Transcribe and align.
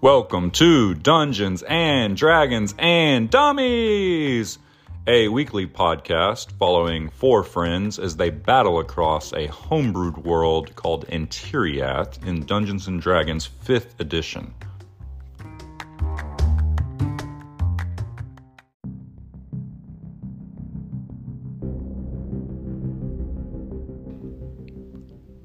Welcome 0.00 0.52
to 0.52 0.94
Dungeons 0.94 1.64
and 1.64 2.16
Dragons 2.16 2.72
and 2.78 3.28
Dummies, 3.28 4.60
a 5.08 5.26
weekly 5.26 5.66
podcast 5.66 6.52
following 6.52 7.08
four 7.10 7.42
friends 7.42 7.98
as 7.98 8.16
they 8.16 8.30
battle 8.30 8.78
across 8.78 9.32
a 9.32 9.48
homebrewed 9.48 10.18
world 10.18 10.76
called 10.76 11.08
Antiriath 11.08 12.24
in 12.24 12.46
Dungeons 12.46 12.86
and 12.86 13.02
Dragons 13.02 13.50
5th 13.66 13.98
edition. 13.98 14.54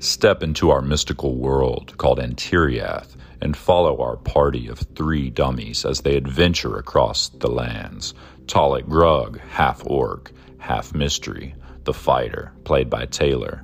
Step 0.03 0.43
into 0.43 0.69
our 0.69 0.81
mystical 0.81 1.33
world 1.37 1.97
called 1.97 2.19
Antiriath 2.19 3.15
and 3.39 3.55
follow 3.55 4.01
our 4.01 4.17
party 4.17 4.67
of 4.67 4.79
three 4.79 5.29
dummies 5.29 5.85
as 5.85 6.01
they 6.01 6.17
adventure 6.17 6.77
across 6.77 7.29
the 7.29 7.49
lands. 7.49 8.13
Talik 8.45 8.83
Grug, 8.83 9.39
half 9.39 9.81
orc, 9.85 10.33
half 10.57 10.93
mystery, 10.93 11.55
the 11.85 11.93
fighter, 11.93 12.51
played 12.65 12.89
by 12.89 13.05
Taylor. 13.05 13.63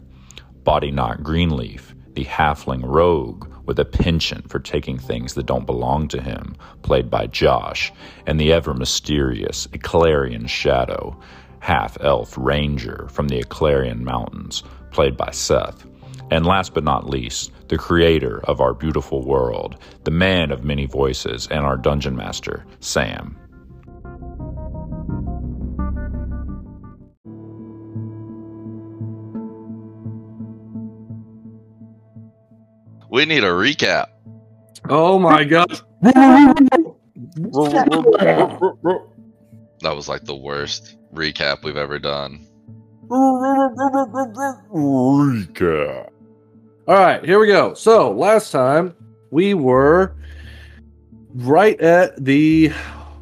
Body 0.64 0.92
Knot 0.92 1.24
Greenleaf, 1.24 1.94
the 2.14 2.24
halfling 2.24 2.84
rogue 2.86 3.46
with 3.66 3.78
a 3.78 3.84
penchant 3.84 4.50
for 4.50 4.60
taking 4.60 4.98
things 4.98 5.34
that 5.34 5.46
don't 5.46 5.66
belong 5.66 6.08
to 6.08 6.22
him, 6.22 6.56
played 6.84 7.10
by 7.10 7.28
Josh, 7.28 7.92
and 8.26 8.40
the 8.40 8.54
ever 8.54 8.74
mysterious 8.74 9.68
Eclarian 9.74 10.48
Shadow, 10.48 11.20
half 11.60 11.98
elf 12.00 12.38
ranger 12.38 13.10
from 13.10 13.28
the 13.28 13.44
Eclarian 13.44 14.00
Mountains, 14.04 14.64
played 14.92 15.18
by 15.18 15.32
Seth. 15.32 15.89
And 16.32 16.46
last 16.46 16.74
but 16.76 16.84
not 16.84 17.10
least, 17.10 17.52
the 17.70 17.78
creator 17.78 18.40
of 18.46 18.62
our 18.62 18.74
beautiful 18.74 19.26
world, 19.26 19.78
the 20.04 20.12
man 20.12 20.52
of 20.52 20.64
many 20.64 20.86
voices, 20.86 21.48
and 21.48 21.66
our 21.66 21.76
dungeon 21.76 22.16
master, 22.16 22.66
Sam. 22.80 23.36
We 33.12 33.26
need 33.26 33.44
a 33.44 33.48
recap. 33.48 34.06
Oh 34.88 35.18
my 35.18 35.44
god. 35.44 35.82
That 39.82 39.96
was 39.96 40.08
like 40.08 40.26
the 40.26 40.36
worst 40.36 40.96
recap 41.14 41.64
we've 41.64 41.76
ever 41.76 41.98
done. 41.98 42.46
Recap. 44.72 46.10
All 46.90 46.96
right, 46.96 47.24
here 47.24 47.38
we 47.38 47.46
go. 47.46 47.76
So, 47.76 48.12
last 48.12 48.52
time 48.52 48.96
we 49.30 49.54
were 49.54 50.16
right 51.36 51.80
at 51.80 52.26
the 52.26 52.70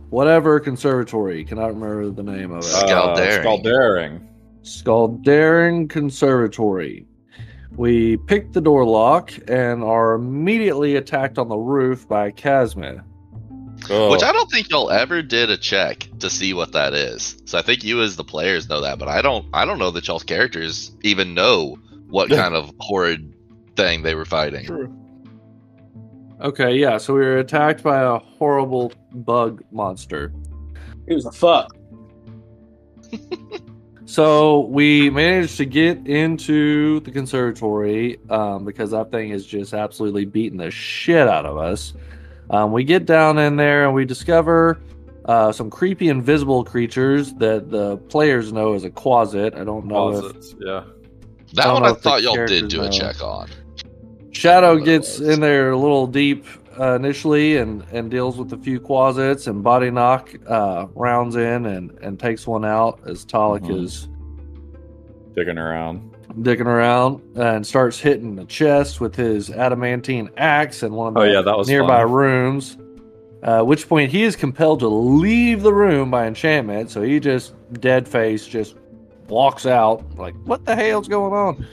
whatever 0.09 0.61
conservatory. 0.61 1.43
Cannot 1.43 1.73
remember 1.73 2.09
the 2.11 2.23
name 2.23 2.51
of 2.51 2.59
it. 2.59 2.67
Scaldaring. 2.67 3.39
Uh, 3.39 3.43
Scaldaring. 3.43 4.27
Scaldaring 4.61 5.89
Conservatory. 5.89 7.05
We 7.75 8.15
picked 8.15 8.53
the 8.53 8.61
door 8.61 8.85
lock 8.85 9.33
and 9.49 9.83
are 9.83 10.13
immediately 10.13 10.95
attacked 10.95 11.37
on 11.37 11.49
the 11.49 11.57
roof 11.57 12.07
by 12.07 12.31
Chasme. 12.31 13.03
Oh, 13.89 14.11
Which 14.11 14.23
I 14.23 14.31
don't 14.31 14.49
think 14.49 14.69
y'all 14.69 14.91
ever 14.91 15.21
did 15.21 15.49
a 15.49 15.57
check 15.57 16.07
to 16.19 16.29
see 16.29 16.53
what 16.53 16.71
that 16.71 16.93
is. 16.93 17.41
So 17.43 17.57
I 17.57 17.63
think 17.63 17.83
you 17.83 18.01
as 18.01 18.15
the 18.15 18.23
players 18.23 18.69
know 18.69 18.79
that, 18.79 18.97
but 18.97 19.09
I 19.09 19.21
don't 19.21 19.45
I 19.51 19.65
don't 19.65 19.77
know 19.77 19.91
that 19.91 20.07
y'all's 20.07 20.23
characters 20.23 20.91
even 21.01 21.33
know 21.33 21.77
what 22.07 22.29
kind 22.41 22.55
of 22.55 22.73
horrid 22.79 23.33
thing 23.77 24.03
they 24.03 24.15
were 24.15 24.25
fighting. 24.25 24.93
Okay, 26.41 26.75
yeah, 26.75 26.97
so 26.97 27.13
we 27.13 27.21
were 27.21 27.37
attacked 27.37 27.81
by 27.81 28.01
a 28.01 28.17
horrible 28.17 28.91
bug 29.13 29.63
monster. 29.71 30.33
It 31.07 31.13
was 31.13 31.25
a 31.25 31.31
fuck. 31.31 31.73
So 34.07 34.61
we 34.61 35.09
managed 35.09 35.57
to 35.57 35.65
get 35.65 36.07
into 36.07 37.01
the 37.01 37.11
conservatory 37.11 38.17
um, 38.29 38.63
because 38.63 38.91
that 38.91 39.11
thing 39.11 39.31
is 39.31 39.45
just 39.45 39.73
absolutely 39.73 40.23
beating 40.23 40.57
the 40.57 40.71
shit 40.71 41.27
out 41.27 41.45
of 41.45 41.57
us. 41.57 41.93
Um, 42.49 42.71
we 42.71 42.85
get 42.85 43.05
down 43.05 43.37
in 43.37 43.57
there 43.57 43.83
and 43.83 43.93
we 43.93 44.05
discover 44.05 44.79
uh, 45.25 45.51
some 45.51 45.69
creepy 45.69 46.07
invisible 46.07 46.63
creatures 46.63 47.33
that 47.33 47.69
the 47.69 47.97
players 47.97 48.53
know 48.53 48.75
as 48.75 48.85
a 48.85 48.89
closet. 48.89 49.53
I 49.55 49.65
don't 49.65 49.85
know 49.87 50.15
if 50.15 50.53
yeah. 50.61 50.85
That 51.55 51.73
one 51.73 51.83
know 51.83 51.89
I 51.89 51.93
thought 51.93 52.23
y'all 52.23 52.33
did 52.33 52.47
characters 52.47 52.69
do 52.69 52.81
a 52.83 52.85
know. 52.85 52.91
check 52.91 53.21
on. 53.21 53.49
Shadow 54.31 54.77
gets 54.77 55.19
in 55.19 55.39
there 55.41 55.71
a 55.71 55.77
little 55.77 56.05
deep 56.07 56.45
uh, 56.79 56.93
initially 56.93 57.57
and, 57.57 57.83
and 57.91 58.11
deals 58.11 58.37
with 58.37 58.53
a 58.53 58.57
few 58.57 58.79
quasits, 58.79 59.47
and 59.47 59.63
Body 59.63 59.89
Knock 59.89 60.29
uh, 60.47 60.85
rounds 60.93 61.35
in 61.35 61.65
and, 61.65 61.91
and 62.01 62.19
takes 62.19 62.45
one 62.45 62.63
out 62.65 62.99
as 63.07 63.25
Talik 63.25 63.61
Mhm. 63.61 63.83
is 63.83 64.09
Digging 65.35 65.57
around. 65.57 66.13
digging 66.41 66.67
around 66.67 67.21
and 67.35 67.65
starts 67.65 67.99
hitting 67.99 68.35
the 68.35 68.45
chest 68.45 68.99
with 69.01 69.15
his 69.15 69.49
adamantine 69.49 70.29
axe 70.37 70.83
in 70.83 70.93
one 70.93 71.07
of 71.09 71.13
the 71.15 71.19
Oh, 71.21 71.23
yeah, 71.23 71.41
that 71.41 71.57
was 71.57 71.67
nearby 71.67 72.03
fun. 72.03 72.11
rooms. 72.11 72.77
Uh, 73.43 73.61
which 73.63 73.87
point 73.87 74.11
he 74.11 74.23
is 74.23 74.35
compelled 74.35 74.79
to 74.79 74.87
leave 74.87 75.61
the 75.61 75.73
room 75.73 76.09
by 76.11 76.25
enchantment, 76.27 76.89
so 76.89 77.01
he 77.03 77.19
just 77.19 77.53
dead 77.79 78.07
face 78.07 78.45
just 78.47 78.75
walks 79.29 79.65
out 79.67 80.03
like, 80.17 80.33
"What 80.45 80.65
the 80.65 80.75
hell's 80.75 81.07
going 81.07 81.33
on?" 81.33 81.65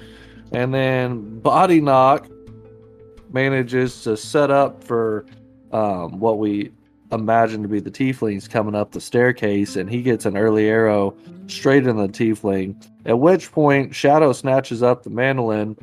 And 0.52 0.72
then 0.74 1.40
Body 1.40 1.80
Knock 1.80 2.26
manages 3.34 4.02
to 4.04 4.16
set 4.16 4.50
up 4.50 4.82
for 4.82 5.26
um, 5.72 6.18
what 6.20 6.38
we 6.38 6.70
imagine 7.12 7.62
to 7.62 7.68
be 7.68 7.80
the 7.80 7.90
tieflings 7.90 8.48
coming 8.48 8.74
up 8.74 8.92
the 8.92 9.00
staircase, 9.00 9.76
and 9.76 9.90
he 9.90 10.00
gets 10.00 10.24
an 10.24 10.36
early 10.36 10.66
arrow 10.68 11.14
straight 11.48 11.86
in 11.86 11.96
the 11.96 12.08
tiefling. 12.08 12.74
At 13.04 13.18
which 13.18 13.52
point, 13.52 13.94
Shadow 13.94 14.32
snatches 14.32 14.82
up 14.82 15.02
the 15.02 15.10
mandolin, 15.10 15.76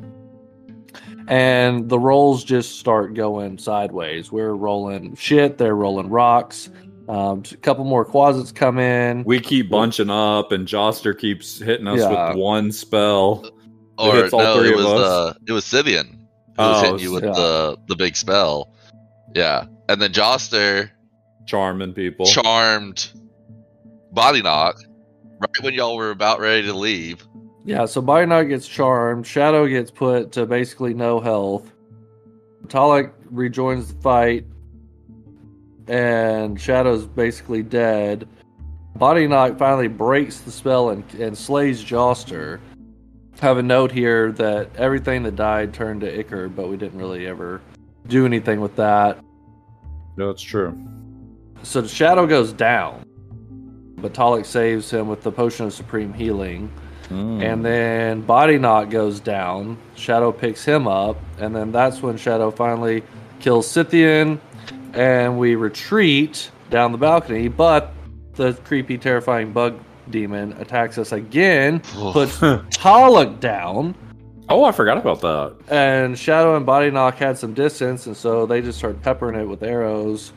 and 1.28 1.88
the 1.88 1.98
rolls 1.98 2.42
just 2.42 2.78
start 2.78 3.14
going 3.14 3.58
sideways. 3.58 4.32
We're 4.32 4.54
rolling 4.54 5.14
shit, 5.14 5.58
they're 5.58 5.76
rolling 5.76 6.08
rocks. 6.10 6.70
Um, 7.08 7.42
a 7.50 7.56
couple 7.56 7.84
more 7.84 8.04
quasits 8.04 8.52
come 8.52 8.78
in. 8.78 9.24
We 9.24 9.40
keep 9.40 9.68
bunching 9.70 10.10
up, 10.10 10.52
and 10.52 10.66
Joster 10.66 11.16
keeps 11.16 11.58
hitting 11.58 11.86
us 11.86 12.00
Yeah. 12.00 12.30
with 12.30 12.38
one 12.38 12.72
spell. 12.72 13.50
Or 13.98 14.16
hits 14.16 14.32
all 14.32 14.40
no, 14.40 14.62
it 14.62 14.74
was 14.74 14.86
uh 14.86 15.34
it 15.46 15.52
was 15.52 15.64
Sibian 15.64 16.16
who 16.56 16.62
was 16.62 16.78
Oh, 16.78 16.82
hitting 16.84 16.98
you 17.00 17.12
with 17.12 17.24
yeah. 17.24 17.32
the 17.32 17.78
the 17.88 17.96
big 17.96 18.16
spell. 18.16 18.72
Yeah. 19.34 19.64
And 19.88 20.00
then 20.00 20.12
Joster 20.12 20.90
Charming 21.46 21.92
people. 21.94 22.26
charmed 22.26 23.10
body 24.12 24.42
knock 24.42 24.76
right 25.40 25.64
when 25.64 25.74
y'all 25.74 25.96
were 25.96 26.10
about 26.10 26.38
ready 26.40 26.62
to 26.66 26.72
leave. 26.74 27.26
Yeah, 27.64 27.86
so 27.86 28.00
Body 28.00 28.26
Knock 28.26 28.48
gets 28.48 28.66
charmed. 28.66 29.24
Shadow 29.26 29.66
gets 29.68 29.90
put 29.90 30.32
to 30.32 30.46
basically 30.46 30.94
no 30.94 31.20
health. 31.20 31.70
Talik 32.66 33.12
rejoins 33.30 33.92
the 33.94 34.00
fight, 34.02 34.44
and 35.88 36.60
Shadow's 36.60 37.06
basically 37.06 37.62
dead. 37.62 38.28
Body 38.96 39.26
Knock 39.26 39.58
finally 39.58 39.88
breaks 39.88 40.40
the 40.40 40.50
spell 40.50 40.90
and, 40.90 41.04
and 41.14 41.36
slays 41.36 41.84
Joster. 41.84 42.60
Have 43.42 43.58
a 43.58 43.62
note 43.62 43.90
here 43.90 44.30
that 44.30 44.70
everything 44.76 45.24
that 45.24 45.34
died 45.34 45.74
turned 45.74 46.02
to 46.02 46.20
ichor, 46.20 46.48
but 46.48 46.68
we 46.68 46.76
didn't 46.76 47.00
really 47.00 47.26
ever 47.26 47.60
do 48.06 48.24
anything 48.24 48.60
with 48.60 48.76
that. 48.76 49.18
no, 50.16 50.30
it's 50.30 50.42
true. 50.42 50.80
So 51.64 51.80
the 51.80 51.88
Shadow 51.88 52.24
goes 52.28 52.52
down, 52.52 53.04
but 53.96 54.14
Talik 54.14 54.46
saves 54.46 54.92
him 54.92 55.08
with 55.08 55.24
the 55.24 55.32
potion 55.32 55.66
of 55.66 55.72
supreme 55.72 56.12
healing. 56.12 56.70
Mm. 57.08 57.42
And 57.42 57.64
then 57.64 58.20
Body 58.20 58.58
Knot 58.58 58.90
goes 58.90 59.18
down. 59.18 59.76
Shadow 59.96 60.30
picks 60.30 60.64
him 60.64 60.86
up, 60.86 61.16
and 61.38 61.52
then 61.52 61.72
that's 61.72 62.00
when 62.00 62.16
Shadow 62.16 62.52
finally 62.52 63.02
kills 63.40 63.68
Scythian, 63.68 64.40
and 64.92 65.36
we 65.36 65.56
retreat 65.56 66.48
down 66.70 66.92
the 66.92 66.98
balcony. 66.98 67.48
But 67.48 67.92
the 68.34 68.52
creepy, 68.52 68.98
terrifying 68.98 69.52
bug 69.52 69.80
demon 70.12 70.52
attacks 70.60 70.98
us 70.98 71.10
again, 71.10 71.80
puts 71.80 72.38
Talik 72.38 73.40
down, 73.40 73.96
oh, 74.48 74.64
I 74.64 74.72
forgot 74.72 74.98
about 74.98 75.20
that. 75.20 75.56
and 75.68 76.18
Shadow 76.18 76.56
and 76.56 76.66
Body 76.66 76.90
Knock 76.90 77.16
had 77.16 77.38
some 77.38 77.54
distance, 77.54 78.06
and 78.06 78.16
so 78.16 78.46
they 78.46 78.60
just 78.60 78.78
start 78.78 79.00
peppering 79.02 79.38
it 79.38 79.46
with 79.46 79.62
arrows. 79.62 80.32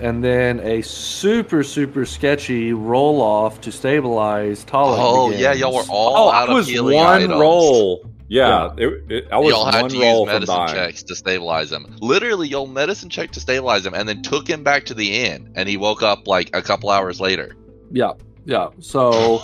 And 0.00 0.22
then 0.22 0.60
a 0.60 0.82
super, 0.82 1.64
super 1.64 2.06
sketchy 2.06 2.72
roll 2.72 3.20
off 3.20 3.60
to 3.62 3.72
stabilize 3.72 4.64
Talik. 4.64 4.96
Oh 4.96 5.30
yeah, 5.30 5.52
y'all 5.52 5.74
were 5.74 5.82
oh, 5.88 5.92
all 5.92 6.28
oh, 6.28 6.32
out 6.32 6.48
of 6.48 6.54
was 6.54 6.68
healing 6.68 6.96
one 6.96 7.22
items. 7.22 7.40
roll. 7.40 8.08
Yeah, 8.30 8.74
It, 8.76 9.10
it, 9.10 9.28
I 9.32 9.38
was 9.38 9.50
y'all 9.50 9.64
had 9.64 9.80
one 9.80 9.90
to 9.90 9.96
use 9.96 10.04
roll 10.04 10.26
from 10.26 10.34
medicine 10.34 10.68
checks 10.68 11.02
to 11.04 11.16
stabilize 11.16 11.72
him. 11.72 11.96
Literally, 12.00 12.46
y'all 12.46 12.66
medicine 12.66 13.08
check 13.08 13.30
to 13.32 13.40
stabilize 13.40 13.86
him, 13.86 13.94
and 13.94 14.06
then 14.08 14.22
took 14.22 14.46
him 14.46 14.62
back 14.62 14.84
to 14.84 14.94
the 14.94 15.24
inn, 15.24 15.50
and 15.56 15.68
he 15.68 15.78
woke 15.78 16.02
up 16.02 16.28
like 16.28 16.54
a 16.54 16.60
couple 16.60 16.90
hours 16.90 17.20
later. 17.20 17.56
Yeah, 17.90 18.12
yeah. 18.44 18.68
So, 18.80 19.40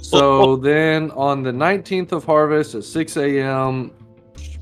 so 0.00 0.56
then 0.70 1.10
on 1.12 1.42
the 1.42 1.52
19th 1.52 2.12
of 2.12 2.24
harvest 2.24 2.74
at 2.74 2.84
6 2.84 3.16
a.m., 3.16 3.92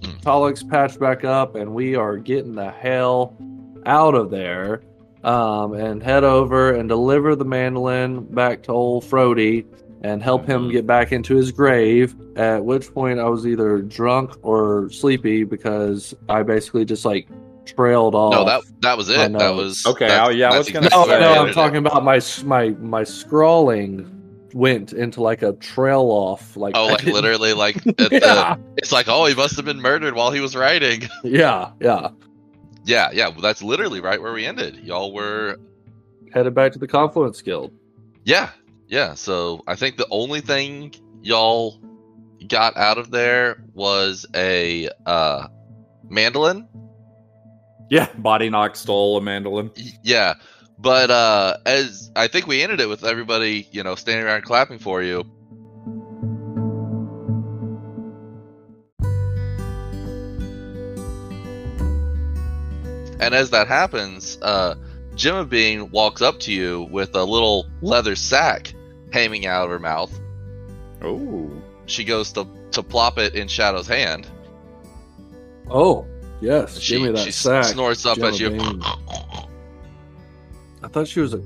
Mm. 0.00 0.70
Patched 0.70 0.98
back 0.98 1.24
up, 1.26 1.56
and 1.56 1.74
we 1.74 1.94
are 1.94 2.16
getting 2.16 2.54
the 2.54 2.70
hell 2.70 3.36
out 3.84 4.14
of 4.14 4.30
there 4.30 4.80
um, 5.24 5.74
and 5.74 6.02
head 6.02 6.24
over 6.24 6.72
and 6.72 6.88
deliver 6.88 7.36
the 7.36 7.44
mandolin 7.44 8.24
back 8.34 8.62
to 8.62 8.72
old 8.72 9.04
Frody 9.04 9.66
and 10.02 10.22
help 10.22 10.46
him 10.46 10.68
Mhm. 10.68 10.72
get 10.72 10.86
back 10.86 11.12
into 11.12 11.36
his 11.36 11.52
grave. 11.52 12.16
At 12.36 12.64
which 12.64 12.92
point 12.94 13.20
I 13.20 13.28
was 13.28 13.46
either 13.46 13.82
drunk 13.82 14.32
or 14.42 14.88
sleepy 14.90 15.44
because 15.44 16.14
I 16.30 16.42
basically 16.44 16.86
just 16.86 17.04
like 17.04 17.28
trailed 17.66 18.14
off. 18.14 18.32
No, 18.32 18.44
that 18.44 18.62
that 18.80 18.96
was 18.96 19.08
it. 19.08 19.32
That 19.32 19.54
was 19.54 19.84
Okay, 19.86 20.06
that's- 20.08 20.28
oh, 20.28 20.30
yeah, 20.30 20.50
I 20.50 20.58
was 20.58 20.68
gonna 20.70 20.88
no, 20.90 21.02
exactly 21.02 21.14
say- 21.14 21.20
no, 21.20 21.46
I'm 21.46 21.52
talking 21.52 21.76
is. 21.86 21.92
about 21.92 22.04
my 22.04 22.20
my 22.44 22.68
my 22.80 23.04
scrawling 23.04 24.16
went 24.52 24.92
into 24.92 25.22
like 25.22 25.42
a 25.42 25.52
trail 25.54 26.02
off. 26.10 26.56
Like 26.56 26.74
Oh, 26.76 26.86
like 26.86 27.04
literally, 27.04 27.52
like 27.52 27.76
at 27.86 27.96
the, 27.96 28.58
it's 28.76 28.90
like, 28.92 29.06
oh, 29.08 29.26
he 29.26 29.34
must 29.34 29.56
have 29.56 29.64
been 29.64 29.80
murdered 29.80 30.14
while 30.14 30.32
he 30.32 30.40
was 30.40 30.56
writing. 30.56 31.02
yeah, 31.24 31.70
yeah. 31.80 32.08
yeah, 32.84 33.10
yeah, 33.12 33.28
well, 33.28 33.40
that's 33.40 33.62
literally 33.62 34.00
right 34.00 34.20
where 34.20 34.32
we 34.32 34.44
ended. 34.46 34.76
Y'all 34.78 35.12
were, 35.12 35.56
Headed 36.32 36.54
back 36.54 36.72
to 36.72 36.78
the 36.80 36.88
Confluence 36.88 37.40
Guild. 37.42 37.72
yeah, 38.24 38.50
yeah. 38.88 39.14
So 39.14 39.62
I 39.68 39.76
think 39.76 39.96
the 39.96 40.06
only 40.10 40.40
thing 40.40 40.94
y'all 41.22 41.80
got 42.48 42.76
out 42.76 42.98
of 42.98 43.10
there 43.12 43.62
was 43.74 44.26
a 44.34 44.88
uh, 45.06 45.46
mandolin. 46.08 46.66
Yeah, 47.90 48.08
Body 48.16 48.48
Knock 48.48 48.76
stole 48.76 49.16
a 49.16 49.20
mandolin. 49.20 49.72
Yeah, 50.02 50.34
but 50.78 51.10
uh, 51.10 51.56
as 51.66 52.10
I 52.14 52.28
think 52.28 52.46
we 52.46 52.62
ended 52.62 52.80
it 52.80 52.88
with 52.88 53.04
everybody, 53.04 53.68
you 53.72 53.82
know, 53.82 53.96
standing 53.96 54.24
around 54.24 54.42
clapping 54.42 54.78
for 54.78 55.02
you. 55.02 55.24
And 63.20 63.34
as 63.34 63.50
that 63.50 63.66
happens, 63.68 64.38
uh, 64.40 64.76
Gemma 65.14 65.44
Bean 65.44 65.90
walks 65.90 66.22
up 66.22 66.40
to 66.40 66.52
you 66.52 66.88
with 66.90 67.14
a 67.14 67.24
little 67.24 67.66
leather 67.82 68.14
sack 68.14 68.72
hanging 69.12 69.46
out 69.46 69.64
of 69.64 69.70
her 69.70 69.78
mouth. 69.78 70.18
Oh. 71.02 71.50
She 71.86 72.04
goes 72.04 72.32
to 72.32 72.46
to 72.70 72.84
plop 72.84 73.18
it 73.18 73.34
in 73.34 73.48
Shadow's 73.48 73.88
hand. 73.88 74.28
Oh, 75.68 76.06
yes. 76.40 76.78
She, 76.78 76.94
Give 76.94 77.02
me 77.02 77.12
that 77.12 77.22
she 77.22 77.28
s- 77.28 77.36
sack. 77.36 77.64
snorts 77.64 78.04
up 78.06 78.18
at 78.20 78.38
you. 78.38 78.50
Gemma 78.50 78.96
I 80.82 80.88
thought 80.88 81.08
she 81.08 81.20
was 81.20 81.34
a. 81.34 81.42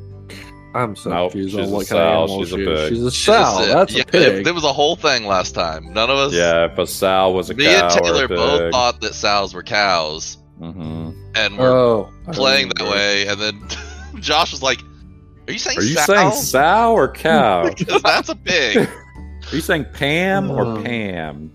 I'm 0.74 0.96
so 0.96 1.10
Nope, 1.10 1.30
confused 1.32 1.54
she's 1.56 1.60
on 1.68 1.72
a 1.72 1.76
what 1.76 1.86
kind 1.88 2.02
of 2.02 2.08
animal 2.30 2.44
she's 2.44 2.52
a 2.52 2.56
she 2.56 2.62
is. 2.62 2.80
pig. 2.80 2.88
She's 2.88 3.04
a 3.04 3.10
She's 3.12 3.24
sow. 3.24 3.62
a- 3.62 3.66
That's 3.66 3.94
yeah, 3.94 4.02
a 4.02 4.06
pig. 4.06 4.44
There 4.44 4.54
was 4.54 4.64
a 4.64 4.72
whole 4.72 4.96
thing 4.96 5.24
last 5.24 5.54
time. 5.54 5.92
None 5.92 6.10
of 6.10 6.16
us. 6.18 6.32
Yeah, 6.32 6.64
if 6.66 6.78
a 6.78 6.86
sow 6.86 7.30
was 7.30 7.50
a 7.50 7.54
Me 7.54 7.64
cow 7.66 7.88
and 7.88 8.04
Taylor 8.04 8.22
or 8.22 8.24
a 8.24 8.28
both 8.28 8.72
thought 8.72 9.00
that 9.00 9.14
sows 9.14 9.54
were 9.54 9.62
cows, 9.62 10.38
hmm 10.58 11.10
and 11.36 11.58
we're 11.58 11.70
oh, 11.70 12.10
playing 12.32 12.70
that 12.76 12.88
way. 12.88 13.26
And 13.28 13.40
then 13.40 13.60
Josh 14.20 14.50
was 14.52 14.62
like, 14.62 14.80
"Are 15.48 15.52
you 15.52 15.58
saying 15.60 15.78
Are 15.78 15.82
you 15.82 15.94
sow? 15.96 16.12
saying 16.14 16.32
sow 16.32 16.92
or 16.92 17.08
cow? 17.12 17.70
'Cause 17.88 18.02
that's 18.02 18.28
a 18.28 18.36
pig." 18.36 18.76
Are 19.52 19.54
you 19.56 19.60
saying 19.60 19.86
Pam 19.92 20.50
or 20.50 20.64
Oh. 20.78 20.82
Pam? 20.82 21.52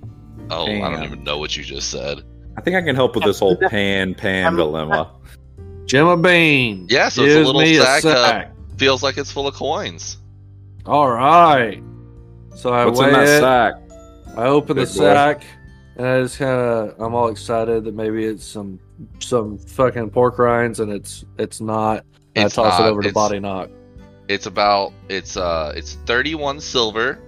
Oh, 0.51 0.65
I 0.65 0.91
don't 0.91 1.03
even 1.03 1.23
know 1.23 1.37
what 1.39 1.57
you 1.57 1.63
just 1.63 1.89
said. 1.89 2.19
I 2.59 2.61
think 2.61 2.75
I 2.75 2.81
can 2.81 2.93
help 2.93 3.15
with 3.15 3.23
this 3.23 3.39
whole 3.39 3.55
pan 3.55 4.13
Pam 4.15 4.57
dilemma. 4.57 5.13
Gemma 5.85 6.17
Bean. 6.17 6.87
Yeah, 6.89 7.07
so 7.07 7.23
it's 7.23 7.33
a 7.33 7.37
gives 7.37 7.47
little 7.47 7.61
me 7.61 7.75
sack, 7.77 8.03
uh, 8.03 8.13
sack. 8.25 8.51
Feels 8.77 9.01
like 9.01 9.17
it's 9.17 9.31
full 9.31 9.47
of 9.47 9.55
coins. 9.55 10.17
All 10.85 11.09
right. 11.09 11.81
So 12.57 12.73
I 12.73 12.83
What's 12.85 12.99
weigh 12.99 13.07
in 13.07 13.13
that 13.13 13.23
it. 13.27 13.39
sack? 13.39 13.73
I 14.37 14.43
open 14.47 14.75
the 14.75 14.81
boy. 14.83 14.89
sack, 14.89 15.43
and 15.95 16.05
I 16.05 16.21
just 16.21 16.37
kind 16.37 16.51
of 16.59 16.99
I'm 16.99 17.15
all 17.15 17.29
excited 17.29 17.85
that 17.85 17.95
maybe 17.95 18.25
it's 18.25 18.43
some 18.43 18.77
some 19.19 19.57
fucking 19.57 20.09
pork 20.09 20.37
rinds, 20.37 20.81
and 20.81 20.91
it's 20.91 21.23
it's 21.37 21.61
not. 21.61 22.03
And 22.35 22.45
It's 22.47 22.57
I 22.57 22.63
toss 22.63 22.79
not. 22.81 22.87
it 22.87 22.91
over 22.91 23.01
to 23.03 23.13
Body 23.13 23.39
Knock. 23.39 23.69
It's 24.27 24.47
about 24.47 24.91
it's 25.07 25.37
uh 25.37 25.71
it's 25.77 25.93
31 26.05 26.59
silver 26.59 27.19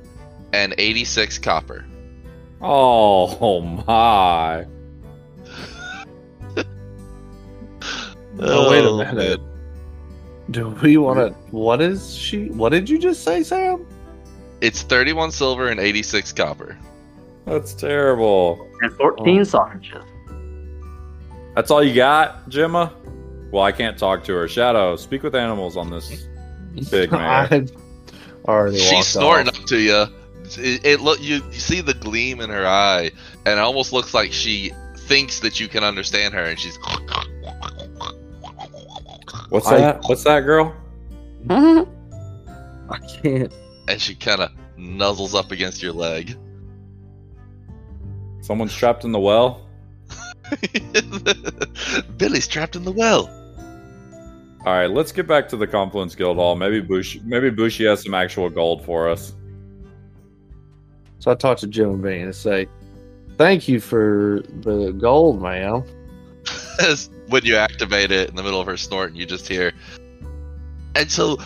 and 0.52 0.76
86 0.78 1.40
copper. 1.40 1.86
Oh 2.62 3.62
my! 3.88 4.68
Oh, 8.40 8.70
wait 8.72 8.84
a 8.84 8.90
Oh, 8.90 8.98
minute. 8.98 9.42
Do 10.50 10.70
we 10.82 10.98
want 10.98 11.20
to? 11.20 11.30
What 11.56 11.82
is 11.82 12.14
she? 12.16 12.50
What 12.50 12.70
did 12.70 12.90
you 12.90 12.98
just 13.00 13.24
say, 13.24 13.44
Sam? 13.44 13.86
It's 14.62 14.82
31 14.84 15.32
silver 15.32 15.70
and 15.70 15.80
86 15.80 16.32
copper. 16.34 16.78
That's 17.46 17.74
terrible. 17.74 18.68
and 18.82 18.92
14 18.94 19.40
Oh. 19.40 19.44
sausages. 19.44 20.04
That's 21.56 21.70
all 21.72 21.84
you 21.84 21.94
got, 21.94 22.48
Gemma? 22.50 22.94
Well, 23.52 23.64
I 23.64 23.72
can't 23.72 23.98
talk 23.98 24.24
to 24.26 24.34
her. 24.34 24.48
Shadow, 24.48 24.96
speak 24.96 25.24
with 25.24 25.36
animals 25.36 25.76
on 25.78 25.90
this 25.90 26.28
big 26.90 27.12
man. 27.12 27.70
Already 28.46 28.78
She's 28.80 29.08
snorting 29.08 29.50
off. 29.50 29.60
up 29.60 29.66
to 29.68 29.78
you. 29.78 30.06
It, 30.58 30.86
it 30.86 31.02
look 31.02 31.22
you, 31.22 31.42
you 31.52 31.60
see 31.60 31.82
the 31.82 31.94
gleam 31.94 32.40
in 32.42 32.50
her 32.50 32.66
eye, 32.66 33.12
and 33.46 33.54
it 33.54 33.60
almost 33.60 33.94
looks 33.94 34.14
like 34.14 34.32
she 34.34 34.72
thinks 34.98 35.40
that 35.42 35.60
you 35.60 35.68
can 35.68 35.84
understand 35.84 36.34
her, 36.34 36.44
and 36.44 36.58
she's 36.60 36.78
What's 39.52 39.68
I- 39.68 39.78
that? 39.80 40.04
What's 40.08 40.24
that, 40.24 40.40
girl? 40.42 40.74
I 41.50 41.86
can't. 43.22 43.54
and 43.90 44.02
she 44.02 44.16
kind 44.16 44.40
of 44.42 44.52
nuzzles 44.78 45.38
up 45.38 45.52
against 45.52 45.84
your 45.84 45.92
leg. 45.92 46.38
Someone's 48.40 48.74
trapped 48.74 49.04
in 49.04 49.12
the 49.12 49.20
well. 49.20 49.68
Billy's 52.18 52.48
trapped 52.48 52.78
in 52.78 52.86
the 52.86 52.94
well. 52.94 53.30
All 54.66 54.74
right, 54.74 54.90
let's 54.90 55.12
get 55.12 55.28
back 55.28 55.50
to 55.50 55.58
the 55.58 55.68
Confluence 55.68 56.16
Guild 56.16 56.38
Hall. 56.38 56.56
Maybe 56.56 56.80
Bush, 56.80 57.18
maybe 57.24 57.50
Bushi 57.50 57.86
has 57.86 58.04
some 58.04 58.14
actual 58.14 58.50
gold 58.50 58.86
for 58.86 59.10
us. 59.10 59.34
So 61.20 61.30
I 61.32 61.36
talked 61.36 61.60
to 61.62 61.68
Gemma 61.68 61.98
Bean 61.98 62.22
and 62.22 62.36
say, 62.36 62.68
"Thank 63.38 63.68
you 63.68 63.82
for 63.82 64.44
the 64.62 64.92
gold, 64.94 65.42
ma'am." 65.42 65.84
As 66.80 67.10
when 67.28 67.46
you 67.46 67.56
activate 67.56 68.12
it 68.12 68.30
in 68.30 68.36
the 68.36 68.44
middle 68.44 68.60
of 68.60 68.68
her 68.68 68.78
snorting, 68.78 69.16
you 69.16 69.26
just 69.26 69.48
hear. 69.48 69.72
And 70.96 71.10
so, 71.10 71.38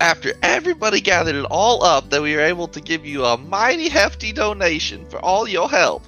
after 0.00 0.32
everybody 0.42 1.00
gathered 1.00 1.34
it 1.34 1.44
all 1.50 1.84
up, 1.84 2.10
that 2.10 2.22
we 2.22 2.34
were 2.34 2.42
able 2.42 2.68
to 2.68 2.80
give 2.80 3.04
you 3.04 3.24
a 3.24 3.36
mighty 3.36 3.88
hefty 3.88 4.32
donation 4.32 5.08
for 5.08 5.18
all 5.18 5.46
your 5.48 5.68
help. 5.68 6.02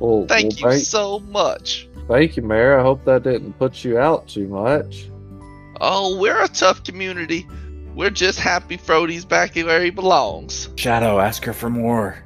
Oh, 0.00 0.18
well, 0.18 0.26
Thank 0.26 0.54
well, 0.60 0.72
you 0.72 0.76
Thank, 0.76 0.84
so 0.84 1.20
much. 1.20 1.88
thank 2.08 2.36
you, 2.36 2.42
Mayor. 2.42 2.78
I 2.78 2.82
hope 2.82 3.04
that 3.04 3.22
didn't 3.22 3.54
put 3.54 3.84
you 3.84 3.98
out 3.98 4.26
too 4.28 4.48
much. 4.48 5.08
Oh, 5.80 6.18
we're 6.18 6.42
a 6.42 6.48
tough 6.48 6.84
community. 6.84 7.46
We're 7.94 8.10
just 8.10 8.38
happy 8.40 8.76
Frody's 8.76 9.24
back 9.24 9.54
where 9.54 9.82
he 9.82 9.90
belongs. 9.90 10.68
Shadow, 10.76 11.20
ask 11.20 11.44
her 11.44 11.52
for 11.52 11.70
more. 11.70 12.18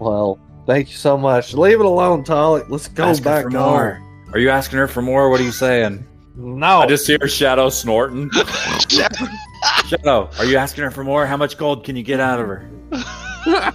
Well, 0.00 0.38
thank 0.66 0.90
you 0.90 0.96
so 0.96 1.16
much. 1.16 1.54
Leave 1.54 1.80
it 1.80 1.86
alone, 1.86 2.24
Talik. 2.24 2.68
Let's 2.68 2.88
go 2.88 3.04
ask 3.04 3.22
back 3.22 3.44
her 3.44 3.50
for 3.50 3.58
home. 3.58 3.70
more. 3.70 4.02
Are 4.32 4.38
you 4.38 4.50
asking 4.50 4.78
her 4.78 4.88
for 4.88 5.02
more? 5.02 5.28
What 5.30 5.40
are 5.40 5.44
you 5.44 5.52
saying? 5.52 6.06
No, 6.34 6.78
I 6.80 6.86
just 6.86 7.06
hear 7.06 7.18
Shadow 7.28 7.68
snorting. 7.68 8.30
Shadow, 9.88 10.30
are 10.38 10.44
you 10.46 10.56
asking 10.56 10.84
her 10.84 10.90
for 10.90 11.04
more? 11.04 11.26
How 11.26 11.36
much 11.36 11.58
gold 11.58 11.84
can 11.84 11.94
you 11.96 12.02
get 12.02 12.20
out 12.20 12.40
of 12.40 12.46
her? 12.46 13.72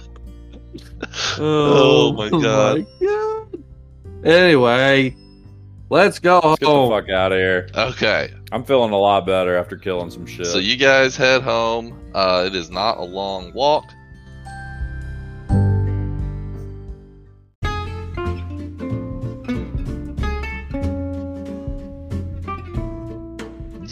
Oh 1.38 2.12
my 2.12 2.28
God. 2.28 2.86
God. 3.00 3.64
Anyway, 4.24 5.16
let's 5.90 6.18
go 6.18 6.40
Let's 6.42 6.58
get 6.58 6.66
the 6.66 6.72
home. 6.72 6.90
fuck 6.90 7.08
out 7.08 7.32
of 7.32 7.38
here. 7.38 7.68
okay, 7.74 8.32
I'm 8.50 8.64
feeling 8.64 8.90
a 8.92 8.96
lot 8.98 9.24
better 9.26 9.56
after 9.56 9.76
killing 9.76 10.10
some 10.10 10.26
shit. 10.26 10.46
so 10.46 10.58
you 10.58 10.76
guys 10.76 11.16
head 11.16 11.42
home. 11.42 11.96
Uh, 12.14 12.44
it 12.46 12.54
is 12.56 12.70
not 12.70 12.98
a 12.98 13.04
long 13.04 13.52
walk. 13.54 13.84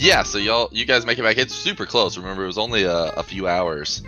Yeah, 0.07 0.23
so 0.23 0.39
y'all, 0.39 0.69
you 0.71 0.85
guys 0.85 1.05
make 1.05 1.19
it 1.19 1.23
back. 1.23 1.37
It's 1.37 1.53
super 1.53 1.85
close. 1.85 2.17
Remember, 2.17 2.45
it 2.45 2.47
was 2.47 2.59
only 2.59 2.85
a, 2.85 3.07
a 3.15 3.25
few 3.25 3.49
hours 3.49 4.05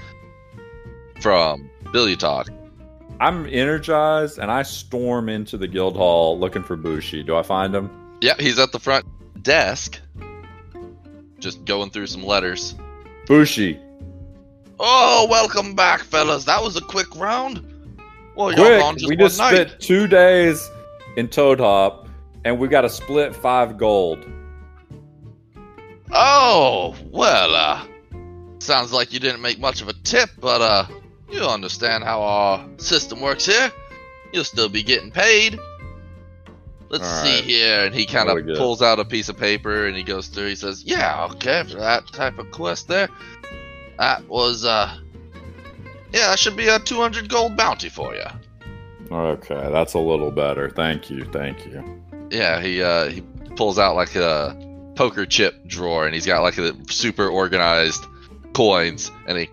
from 1.20 1.68
Billy 1.92 2.14
Talk. 2.14 2.48
I'm 3.18 3.46
energized 3.46 4.38
and 4.38 4.48
I 4.48 4.62
storm 4.62 5.28
into 5.28 5.56
the 5.56 5.66
guild 5.66 5.96
hall 5.96 6.38
looking 6.38 6.62
for 6.62 6.76
Bushi. 6.76 7.24
Do 7.24 7.34
I 7.34 7.42
find 7.42 7.74
him? 7.74 7.90
Yep, 8.20 8.38
he's 8.38 8.60
at 8.60 8.70
the 8.70 8.78
front 8.78 9.06
desk, 9.42 9.98
just 11.40 11.64
going 11.64 11.90
through 11.90 12.06
some 12.06 12.22
letters. 12.22 12.76
Bushi, 13.26 13.80
Oh, 14.78 15.26
welcome 15.28 15.74
back, 15.74 16.02
fellas. 16.02 16.44
That 16.44 16.62
was 16.62 16.76
a 16.76 16.80
quick 16.80 17.12
round. 17.16 17.64
Well, 18.36 18.52
y'all 18.52 18.92
quick! 18.92 18.98
just 18.98 19.08
We 19.08 19.16
just 19.16 19.38
night. 19.38 19.50
spent 19.68 19.80
two 19.80 20.06
days 20.06 20.70
in 21.16 21.26
Toadhop 21.26 22.06
and 22.44 22.56
we 22.60 22.68
got 22.68 22.82
to 22.82 22.88
split 22.88 23.34
five 23.34 23.76
gold. 23.76 24.24
Oh, 26.20 26.96
well, 27.12 27.54
uh, 27.54 27.86
sounds 28.58 28.92
like 28.92 29.12
you 29.12 29.20
didn't 29.20 29.40
make 29.40 29.60
much 29.60 29.80
of 29.80 29.88
a 29.88 29.92
tip, 29.92 30.30
but, 30.40 30.60
uh, 30.60 30.86
you 31.30 31.42
understand 31.42 32.02
how 32.02 32.22
our 32.22 32.66
system 32.78 33.20
works 33.20 33.46
here. 33.46 33.70
You'll 34.32 34.42
still 34.42 34.68
be 34.68 34.82
getting 34.82 35.12
paid. 35.12 35.60
let's 36.88 37.04
All 37.06 37.24
see 37.24 37.34
right. 37.36 37.44
here. 37.44 37.84
And 37.84 37.94
he 37.94 38.04
kind 38.04 38.28
of 38.28 38.56
pulls 38.56 38.82
out 38.82 38.98
a 38.98 39.04
piece 39.04 39.28
of 39.28 39.36
paper 39.36 39.86
and 39.86 39.96
he 39.96 40.02
goes 40.02 40.26
through. 40.28 40.48
He 40.48 40.54
says, 40.56 40.82
"Yeah, 40.84 41.28
okay, 41.32 41.62
for 41.64 41.76
that 41.76 42.06
type 42.12 42.38
of 42.38 42.50
quest 42.50 42.88
there, 42.88 43.08
that 43.98 44.26
was 44.26 44.64
uh, 44.64 44.98
yeah, 46.12 46.30
that 46.30 46.38
should 46.38 46.56
be 46.56 46.66
a 46.68 46.78
200 46.78 47.28
gold 47.28 47.56
bounty 47.56 47.90
for 47.90 48.14
you." 48.14 48.24
Okay, 49.10 49.68
that's 49.70 49.94
a 49.94 49.98
little 49.98 50.30
better. 50.30 50.70
Thank 50.70 51.10
you, 51.10 51.24
thank 51.26 51.64
you. 51.66 52.02
Yeah, 52.30 52.60
he 52.60 52.82
uh 52.82 53.08
he 53.08 53.20
pulls 53.54 53.78
out 53.78 53.94
like 53.94 54.14
a 54.16 54.56
poker 54.98 55.24
chip 55.24 55.64
drawer 55.68 56.06
and 56.06 56.12
he's 56.12 56.26
got 56.26 56.42
like 56.42 56.58
a 56.58 56.74
super 56.90 57.28
organized 57.28 58.04
coins 58.52 59.12
and 59.28 59.38
he 59.38 59.48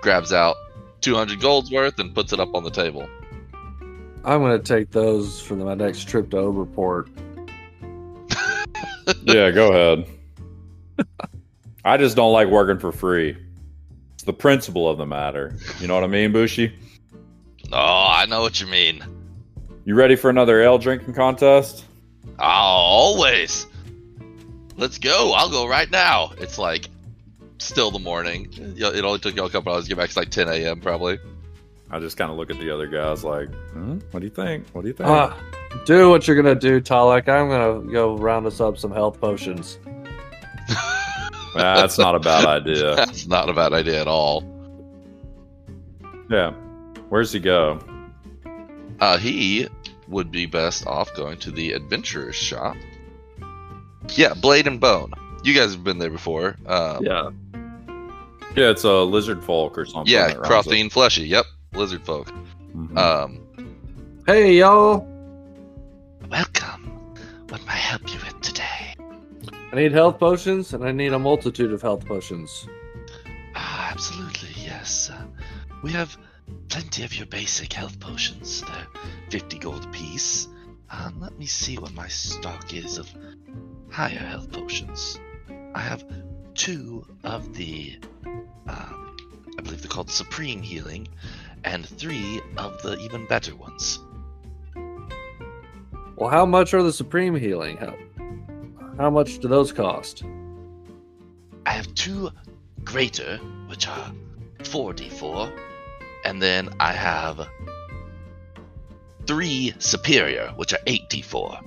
grabs 0.00 0.32
out 0.32 0.56
200 1.02 1.38
gold's 1.42 1.70
worth 1.70 1.98
and 1.98 2.14
puts 2.14 2.32
it 2.32 2.40
up 2.40 2.54
on 2.54 2.64
the 2.64 2.70
table. 2.70 3.06
I'm 4.24 4.40
gonna 4.40 4.60
take 4.60 4.92
those 4.92 5.42
for 5.42 5.56
my 5.56 5.74
next 5.74 6.08
trip 6.08 6.30
to 6.30 6.38
Overport. 6.38 7.08
Yeah, 9.24 9.50
go 9.50 9.72
ahead. 9.72 10.06
I 11.84 11.96
just 11.96 12.14
don't 12.14 12.32
like 12.32 12.46
working 12.48 12.78
for 12.78 12.92
free. 12.92 13.36
It's 14.14 14.22
the 14.22 14.32
principle 14.32 14.88
of 14.88 14.98
the 14.98 15.06
matter. 15.06 15.56
You 15.80 15.88
know 15.88 15.94
what 15.94 16.04
I 16.04 16.06
mean, 16.06 16.32
Bushi? 16.32 16.72
Oh, 17.72 18.06
I 18.08 18.26
know 18.26 18.40
what 18.40 18.60
you 18.60 18.68
mean. 18.68 19.04
You 19.84 19.96
ready 19.96 20.14
for 20.14 20.30
another 20.30 20.62
ale 20.62 20.78
drinking 20.78 21.14
contest? 21.14 21.84
Oh, 22.38 22.44
always. 22.44 23.66
Let's 24.76 24.98
go. 24.98 25.32
I'll 25.32 25.50
go 25.50 25.68
right 25.68 25.90
now. 25.90 26.32
It's 26.38 26.58
like 26.58 26.88
still 27.58 27.90
the 27.90 27.98
morning. 27.98 28.48
It 28.76 29.04
only 29.04 29.18
took 29.18 29.36
y'all 29.36 29.46
a 29.46 29.50
couple 29.50 29.72
hours 29.72 29.84
to 29.84 29.88
get 29.90 29.98
back. 29.98 30.06
It's 30.06 30.16
like 30.16 30.30
10 30.30 30.48
a.m. 30.48 30.80
probably. 30.80 31.18
I 31.90 31.98
just 31.98 32.16
kind 32.16 32.30
of 32.30 32.36
look 32.36 32.50
at 32.50 32.58
the 32.58 32.70
other 32.72 32.86
guys 32.86 33.24
like, 33.24 33.52
hmm? 33.72 33.98
what 34.12 34.20
do 34.20 34.26
you 34.26 34.30
think? 34.30 34.66
What 34.72 34.82
do 34.82 34.88
you 34.88 34.94
think? 34.94 35.08
Ah, 35.08 35.36
do 35.86 36.08
what 36.08 36.26
you're 36.26 36.36
gonna 36.36 36.54
do, 36.54 36.80
Talik. 36.80 37.28
I'm 37.28 37.48
gonna 37.48 37.92
go 37.92 38.16
round 38.16 38.46
us 38.46 38.60
up 38.60 38.78
some 38.78 38.92
health 38.92 39.20
potions. 39.20 39.78
That's 41.54 41.98
not 41.98 42.14
a 42.14 42.20
bad 42.20 42.44
idea. 42.44 42.94
That's 42.94 43.26
not 43.26 43.48
a 43.48 43.52
bad 43.52 43.72
idea 43.72 44.00
at 44.00 44.06
all. 44.06 44.44
Yeah. 46.30 46.52
Where's 47.08 47.32
he 47.32 47.40
go? 47.40 47.80
Uh, 49.00 49.18
he 49.18 49.66
would 50.10 50.30
be 50.30 50.46
best 50.46 50.86
off 50.86 51.14
going 51.14 51.38
to 51.38 51.50
the 51.50 51.72
adventurer's 51.72 52.36
shop. 52.36 52.76
Yeah, 54.16 54.34
Blade 54.34 54.66
and 54.66 54.80
Bone. 54.80 55.12
You 55.44 55.54
guys 55.54 55.72
have 55.72 55.84
been 55.84 55.98
there 55.98 56.10
before. 56.10 56.56
Um, 56.66 57.04
Yeah. 57.04 57.30
Yeah, 58.56 58.70
it's 58.70 58.82
a 58.82 58.92
lizard 59.04 59.44
folk 59.44 59.78
or 59.78 59.84
something. 59.86 60.12
yeah, 60.12 60.26
that 60.28 60.40
runs 60.40 60.66
it. 60.66 60.92
Fleshy. 60.92 61.22
Yep, 61.28 61.44
lizard 61.74 62.04
folk. 62.04 62.28
Mhm. 62.76 62.98
Um, 62.98 63.40
Hey, 64.26 64.58
y'all. 64.58 65.06
welcome. 66.28 67.14
What 67.48 67.64
may 67.66 67.72
I 67.72 67.76
help 67.76 68.02
you 68.12 68.18
with 68.24 68.40
today? 68.40 68.94
I 69.72 69.76
need 69.76 69.92
health 69.92 70.18
potions, 70.18 70.72
and 70.74 70.84
I 70.84 70.90
need 70.92 71.12
a 71.12 71.18
multitude 71.18 71.72
of 71.72 71.80
health 71.82 72.04
potions. 72.06 72.66
Ah, 73.54 73.90
absolutely, 73.92 74.48
yes. 74.64 75.10
Uh, 75.12 75.22
we 75.82 75.92
have 75.92 76.16
plenty 76.68 77.04
of 77.04 77.16
your 77.16 77.26
basic 77.26 77.72
health 77.72 77.98
potions. 78.00 78.62
They're 78.62 78.86
50 79.30 79.58
gold 79.58 79.84
apiece. 79.84 80.48
And 80.90 81.20
let 81.20 81.38
me 81.38 81.46
see 81.46 81.78
what 81.78 81.94
my 81.94 82.08
stock 82.08 82.74
is 82.74 82.98
of 82.98 83.08
higher 83.90 84.18
health 84.18 84.50
potions. 84.50 85.20
I 85.74 85.80
have 85.80 86.04
two 86.54 87.06
of 87.22 87.54
the, 87.54 87.98
um, 88.24 89.16
I 89.58 89.62
believe 89.62 89.82
they're 89.82 89.88
called 89.88 90.10
Supreme 90.10 90.62
Healing, 90.62 91.06
and 91.64 91.86
three 91.86 92.40
of 92.56 92.82
the 92.82 92.98
even 92.98 93.26
better 93.26 93.54
ones. 93.54 94.00
Well, 96.16 96.28
how 96.28 96.44
much 96.44 96.74
are 96.74 96.82
the 96.82 96.92
supreme 96.92 97.34
healing? 97.34 97.76
How, 97.78 97.96
how 98.98 99.10
much 99.10 99.38
do 99.38 99.48
those 99.48 99.72
cost? 99.72 100.22
I 101.64 101.70
have 101.70 101.94
two 101.94 102.30
greater, 102.84 103.38
which 103.68 103.86
are 103.88 104.12
4d4, 104.58 105.69
and 106.24 106.40
then 106.40 106.70
I 106.80 106.92
have 106.92 107.48
three 109.26 109.74
superior, 109.78 110.52
which 110.56 110.72
are 110.72 110.80
8d4. 110.86 111.64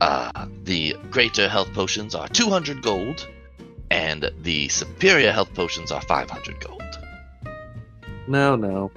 Uh, 0.00 0.46
the 0.64 0.96
greater 1.10 1.48
health 1.48 1.72
potions 1.72 2.14
are 2.14 2.28
200 2.28 2.82
gold, 2.82 3.28
and 3.90 4.30
the 4.40 4.68
superior 4.68 5.32
health 5.32 5.52
potions 5.54 5.92
are 5.92 6.00
500 6.02 6.60
gold. 6.60 6.82
No, 8.26 8.56
no. 8.56 8.90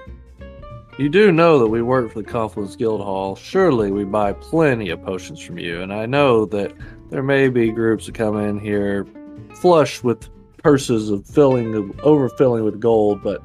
You 0.97 1.09
do 1.09 1.31
know 1.31 1.59
that 1.59 1.67
we 1.67 1.81
work 1.81 2.11
for 2.11 2.21
the 2.21 2.29
Confluence 2.29 2.75
Guild 2.75 3.01
Hall. 3.01 3.35
Surely 3.35 3.91
we 3.91 4.05
buy 4.05 4.31
plenty 4.33 4.89
of 4.89 5.03
potions 5.03 5.41
from 5.41 5.59
you, 5.59 5.81
and 5.81 5.93
I 5.93 6.05
know 6.05 6.45
that 6.45 6.71
there 7.09 7.23
may 7.23 7.49
be 7.49 7.71
groups 7.71 8.05
that 8.05 8.15
come 8.15 8.37
in 8.37 8.59
here 8.59 9.05
flush 9.55 10.03
with 10.03 10.29
purses 10.57 11.09
of 11.09 11.25
filling, 11.27 11.93
overfilling 11.95 12.63
with 12.63 12.79
gold, 12.79 13.21
but 13.21 13.43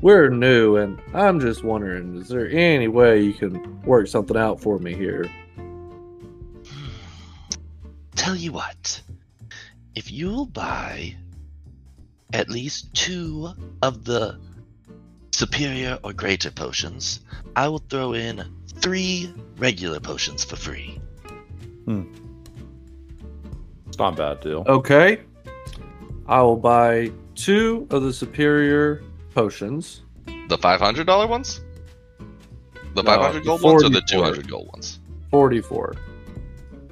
we're 0.00 0.28
new, 0.28 0.76
and 0.76 1.00
I'm 1.14 1.40
just 1.40 1.64
wondering, 1.64 2.16
is 2.16 2.28
there 2.28 2.48
any 2.48 2.88
way 2.88 3.20
you 3.20 3.32
can 3.32 3.82
work 3.82 4.06
something 4.06 4.36
out 4.36 4.60
for 4.60 4.78
me 4.78 4.94
here? 4.94 5.28
Tell 8.14 8.36
you 8.36 8.52
what, 8.52 9.02
if 9.94 10.12
you'll 10.12 10.46
buy 10.46 11.16
at 12.32 12.48
least 12.48 12.92
two 12.94 13.50
of 13.82 14.04
the 14.04 14.38
superior 15.32 15.98
or 16.04 16.12
greater 16.12 16.50
potions, 16.50 17.20
I 17.56 17.68
will 17.68 17.78
throw 17.78 18.12
in 18.12 18.44
three 18.76 19.32
regular 19.56 20.00
potions 20.00 20.44
for 20.44 20.56
free. 20.56 21.00
Hmm. 21.84 22.04
It's 23.86 23.98
not 23.98 24.14
a 24.14 24.16
bad 24.16 24.40
deal. 24.40 24.64
Okay. 24.66 25.20
I 26.26 26.42
will 26.42 26.56
buy 26.56 27.10
two 27.34 27.86
of 27.90 28.02
the 28.02 28.12
superior 28.12 29.02
potions. 29.34 30.02
The 30.48 30.58
$500 30.58 31.28
ones? 31.28 31.60
The 32.94 33.02
No, 33.02 33.10
500 33.10 33.40
the 33.40 33.44
gold 33.46 33.62
ones 33.62 33.84
or 33.84 33.88
the 33.90 34.00
200 34.00 34.48
gold 34.48 34.68
ones? 34.72 35.00
44. 35.30 35.94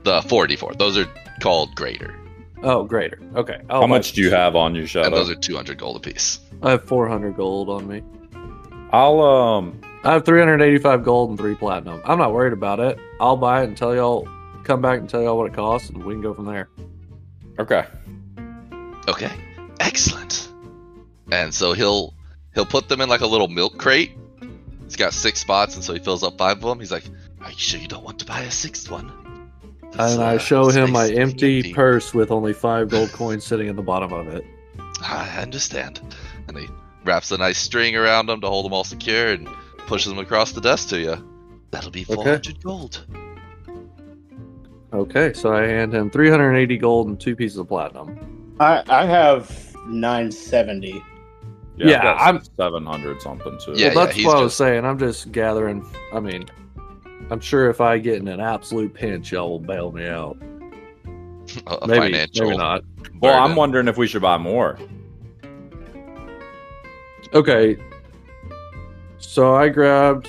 The 0.04 0.22
44. 0.22 0.74
Those 0.74 0.98
are 0.98 1.06
called 1.40 1.74
greater. 1.74 2.14
Oh, 2.62 2.84
greater. 2.84 3.18
Okay. 3.34 3.58
I'll 3.68 3.80
How 3.82 3.86
buy 3.86 3.86
much 3.98 4.12
do 4.12 4.22
you 4.22 4.30
have 4.30 4.56
on 4.56 4.74
you, 4.74 4.82
And 4.82 5.12
those 5.14 5.30
are 5.30 5.34
200 5.34 5.78
gold 5.78 5.96
apiece. 5.96 6.40
I 6.62 6.72
have 6.72 6.84
400 6.84 7.36
gold 7.36 7.68
on 7.68 7.86
me. 7.88 8.02
I'll 8.92 9.20
um 9.20 9.80
I 10.04 10.12
have 10.12 10.24
385 10.24 11.04
gold 11.04 11.30
and 11.30 11.38
3 11.38 11.54
platinum. 11.56 12.00
I'm 12.04 12.18
not 12.18 12.32
worried 12.32 12.52
about 12.52 12.78
it. 12.80 12.98
I'll 13.20 13.36
buy 13.36 13.62
it 13.62 13.68
and 13.68 13.76
tell 13.76 13.94
y'all, 13.94 14.28
come 14.64 14.80
back 14.80 15.00
and 15.00 15.08
tell 15.08 15.22
y'all 15.22 15.36
what 15.36 15.46
it 15.50 15.54
costs, 15.54 15.90
and 15.90 16.02
we 16.04 16.14
can 16.14 16.22
go 16.22 16.32
from 16.34 16.44
there. 16.46 16.68
okay. 17.58 17.84
Okay. 19.08 19.30
Excellent. 19.80 20.48
And 21.30 21.52
so 21.54 21.72
he'll 21.72 22.14
he'll 22.56 22.66
put 22.66 22.88
them 22.88 23.00
in 23.00 23.08
like 23.08 23.20
a 23.20 23.26
little 23.26 23.46
milk 23.46 23.78
crate. 23.78 24.16
He's 24.82 24.96
got 24.96 25.12
six 25.12 25.40
spots, 25.40 25.76
and 25.76 25.84
so 25.84 25.92
he 25.92 26.00
fills 26.00 26.24
up 26.24 26.36
five 26.36 26.56
of 26.56 26.62
them. 26.64 26.80
He's 26.80 26.90
like, 26.90 27.04
"Are 27.40 27.50
you 27.50 27.56
sure 27.58 27.78
you 27.78 27.86
don't 27.86 28.02
want 28.02 28.18
to 28.18 28.24
buy 28.24 28.40
a 28.40 28.50
sixth 28.50 28.90
one?" 28.90 29.12
This, 29.92 30.12
And 30.14 30.22
I 30.22 30.34
uh, 30.34 30.38
show 30.38 30.68
him 30.70 30.90
my 30.90 31.08
empty 31.08 31.58
empty." 31.58 31.72
purse 31.74 32.12
with 32.12 32.30
only 32.32 32.52
5 32.52 32.88
gold 32.88 33.12
coins 33.12 33.44
sitting 33.46 33.68
in 33.68 33.76
the 33.76 33.82
bottom 33.82 34.12
of 34.12 34.26
it. 34.28 34.44
I 35.00 35.28
understand. 35.40 36.00
And 36.48 36.58
he 36.58 36.66
wraps 37.04 37.30
a 37.30 37.38
nice 37.38 37.58
string 37.58 37.94
around 37.96 38.26
them 38.26 38.40
to 38.40 38.48
hold 38.48 38.64
them 38.64 38.72
all 38.72 38.82
secure 38.84 39.28
and 39.32 39.48
pushes 39.86 40.08
them 40.12 40.18
across 40.18 40.52
the 40.52 40.60
desk 40.60 40.88
to 40.88 40.98
you. 40.98 41.16
That'll 41.70 41.90
be 41.92 42.02
Okay. 42.02 42.14
400 42.14 42.62
gold. 42.62 43.04
Okay, 44.92 45.32
so 45.32 45.52
I 45.54 45.62
hand 45.66 45.92
him 45.94 46.10
380 46.10 46.78
gold 46.78 47.08
and 47.08 47.20
2 47.20 47.36
pieces 47.36 47.58
of 47.58 47.68
platinum. 47.68 48.54
I 48.60 48.82
I 48.88 49.04
have 49.06 49.74
970. 49.88 51.02
Yeah, 51.76 52.12
I've 52.14 52.36
I'm- 52.36 52.42
seven 52.56 52.86
hundred 52.86 53.20
something 53.22 53.58
too. 53.58 53.74
Yeah, 53.76 53.94
well, 53.94 54.06
that's 54.06 54.16
he's 54.16 54.26
what 54.26 54.36
I 54.36 54.40
was 54.40 54.52
just- 54.52 54.58
saying. 54.58 54.84
I'm 54.84 54.98
just 54.98 55.30
gathering. 55.32 55.84
I 56.12 56.20
mean, 56.20 56.46
I'm 57.30 57.40
sure 57.40 57.68
if 57.70 57.80
I 57.80 57.98
get 57.98 58.16
in 58.16 58.28
an 58.28 58.40
absolute 58.40 58.94
pinch, 58.94 59.32
y'all 59.32 59.50
will 59.50 59.60
bail 59.60 59.92
me 59.92 60.06
out. 60.06 60.36
A, 61.66 61.74
a 61.82 61.86
Maybe, 61.86 62.00
financial. 62.00 62.46
maybe 62.46 62.56
not. 62.58 62.82
Well, 63.20 63.42
I'm 63.42 63.54
wondering 63.56 63.88
if 63.88 63.96
we 63.96 64.06
should 64.06 64.22
buy 64.22 64.38
more. 64.38 64.78
Okay. 67.34 67.76
So 69.18 69.54
I 69.54 69.68
grabbed 69.68 70.28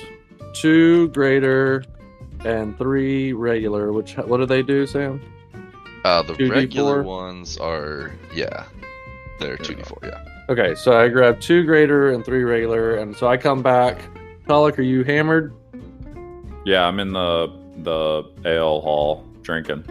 two 0.54 1.08
greater 1.08 1.84
and 2.44 2.76
three 2.78 3.32
regular. 3.32 3.92
Which 3.92 4.16
what 4.16 4.38
do 4.38 4.46
they 4.46 4.62
do, 4.62 4.86
Sam? 4.86 5.20
Uh, 6.04 6.22
the 6.22 6.34
2d4? 6.34 6.50
regular 6.50 7.02
ones 7.02 7.58
are 7.58 8.12
yeah, 8.34 8.64
they're 9.40 9.56
two 9.56 9.74
d 9.74 9.82
four. 9.82 9.98
Yeah. 10.02 10.24
Okay, 10.48 10.74
so 10.74 10.98
I 10.98 11.08
grabbed 11.08 11.42
two 11.42 11.64
greater 11.64 12.12
and 12.12 12.24
three 12.24 12.42
regular, 12.42 12.96
and 12.96 13.14
so 13.14 13.28
I 13.28 13.36
come 13.36 13.62
back. 13.62 14.00
Pollock, 14.46 14.78
are 14.78 14.82
you 14.82 15.04
hammered? 15.04 15.52
Yeah, 16.64 16.84
I'm 16.86 17.00
in 17.00 17.12
the 17.12 17.52
the 17.82 18.24
ale 18.44 18.80
hall 18.80 19.24
drinking. 19.42 19.84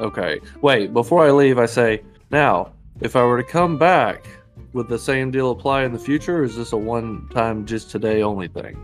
Okay. 0.00 0.40
Wait, 0.60 0.92
before 0.92 1.24
I 1.24 1.30
leave, 1.30 1.58
I 1.58 1.66
say, 1.66 2.02
now, 2.30 2.72
if 3.00 3.14
I 3.14 3.22
were 3.22 3.40
to 3.40 3.48
come 3.48 3.78
back, 3.78 4.26
would 4.72 4.88
the 4.88 4.98
same 4.98 5.30
deal 5.30 5.52
apply 5.52 5.84
in 5.84 5.92
the 5.92 5.98
future, 5.98 6.38
or 6.38 6.44
is 6.44 6.56
this 6.56 6.72
a 6.72 6.76
one 6.76 7.28
time, 7.32 7.64
just 7.64 7.90
today 7.90 8.22
only 8.22 8.48
thing? 8.48 8.76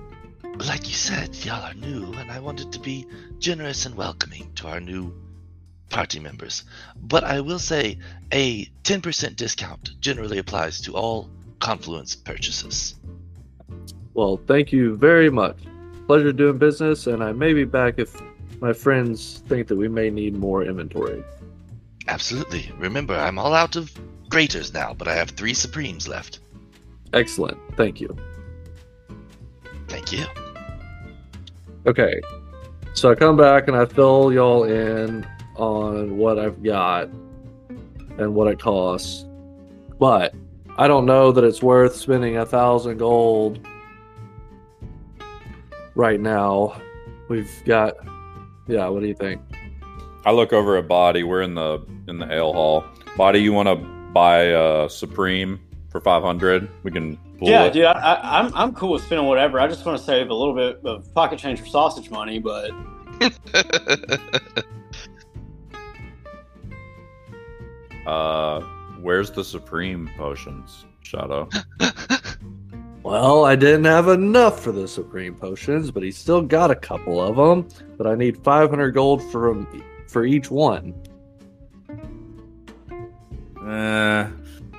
like 0.66 0.86
you 0.86 0.94
said, 0.94 1.34
y'all 1.44 1.64
are 1.64 1.74
new, 1.74 2.12
and 2.14 2.30
I 2.30 2.38
wanted 2.38 2.70
to 2.72 2.80
be 2.80 3.06
generous 3.38 3.86
and 3.86 3.94
welcoming 3.94 4.52
to 4.56 4.68
our 4.68 4.80
new 4.80 5.14
party 5.90 6.20
members. 6.20 6.64
But 6.96 7.24
I 7.24 7.40
will 7.40 7.58
say 7.58 7.98
a 8.32 8.64
10% 8.84 9.36
discount 9.36 10.00
generally 10.00 10.38
applies 10.38 10.80
to 10.82 10.94
all 10.94 11.28
Confluence 11.58 12.16
purchases. 12.16 12.94
Well, 14.14 14.40
thank 14.46 14.72
you 14.72 14.96
very 14.96 15.28
much. 15.28 15.58
Pleasure 16.06 16.32
doing 16.32 16.58
business, 16.58 17.06
and 17.06 17.22
I 17.22 17.32
may 17.32 17.52
be 17.52 17.64
back 17.64 17.98
if 17.98 18.20
my 18.60 18.72
friends 18.72 19.42
think 19.46 19.68
that 19.68 19.76
we 19.76 19.88
may 19.88 20.10
need 20.10 20.34
more 20.34 20.64
inventory. 20.64 21.22
Absolutely. 22.08 22.72
Remember, 22.78 23.14
I'm 23.14 23.38
all 23.38 23.54
out 23.54 23.76
of 23.76 23.92
graters 24.28 24.72
now, 24.72 24.94
but 24.94 25.06
I 25.06 25.14
have 25.14 25.30
three 25.30 25.54
Supremes 25.54 26.08
left. 26.08 26.40
Excellent. 27.12 27.58
Thank 27.76 28.00
you. 28.00 28.16
Thank 29.88 30.12
you. 30.12 30.24
Okay. 31.86 32.20
So 32.94 33.10
I 33.10 33.14
come 33.14 33.36
back 33.36 33.68
and 33.68 33.76
I 33.76 33.84
fill 33.84 34.32
y'all 34.32 34.64
in 34.64 35.26
on 35.60 36.16
what 36.16 36.38
I've 36.38 36.62
got 36.62 37.08
and 38.18 38.34
what 38.34 38.48
it 38.48 38.58
costs. 38.58 39.24
But 39.98 40.34
I 40.76 40.88
don't 40.88 41.06
know 41.06 41.32
that 41.32 41.44
it's 41.44 41.62
worth 41.62 41.96
spending 41.96 42.36
a 42.38 42.46
thousand 42.46 42.98
gold 42.98 43.66
right 45.94 46.20
now. 46.20 46.80
We've 47.28 47.50
got 47.64 47.96
yeah, 48.66 48.88
what 48.88 49.00
do 49.00 49.08
you 49.08 49.14
think? 49.14 49.40
I 50.24 50.32
look 50.32 50.52
over 50.52 50.76
at 50.76 50.86
Body. 50.86 51.22
We're 51.24 51.42
in 51.42 51.54
the 51.54 51.84
in 52.08 52.18
the 52.18 52.32
ale 52.32 52.52
hall. 52.52 52.84
Body, 53.16 53.40
you 53.40 53.52
want 53.52 53.68
to 53.68 53.74
buy 53.74 54.42
a 54.42 54.88
Supreme 54.88 55.60
for 55.90 56.00
five 56.00 56.22
hundred? 56.22 56.70
We 56.82 56.90
can. 56.90 57.16
Pull 57.38 57.48
yeah, 57.48 57.64
it. 57.64 57.72
dude, 57.72 57.84
I, 57.84 57.92
I, 57.92 58.38
I'm 58.38 58.54
I'm 58.54 58.74
cool 58.74 58.92
with 58.92 59.02
spending 59.02 59.26
whatever. 59.26 59.58
I 59.58 59.66
just 59.66 59.84
want 59.84 59.98
to 59.98 60.04
save 60.04 60.28
a 60.28 60.34
little 60.34 60.54
bit 60.54 60.80
of 60.84 61.12
pocket 61.14 61.38
change 61.38 61.58
for 61.58 61.66
sausage 61.66 62.10
money, 62.10 62.38
but 62.38 62.70
Uh, 68.06 68.60
where's 69.00 69.30
the 69.30 69.44
Supreme 69.44 70.10
potions, 70.16 70.84
Shadow? 71.02 71.48
Well, 73.02 73.46
I 73.46 73.56
didn't 73.56 73.86
have 73.86 74.08
enough 74.08 74.60
for 74.60 74.72
the 74.72 74.86
supreme 74.86 75.34
potions, 75.34 75.90
but 75.90 76.02
he 76.02 76.12
still 76.12 76.42
got 76.42 76.70
a 76.70 76.74
couple 76.74 77.20
of 77.20 77.34
them. 77.34 77.66
But 77.96 78.06
I 78.06 78.14
need 78.14 78.44
500 78.44 78.90
gold 78.92 79.22
for 79.32 79.66
for 80.06 80.24
each 80.24 80.50
one. 80.50 80.94
Eh, 83.66 84.28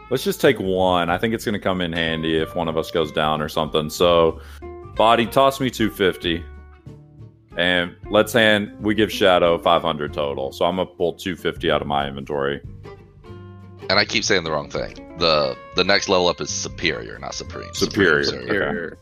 let's 0.10 0.24
just 0.24 0.40
take 0.40 0.60
one. 0.60 1.10
I 1.10 1.18
think 1.18 1.34
it's 1.34 1.46
going 1.46 1.54
to 1.54 1.60
come 1.60 1.82
in 1.82 1.92
handy 1.92 2.38
if 2.38 2.56
one 2.56 2.68
of 2.68 2.78
us 2.78 2.92
goes 2.92 3.12
down 3.12 3.42
or 3.42 3.50
something. 3.50 3.90
So, 3.90 4.40
Body, 4.96 5.26
toss 5.26 5.60
me 5.60 5.70
two 5.70 5.90
fifty, 5.90 6.44
and 7.58 7.96
let's 8.12 8.34
hand. 8.34 8.76
We 8.82 8.94
give 8.94 9.12
Shadow 9.12 9.58
five 9.58 9.82
hundred 9.82 10.14
total. 10.14 10.52
So 10.52 10.66
I'm 10.66 10.76
gonna 10.76 10.86
pull 10.86 11.14
two 11.14 11.36
fifty 11.36 11.72
out 11.72 11.82
of 11.82 11.88
my 11.88 12.08
inventory. 12.08 12.62
And 13.92 14.00
I 14.00 14.06
keep 14.06 14.24
saying 14.24 14.44
the 14.44 14.52
wrong 14.52 14.70
thing. 14.70 15.16
The 15.20 15.56
the 15.76 15.84
next 15.84 16.10
level 16.10 16.28
up 16.28 16.42
is 16.42 16.50
superior, 16.50 17.20
not 17.20 17.34
supreme. 17.36 17.74
Superior. 17.74 18.24
Supremes 18.24 18.50
are- 18.50 18.54
Here. 18.54 18.98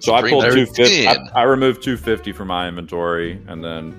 So 0.00 0.12
I 0.14 0.28
pulled 0.28 0.44
two 0.52 0.66
fifty. 0.66 1.06
I. 1.06 1.16
I 1.34 1.42
removed 1.44 1.82
two 1.82 1.96
fifty 1.96 2.32
from 2.32 2.48
my 2.48 2.66
inventory, 2.68 3.40
and 3.46 3.62
then 3.64 3.94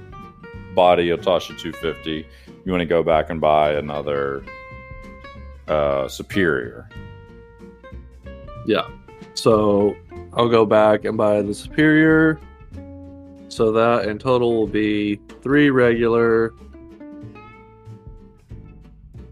body 0.76 1.08
Otasha 1.10 1.58
two 1.60 1.72
fifty. 1.74 2.28
You 2.66 2.72
want 2.72 2.82
to 2.82 2.86
go 2.86 3.02
back 3.04 3.30
and 3.30 3.40
buy 3.40 3.74
another 3.74 4.44
uh, 5.68 6.08
superior? 6.08 6.90
Yeah. 8.66 8.88
So 9.36 9.96
I'll 10.34 10.50
go 10.50 10.66
back 10.66 11.06
and 11.06 11.18
buy 11.18 11.42
the 11.42 11.54
superior. 11.54 12.40
So 13.50 13.72
that 13.72 14.08
in 14.08 14.18
total 14.20 14.54
will 14.56 14.68
be 14.68 15.16
three 15.42 15.70
regular, 15.70 16.54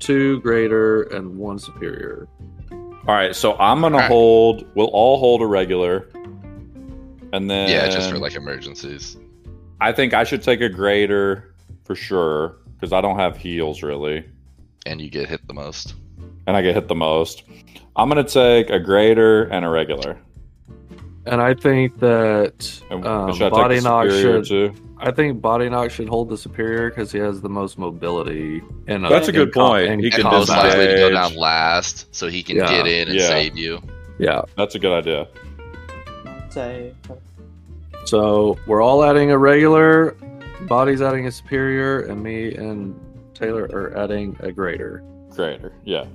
two 0.04 0.40
greater, 0.42 1.04
and 1.04 1.38
one 1.38 1.58
superior. 1.60 2.28
All 2.72 3.16
right. 3.16 3.36
So 3.36 3.56
I'm 3.58 3.82
gonna 3.82 3.96
Alright. 3.96 4.10
hold. 4.12 4.66
We'll 4.76 4.88
all 4.88 5.18
hold 5.20 5.42
a 5.42 5.46
regular, 5.48 6.08
and 7.34 7.50
then 7.50 7.70
Yeah, 7.70 7.88
just 7.90 8.10
for 8.10 8.18
like 8.18 8.36
emergencies. 8.36 9.18
I 9.82 9.92
think 9.92 10.14
I 10.14 10.24
should 10.24 10.42
take 10.44 10.62
a 10.62 10.70
greater 10.70 11.54
for 11.84 11.96
sure 11.96 12.56
because 12.76 12.94
I 12.94 13.02
don't 13.02 13.18
have 13.20 13.36
heals 13.38 13.84
really, 13.84 14.24
And 14.86 15.02
you 15.02 15.10
get 15.10 15.28
hit 15.28 15.46
the 15.48 15.54
most. 15.54 15.96
and 16.48 16.56
I 16.56 16.62
get 16.62 16.76
hit 16.76 16.88
the 16.88 16.96
most. 16.96 17.44
I'm 17.96 18.08
gonna 18.10 18.24
take 18.24 18.70
a 18.70 18.80
greater 18.80 19.44
and 19.44 19.66
a 19.66 19.70
regular. 19.70 20.18
And 21.26 21.42
I 21.42 21.54
think 21.54 22.00
that 22.00 22.82
And 22.90 23.06
um, 23.06 23.34
should 23.34 23.44
I 23.48 23.50
body 23.50 23.80
knock 23.82 24.10
superior 24.10 24.44
should. 24.44 24.74
too? 24.74 24.83
I 25.04 25.12
think 25.12 25.42
body 25.42 25.70
knock 25.70 25.92
should 25.92 26.08
hold 26.10 26.30
the 26.30 26.38
superior 26.38 26.90
because 26.90 27.12
he 27.12 27.20
has 27.20 27.42
the 27.42 27.50
most 27.50 27.78
mobility. 27.78 28.62
And 28.88 29.06
uh, 29.06 29.10
That's 29.10 29.28
a 29.28 29.32
in 29.32 29.36
good 29.36 29.54
com- 29.54 29.68
point. 29.72 29.88
in 29.90 30.00
He 30.00 30.10
can 30.10 30.22
combat. 30.22 30.40
most 30.40 30.50
likely 30.50 30.88
to 30.88 30.96
go 30.96 31.10
down 31.12 31.36
last, 31.36 32.14
so 32.16 32.28
he 32.28 32.42
can 32.42 32.56
Yeah. 32.58 32.70
get 32.70 32.88
in 32.88 33.08
and 33.10 33.18
Yeah. 33.20 33.28
save 33.28 33.58
you. 33.58 33.80
Yeah. 34.18 34.42
That's 34.58 34.76
a 34.76 34.80
good 34.80 34.94
idea. 34.94 35.28
say 36.50 36.94
So 38.06 38.58
we're 38.68 38.82
all 38.82 39.04
adding 39.04 39.32
a 39.32 39.38
regular, 39.38 40.16
body's 40.68 41.02
adding 41.02 41.26
a 41.28 41.32
superior, 41.32 42.02
and 42.02 42.22
me 42.22 42.54
and 42.56 42.96
Taylor 43.34 43.64
are 43.74 43.98
adding 43.98 44.38
a 44.40 44.52
greater. 44.52 45.04
Greater. 45.36 45.74
Yeah. 45.84 46.06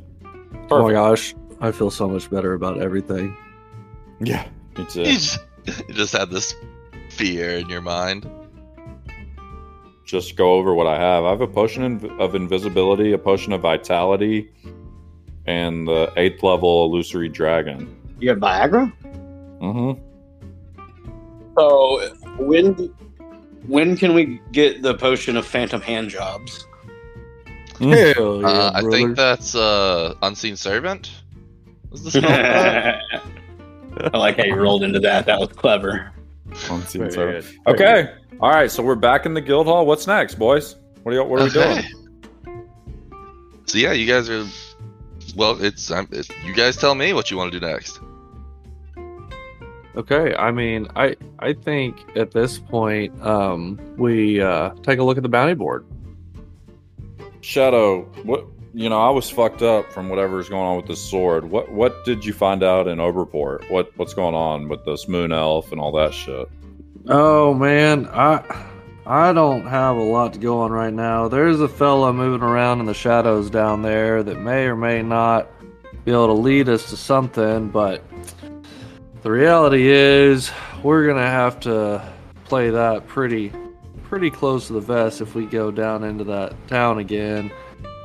Oh 0.70 0.82
my 0.82 0.92
gosh, 0.92 1.34
I 1.60 1.72
feel 1.72 1.90
so 1.90 2.08
much 2.08 2.30
better 2.30 2.52
about 2.54 2.80
everything. 2.80 3.36
Yeah. 4.20 4.46
Me 4.76 4.84
too. 4.84 5.00
You, 5.00 5.06
just, 5.06 5.38
you 5.88 5.94
just 5.94 6.12
had 6.16 6.30
this 6.30 6.54
fear 7.10 7.58
in 7.58 7.68
your 7.68 7.80
mind. 7.82 8.30
Just 10.08 10.36
go 10.36 10.54
over 10.54 10.72
what 10.72 10.86
I 10.86 10.98
have. 10.98 11.24
I 11.24 11.28
have 11.30 11.42
a 11.42 11.46
potion 11.46 12.02
of 12.18 12.34
invisibility, 12.34 13.12
a 13.12 13.18
potion 13.18 13.52
of 13.52 13.60
vitality, 13.60 14.50
and 15.46 15.86
the 15.86 16.10
eighth 16.16 16.42
level 16.42 16.86
illusory 16.86 17.28
dragon. 17.28 17.94
you 18.18 18.30
have 18.30 18.38
Viagra. 18.38 18.90
Mm-hmm. 19.60 20.00
So 21.58 22.00
when 22.38 22.74
when 23.66 23.98
can 23.98 24.14
we 24.14 24.40
get 24.50 24.80
the 24.80 24.94
potion 24.94 25.36
of 25.36 25.44
phantom 25.46 25.82
hand 25.82 26.08
jobs? 26.08 26.66
Hell 27.78 27.90
yeah, 27.90 28.48
uh, 28.48 28.72
I 28.74 28.80
think 28.90 29.14
that's 29.14 29.54
uh, 29.54 30.14
Unseen 30.22 30.56
Servant. 30.56 31.10
Was 31.90 32.02
the 32.04 32.10
spell? 32.12 32.30
I 34.14 34.16
like 34.16 34.38
how 34.38 34.44
you 34.44 34.54
rolled 34.54 34.82
into 34.84 35.00
that. 35.00 35.26
That 35.26 35.38
was 35.38 35.50
clever. 35.50 36.12
Very 36.46 37.42
Okay. 37.66 38.02
good. 38.02 38.14
Okay. 38.38 38.46
All 38.46 38.50
right. 38.50 38.70
So 38.70 38.82
we're 38.82 38.94
back 38.94 39.26
in 39.26 39.34
the 39.34 39.40
guild 39.40 39.66
hall. 39.66 39.84
What's 39.84 40.06
next, 40.06 40.36
boys? 40.36 40.76
What 41.02 41.12
are 41.12 41.14
you, 41.16 41.24
What 41.24 41.40
are 41.40 41.44
we 41.44 41.50
doing? 41.50 41.84
So 43.66 43.78
yeah, 43.78 43.92
you 43.92 44.06
guys 44.06 44.30
are. 44.30 44.46
Well, 45.36 45.62
it's, 45.62 45.90
it's 45.90 46.30
you 46.44 46.54
guys 46.54 46.76
tell 46.76 46.94
me 46.94 47.12
what 47.12 47.30
you 47.30 47.36
want 47.36 47.52
to 47.52 47.60
do 47.60 47.66
next. 47.66 48.00
Okay, 49.96 50.34
I 50.36 50.52
mean, 50.52 50.86
I 50.94 51.16
I 51.40 51.52
think 51.52 52.16
at 52.16 52.30
this 52.30 52.58
point, 52.58 53.20
um, 53.22 53.78
we 53.96 54.40
uh, 54.40 54.70
take 54.82 55.00
a 55.00 55.02
look 55.02 55.16
at 55.16 55.22
the 55.22 55.28
bounty 55.28 55.54
board. 55.54 55.84
Shadow. 57.40 58.02
What? 58.22 58.46
You 58.74 58.88
know, 58.88 59.00
I 59.00 59.10
was 59.10 59.28
fucked 59.28 59.62
up 59.62 59.90
from 59.92 60.08
whatever's 60.08 60.48
going 60.48 60.62
on 60.62 60.76
with 60.76 60.86
this 60.86 61.00
sword. 61.00 61.50
What? 61.50 61.72
What 61.72 62.04
did 62.04 62.24
you 62.24 62.32
find 62.32 62.62
out 62.62 62.86
in 62.86 62.98
Overport? 62.98 63.68
What? 63.70 63.90
What's 63.98 64.14
going 64.14 64.34
on 64.34 64.68
with 64.68 64.84
this 64.84 65.08
moon 65.08 65.32
elf 65.32 65.72
and 65.72 65.80
all 65.80 65.92
that 65.92 66.14
shit? 66.14 66.48
Oh 67.10 67.54
man, 67.54 68.06
I 68.12 68.44
I 69.06 69.32
don't 69.32 69.66
have 69.66 69.96
a 69.96 70.02
lot 70.02 70.34
to 70.34 70.38
go 70.38 70.60
on 70.60 70.72
right 70.72 70.92
now. 70.92 71.28
There's 71.28 71.58
a 71.58 71.68
fella 71.68 72.12
moving 72.12 72.46
around 72.46 72.80
in 72.80 72.86
the 72.86 72.92
shadows 72.92 73.48
down 73.48 73.80
there 73.80 74.22
that 74.22 74.38
may 74.40 74.66
or 74.66 74.76
may 74.76 75.00
not 75.00 75.48
be 76.04 76.12
able 76.12 76.26
to 76.26 76.34
lead 76.34 76.68
us 76.68 76.90
to 76.90 76.98
something, 76.98 77.70
but 77.70 78.04
the 79.22 79.30
reality 79.30 79.88
is 79.88 80.50
we're 80.82 81.06
gonna 81.06 81.22
have 81.22 81.58
to 81.60 82.06
play 82.44 82.68
that 82.68 83.06
pretty 83.06 83.54
pretty 84.02 84.30
close 84.30 84.66
to 84.66 84.74
the 84.74 84.80
vest 84.80 85.22
if 85.22 85.34
we 85.34 85.46
go 85.46 85.70
down 85.70 86.04
into 86.04 86.24
that 86.24 86.54
town 86.68 86.98
again. 86.98 87.50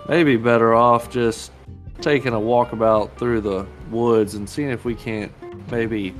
Maybe 0.07 0.37
better 0.37 0.73
off 0.73 1.09
just 1.09 1.51
taking 1.99 2.31
a 2.31 2.39
walkabout 2.39 3.17
through 3.17 3.41
the 3.41 3.65
woods 3.91 4.35
and 4.35 4.49
seeing 4.49 4.69
if 4.69 4.85
we 4.85 4.95
can't 4.95 5.33
maybe 5.69 6.15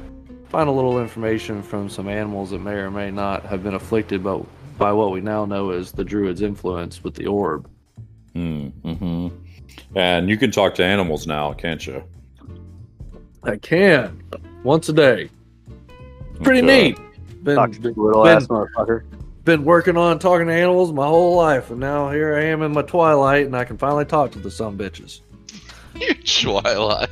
find 0.53 0.69
a 0.69 0.71
little 0.71 0.99
information 1.01 1.63
from 1.63 1.89
some 1.89 2.07
animals 2.07 2.51
that 2.51 2.59
may 2.59 2.73
or 2.75 2.91
may 2.91 3.09
not 3.09 3.43
have 3.43 3.63
been 3.63 3.73
afflicted 3.73 4.23
by, 4.23 4.39
by 4.77 4.93
what 4.93 5.09
we 5.11 5.19
now 5.19 5.45
know 5.45 5.71
as 5.71 5.91
the 5.91 6.03
druid's 6.03 6.43
influence 6.43 7.03
with 7.03 7.15
the 7.15 7.25
orb. 7.25 7.67
Hmm. 8.33 8.67
Mm-hmm. 8.85 9.29
And 9.95 10.29
you 10.29 10.37
can 10.37 10.51
talk 10.51 10.75
to 10.75 10.85
animals 10.85 11.25
now, 11.25 11.53
can't 11.53 11.85
you? 11.87 12.03
I 13.43 13.57
can 13.57 14.21
once 14.63 14.89
a 14.89 14.93
day. 14.93 15.31
Pretty 16.43 16.59
Okay. 16.61 16.89
neat. 16.89 16.99
Been, 17.43 17.55
Fuck, 17.55 17.71
been, 17.81 17.93
little 17.97 18.23
been- 18.23 18.37
ass 18.37 18.45
motherfucker. 18.45 19.05
been 19.45 19.63
working 19.65 19.97
on 19.97 20.19
talking 20.19 20.45
to 20.45 20.53
animals 20.53 20.93
my 20.93 21.07
whole 21.07 21.35
life, 21.35 21.71
and 21.71 21.79
now 21.79 22.11
here 22.11 22.35
I 22.35 22.43
am 22.43 22.61
in 22.61 22.73
my 22.73 22.83
twilight, 22.83 23.47
and 23.47 23.57
I 23.57 23.65
can 23.65 23.79
finally 23.79 24.05
talk 24.05 24.29
to 24.33 24.39
the 24.39 24.51
some 24.51 24.77
bitches. 24.77 25.21
Your 25.95 26.13
Twilight. 26.61 27.09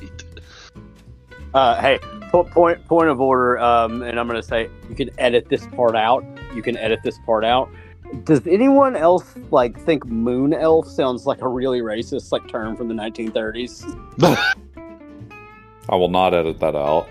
Uh, 1.54 1.82
hey, 1.82 2.00
point 2.32 2.86
point 2.88 3.10
of 3.10 3.20
order, 3.20 3.60
um, 3.60 4.02
and 4.04 4.20
I'm 4.20 4.28
going 4.28 4.42
to 4.42 4.48
say 4.48 4.70
you 4.90 4.96
can 4.96 5.10
edit 5.20 5.50
this 5.50 5.66
part 5.68 5.96
out. 5.96 6.24
You 6.54 6.62
can 6.62 6.78
edit 6.78 7.00
this 7.04 7.18
part 7.26 7.44
out. 7.44 7.70
Does 8.24 8.46
anyone 8.48 8.96
else 8.96 9.36
like 9.52 9.80
think 9.80 10.06
moon 10.06 10.54
elf 10.54 10.88
sounds 10.88 11.26
like 11.26 11.42
a 11.42 11.48
really 11.48 11.82
racist 11.82 12.32
like 12.32 12.48
term 12.48 12.76
from 12.76 12.88
the 12.88 12.94
1930s? 12.94 13.84
I 15.90 15.96
will 15.96 16.10
not 16.10 16.34
edit 16.34 16.60
that 16.60 16.76
out. 16.76 17.10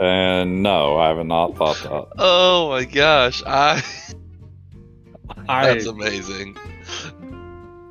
and 0.00 0.62
no, 0.62 0.96
I 0.96 1.08
have 1.08 1.26
not 1.26 1.56
thought 1.56 1.76
that. 1.82 2.06
Oh 2.18 2.68
my 2.70 2.84
gosh, 2.84 3.42
I 3.46 3.82
I 5.48 5.66
that's 5.74 5.86
amazing. 5.86 6.56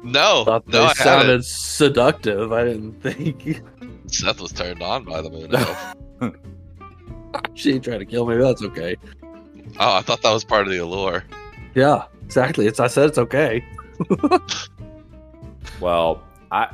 No, 0.04 0.44
thought 0.46 0.66
they 0.68 0.78
no, 0.78 0.86
I 0.86 0.94
sounded 0.94 1.28
haven't. 1.28 1.46
seductive. 1.46 2.52
I 2.52 2.66
didn't 2.66 3.02
think 3.02 3.62
Seth 4.08 4.42
was 4.42 4.52
turned 4.52 4.82
on 4.84 5.06
by 5.06 5.22
the 5.22 5.30
moon 5.30 5.56
elf. 5.56 5.96
she 7.54 7.80
tried 7.80 8.00
to 8.00 8.06
kill 8.06 8.26
me. 8.26 8.36
But 8.36 8.44
that's 8.44 8.64
okay. 8.64 8.98
oh, 9.80 9.96
I 9.96 10.02
thought 10.02 10.22
that 10.22 10.32
was 10.32 10.44
part 10.44 10.68
of 10.68 10.74
the 10.74 10.80
allure. 10.80 11.24
Yeah, 11.74 12.04
exactly. 12.26 12.68
It's 12.68 12.80
I 12.80 12.88
said 12.88 13.08
it's 13.10 13.18
okay. 13.18 13.66
Well, 15.80 16.24
I, 16.52 16.70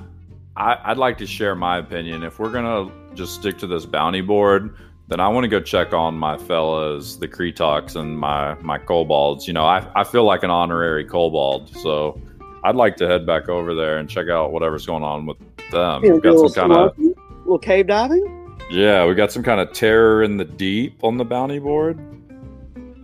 I 0.58 0.78
I'd 0.84 0.98
like 0.98 1.18
to 1.20 1.26
share 1.26 1.56
my 1.56 1.78
opinion. 1.78 2.24
If 2.24 2.40
we're 2.40 2.52
gonna 2.52 2.92
just 3.16 3.36
stick 3.36 3.58
to 3.60 3.68
this 3.68 3.86
bounty 3.86 4.22
board, 4.22 4.76
then 5.08 5.20
I 5.20 5.28
want 5.30 5.46
to 5.46 5.48
go 5.48 5.60
check 5.60 5.94
on 5.94 6.16
my 6.18 6.38
fellas, 6.38 7.16
the 7.16 7.28
Kretoks 7.28 7.96
and 7.96 8.18
my 8.18 8.56
my 8.56 8.78
kobolds. 8.78 9.48
You 9.48 9.54
know, 9.54 9.66
I 9.66 9.88
I 9.96 10.04
feel 10.04 10.26
like 10.26 10.44
an 10.44 10.52
honorary 10.52 11.06
kobold, 11.06 11.70
so 11.78 12.22
I'd 12.64 12.76
like 12.76 12.96
to 12.98 13.08
head 13.08 13.26
back 13.26 13.48
over 13.50 13.74
there 13.74 13.98
and 13.98 14.10
check 14.10 14.28
out 14.30 14.52
whatever's 14.52 14.86
going 14.86 15.04
on 15.04 15.26
with 15.26 15.38
them. 15.72 16.02
We've 16.02 16.22
got 16.22 16.38
some 16.50 16.70
kind 16.70 16.74
of 16.74 16.98
little 16.98 17.60
cave 17.60 17.88
diving. 17.88 18.58
yeah, 18.70 19.06
we 19.06 19.14
got 19.16 19.32
some 19.32 19.44
kind 19.44 19.60
of 19.62 19.72
terror 19.74 20.24
in 20.24 20.38
the 20.38 20.46
deep 20.46 21.04
on 21.04 21.18
the 21.18 21.26
bounty 21.26 21.60
board. 21.60 21.98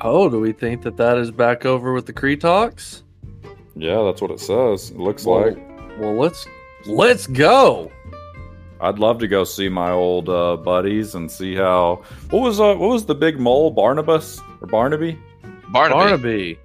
Oh, 0.02 0.30
do 0.30 0.40
we 0.40 0.52
think 0.52 0.82
that 0.84 0.98
that 0.98 1.18
is 1.18 1.32
back 1.32 1.66
over 1.66 1.94
with 1.94 2.06
the 2.06 2.14
Kretoks? 2.14 3.02
Yeah, 3.76 4.04
that's 4.04 4.22
what 4.22 4.32
it 4.32 4.40
says. 4.40 4.92
It 4.92 4.98
looks 5.00 5.26
Well- 5.26 5.48
like. 5.48 5.58
Well, 6.00 6.14
let's 6.16 6.46
let's 6.86 7.26
go. 7.28 7.90
I'd 8.82 9.00
love 9.00 9.20
to 9.20 9.28
go 9.30 9.46
see 9.46 9.70
my 9.70 9.92
old 9.92 10.28
uh, 10.28 10.58
buddies 10.58 11.16
and 11.16 11.32
see 11.32 11.56
how. 11.56 12.04
What 12.30 12.42
was 12.42 12.60
uh, 12.60 12.76
what 12.76 12.90
was 12.90 13.06
the 13.06 13.16
big 13.16 13.40
mole 13.40 13.72
Barnabas 13.72 14.42
or 14.62 14.68
Barnaby? 14.68 15.18
Barnaby. 15.72 15.94
Barnaby. 15.96 16.60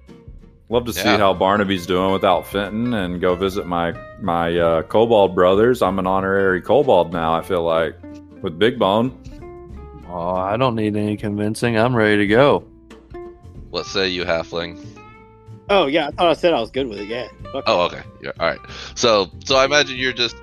Love 0.71 0.85
to 0.85 0.93
see 0.93 1.01
Yeah. 1.03 1.17
how 1.17 1.33
Barnaby's 1.33 1.85
doing 1.85 2.13
without 2.13 2.47
Fenton 2.47 2.93
and 2.93 3.19
go 3.19 3.35
visit 3.35 3.67
my 3.67 3.93
my 4.21 4.57
uh, 4.57 4.81
Kobold 4.83 5.35
brothers. 5.35 5.81
I'm 5.81 5.99
an 5.99 6.07
honorary 6.07 6.61
Kobold 6.61 7.11
now. 7.11 7.33
I 7.33 7.41
feel 7.41 7.63
like 7.63 7.95
with 8.41 8.57
Big 8.57 8.79
Bone. 8.79 9.17
Oh, 10.09 10.29
I 10.35 10.55
don't 10.55 10.75
need 10.75 10.95
any 10.95 11.17
convincing. 11.17 11.77
I'm 11.77 11.93
ready 11.95 12.17
to 12.17 12.27
go. 12.27 12.59
What 13.69 13.85
say 13.85 14.07
you, 14.09 14.23
halfling? 14.23 14.79
Oh 15.69 15.87
yeah, 15.87 16.07
I 16.07 16.11
thought 16.11 16.29
I 16.29 16.33
said 16.33 16.53
I 16.53 16.61
was 16.61 16.71
good 16.71 16.87
with 16.87 16.99
it. 16.99 17.07
Yeah. 17.09 17.27
Fuck 17.51 17.63
Oh, 17.67 17.81
okay. 17.87 18.01
Yeah, 18.21 18.31
all 18.39 18.47
right. 18.47 18.59
So, 18.95 19.29
so 19.43 19.57
I 19.57 19.65
imagine 19.65 19.97
you're 19.97 20.13
just 20.13 20.35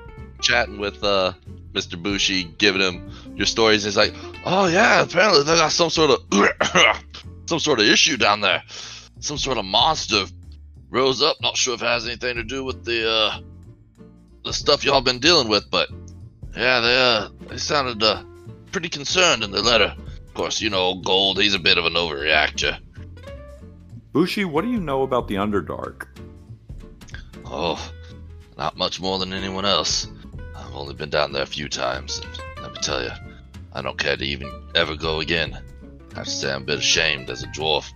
chatting 0.42 0.78
with 0.78 1.02
uh, 1.02 1.32
Mr. 1.72 2.02
Bushi, 2.02 2.44
giving 2.44 2.82
him 2.82 3.10
your 3.34 3.46
stories. 3.46 3.84
And 3.84 3.90
he's 3.92 3.96
like, 3.96 4.14
"Oh 4.44 4.66
yeah, 4.66 5.00
apparently 5.02 5.42
they 5.44 5.56
got 5.56 5.72
some 5.72 5.88
sort 5.90 6.10
of 6.10 6.22
some 7.46 7.58
sort 7.60 7.80
of 7.80 7.86
issue 7.86 8.18
down 8.18 8.40
there. 8.42 8.62
Some 9.20 9.38
sort 9.38 9.58
of 9.58 9.64
monster 9.64 10.24
rose 10.90 11.22
up. 11.22 11.36
Not 11.40 11.56
sure 11.56 11.74
if 11.74 11.82
it 11.82 11.86
has 11.86 12.06
anything 12.06 12.36
to 12.36 12.44
do 12.44 12.64
with 12.64 12.84
the 12.84 13.10
uh, 13.10 13.40
the 14.44 14.52
stuff 14.52 14.84
y'all 14.84 15.00
been 15.00 15.18
dealing 15.18 15.48
with, 15.48 15.70
but 15.70 15.88
yeah, 16.56 16.80
they 16.80 16.96
uh, 16.96 17.28
they 17.48 17.56
sounded 17.58 18.02
uh, 18.02 18.22
pretty 18.72 18.88
concerned 18.88 19.42
in 19.42 19.50
the 19.50 19.62
letter. 19.62 19.94
Of 20.26 20.34
course, 20.34 20.60
you 20.60 20.70
know, 20.70 20.94
Gold. 20.94 21.40
He's 21.40 21.54
a 21.54 21.58
bit 21.58 21.78
of 21.78 21.84
an 21.84 21.94
overreactor. 21.94 22.78
Bushi, 24.12 24.44
what 24.44 24.64
do 24.64 24.70
you 24.70 24.80
know 24.80 25.02
about 25.02 25.28
the 25.28 25.34
Underdark? 25.34 26.06
Oh, 27.44 27.92
not 28.56 28.76
much 28.76 29.00
more 29.00 29.18
than 29.18 29.32
anyone 29.32 29.64
else. 29.64 30.08
I've 30.56 30.74
only 30.74 30.94
been 30.94 31.10
down 31.10 31.32
there 31.32 31.42
a 31.42 31.46
few 31.46 31.68
times, 31.68 32.20
and 32.20 32.62
let 32.62 32.72
me 32.72 32.78
tell 32.80 33.02
you, 33.02 33.10
I 33.72 33.82
don't 33.82 33.98
care 33.98 34.16
to 34.16 34.24
even 34.24 34.50
ever 34.74 34.96
go 34.96 35.20
again. 35.20 35.58
I 36.14 36.18
have 36.18 36.24
to 36.24 36.30
say 36.30 36.52
I'm 36.52 36.62
a 36.62 36.66
bit 36.66 36.78
ashamed 36.78 37.30
as 37.30 37.42
a 37.42 37.46
dwarf 37.48 37.92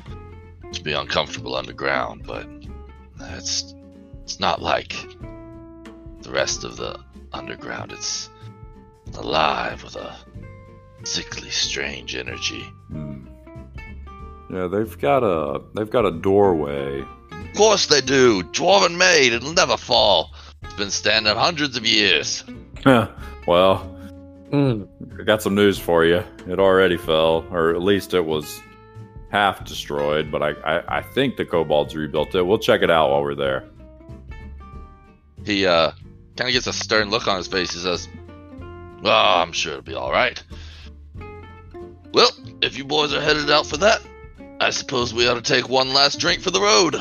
to 0.73 0.83
be 0.83 0.93
uncomfortable 0.93 1.55
underground, 1.57 2.25
but 2.27 2.47
it's 3.21 3.75
it's 4.25 4.41
not 4.41 4.63
like 4.63 4.95
the 6.23 6.31
rest 6.31 6.65
of 6.65 6.77
the 6.77 6.99
underground. 7.33 7.93
It's 7.93 8.29
alive 9.15 9.83
with 9.83 9.97
a 9.97 10.17
sickly, 11.05 11.51
strange 11.51 12.15
energy. 12.15 12.63
Hmm. 12.89 13.27
Yeah, 14.53 14.67
they've 14.69 14.99
got 14.99 15.23
a 15.23 15.63
they've 15.75 15.91
got 15.91 16.05
a 16.05 16.11
doorway. 16.13 17.01
Of 17.01 17.57
course 17.57 17.87
they 17.87 18.01
do. 18.01 18.43
Dwarven 18.45 18.97
made. 18.97 19.33
It'll 19.33 19.53
never 19.53 19.77
fall. 19.77 20.35
It's 20.63 20.75
been 20.75 20.91
standing 20.91 21.35
hundreds 21.37 21.77
of 21.77 21.87
years. 21.87 22.45
Yeah. 22.87 23.09
Well, 23.47 23.89
Mm. 24.53 24.87
I 25.19 25.23
got 25.25 25.41
some 25.41 25.55
news 25.55 25.79
for 25.79 26.05
you. 26.05 26.23
It 26.47 26.59
already 26.61 26.99
fell, 26.99 27.47
or 27.51 27.71
at 27.75 27.81
least 27.81 28.13
it 28.13 28.27
was 28.27 28.61
half 29.33 29.65
destroyed. 29.65 30.31
But 30.31 30.43
I, 30.43 30.51
I, 30.51 30.99
I 30.99 31.03
think 31.03 31.37
the 31.37 31.45
kobolds 31.45 31.97
rebuilt 31.97 32.35
it. 32.35 32.43
We'll 32.43 32.59
check 32.59 32.83
it 32.83 32.91
out 32.91 33.11
while 33.11 33.23
we're 33.23 33.35
there. 33.35 33.65
He 35.45 35.67
uh 35.67 35.91
kind 36.37 36.49
of 36.49 36.53
gets 36.53 36.69
a 36.69 36.73
stern 36.73 37.11
look 37.11 37.27
on 37.27 37.37
his 37.37 37.49
face. 37.49 37.73
He 37.73 37.81
says, 37.81 38.09
"Oh, 39.05 39.11
I'm 39.11 39.53
sure 39.53 39.73
it'll 39.73 39.83
be 39.83 39.95
all 39.95 40.13
right." 40.13 40.41
Well, 42.15 42.31
if 42.61 42.79
you 42.79 42.85
boys 42.85 43.13
are 43.13 43.21
headed 43.21 43.51
out 43.51 43.67
for 43.67 43.79
that, 43.79 44.03
I 44.61 44.71
suppose 44.71 45.13
we 45.13 45.27
ought 45.27 45.35
to 45.35 45.41
take 45.41 45.69
one 45.69 45.93
last 45.95 46.21
drink 46.21 46.43
for 46.43 46.51
the 46.51 46.61
road. 46.61 46.97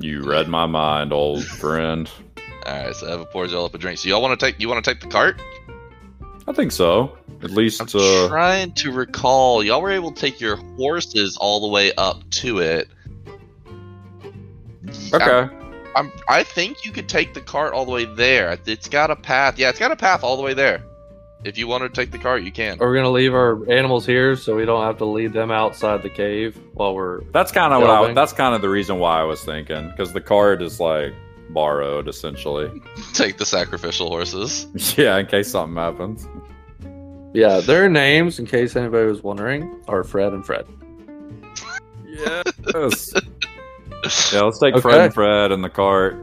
You 0.00 0.22
read 0.22 0.48
my 0.48 0.64
mind, 0.64 1.12
old 1.12 1.44
friend. 1.44 2.08
All 2.64 2.72
right, 2.72 2.94
so 2.94 3.12
Eva 3.12 3.26
pours 3.26 3.52
y'all 3.52 3.66
up 3.66 3.74
a 3.74 3.78
drink. 3.78 3.98
So 3.98 4.08
y'all 4.08 4.22
want 4.22 4.38
to 4.38 4.46
take? 4.46 4.60
You 4.60 4.68
want 4.68 4.82
to 4.82 4.90
take 4.90 5.00
the 5.00 5.08
cart? 5.08 5.42
I 6.50 6.52
think 6.52 6.72
so. 6.72 7.16
At 7.44 7.52
least, 7.52 7.80
I'm 7.80 7.86
uh, 7.94 8.28
trying 8.28 8.72
to 8.72 8.90
recall. 8.90 9.62
Y'all 9.62 9.80
were 9.80 9.92
able 9.92 10.10
to 10.10 10.20
take 10.20 10.40
your 10.40 10.56
horses 10.56 11.36
all 11.36 11.60
the 11.60 11.68
way 11.68 11.92
up 11.94 12.28
to 12.30 12.58
it. 12.58 12.88
okay. 15.14 15.48
I'm, 15.94 16.10
I 16.28 16.42
think 16.42 16.84
you 16.84 16.90
could 16.90 17.08
take 17.08 17.34
the 17.34 17.40
cart 17.40 17.72
all 17.72 17.84
the 17.84 17.92
way 17.92 18.04
there. 18.04 18.58
It's 18.66 18.88
got 18.88 19.12
a 19.12 19.16
path. 19.16 19.60
Yeah, 19.60 19.68
it's 19.68 19.78
got 19.78 19.92
a 19.92 19.96
path 19.96 20.24
all 20.24 20.36
the 20.36 20.42
way 20.42 20.52
there. 20.52 20.82
If 21.44 21.56
you 21.56 21.68
want 21.68 21.84
to 21.84 21.88
take 21.88 22.10
the 22.10 22.18
cart, 22.18 22.42
you 22.42 22.50
can. 22.50 22.80
Are 22.80 22.90
we 22.90 22.96
gonna 22.96 23.10
leave 23.10 23.32
our 23.32 23.70
animals 23.70 24.04
here 24.04 24.34
so 24.34 24.56
we 24.56 24.64
don't 24.64 24.84
have 24.84 24.98
to 24.98 25.04
leave 25.04 25.32
them 25.32 25.52
outside 25.52 26.02
the 26.02 26.10
cave 26.10 26.58
while 26.74 26.96
we're? 26.96 27.22
That's 27.30 27.52
kind 27.52 27.72
of 27.72 27.80
what 27.80 27.90
I. 27.90 28.12
That's 28.12 28.32
kind 28.32 28.56
of 28.56 28.60
the 28.60 28.68
reason 28.68 28.98
why 28.98 29.20
I 29.20 29.22
was 29.22 29.44
thinking 29.44 29.88
because 29.90 30.12
the 30.12 30.20
cart 30.20 30.62
is 30.62 30.80
like 30.80 31.14
borrowed 31.52 32.08
essentially. 32.08 32.70
Take 33.12 33.38
the 33.38 33.46
sacrificial 33.46 34.08
horses. 34.08 34.66
yeah, 34.96 35.18
in 35.18 35.26
case 35.26 35.50
something 35.50 35.76
happens. 35.76 36.26
Yeah, 37.32 37.60
their 37.60 37.88
names, 37.88 38.38
in 38.38 38.46
case 38.46 38.74
anybody 38.74 39.06
was 39.06 39.22
wondering, 39.22 39.82
are 39.86 40.02
Fred 40.02 40.32
and 40.32 40.44
Fred. 40.44 40.66
Yes. 42.08 43.12
yeah, 44.32 44.40
let's 44.40 44.58
take 44.58 44.74
Okay. 44.74 44.80
Fred 44.80 45.00
and 45.00 45.14
Fred 45.14 45.52
in 45.52 45.62
the 45.62 45.70
cart. 45.70 46.16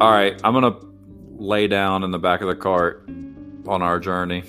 All 0.00 0.12
right, 0.12 0.40
I'm 0.44 0.52
gonna 0.54 0.76
lay 1.38 1.66
down 1.66 2.04
in 2.04 2.12
the 2.12 2.20
back 2.20 2.40
of 2.40 2.46
the 2.46 2.54
cart 2.54 3.04
on 3.66 3.82
our 3.82 3.98
journey, 3.98 4.44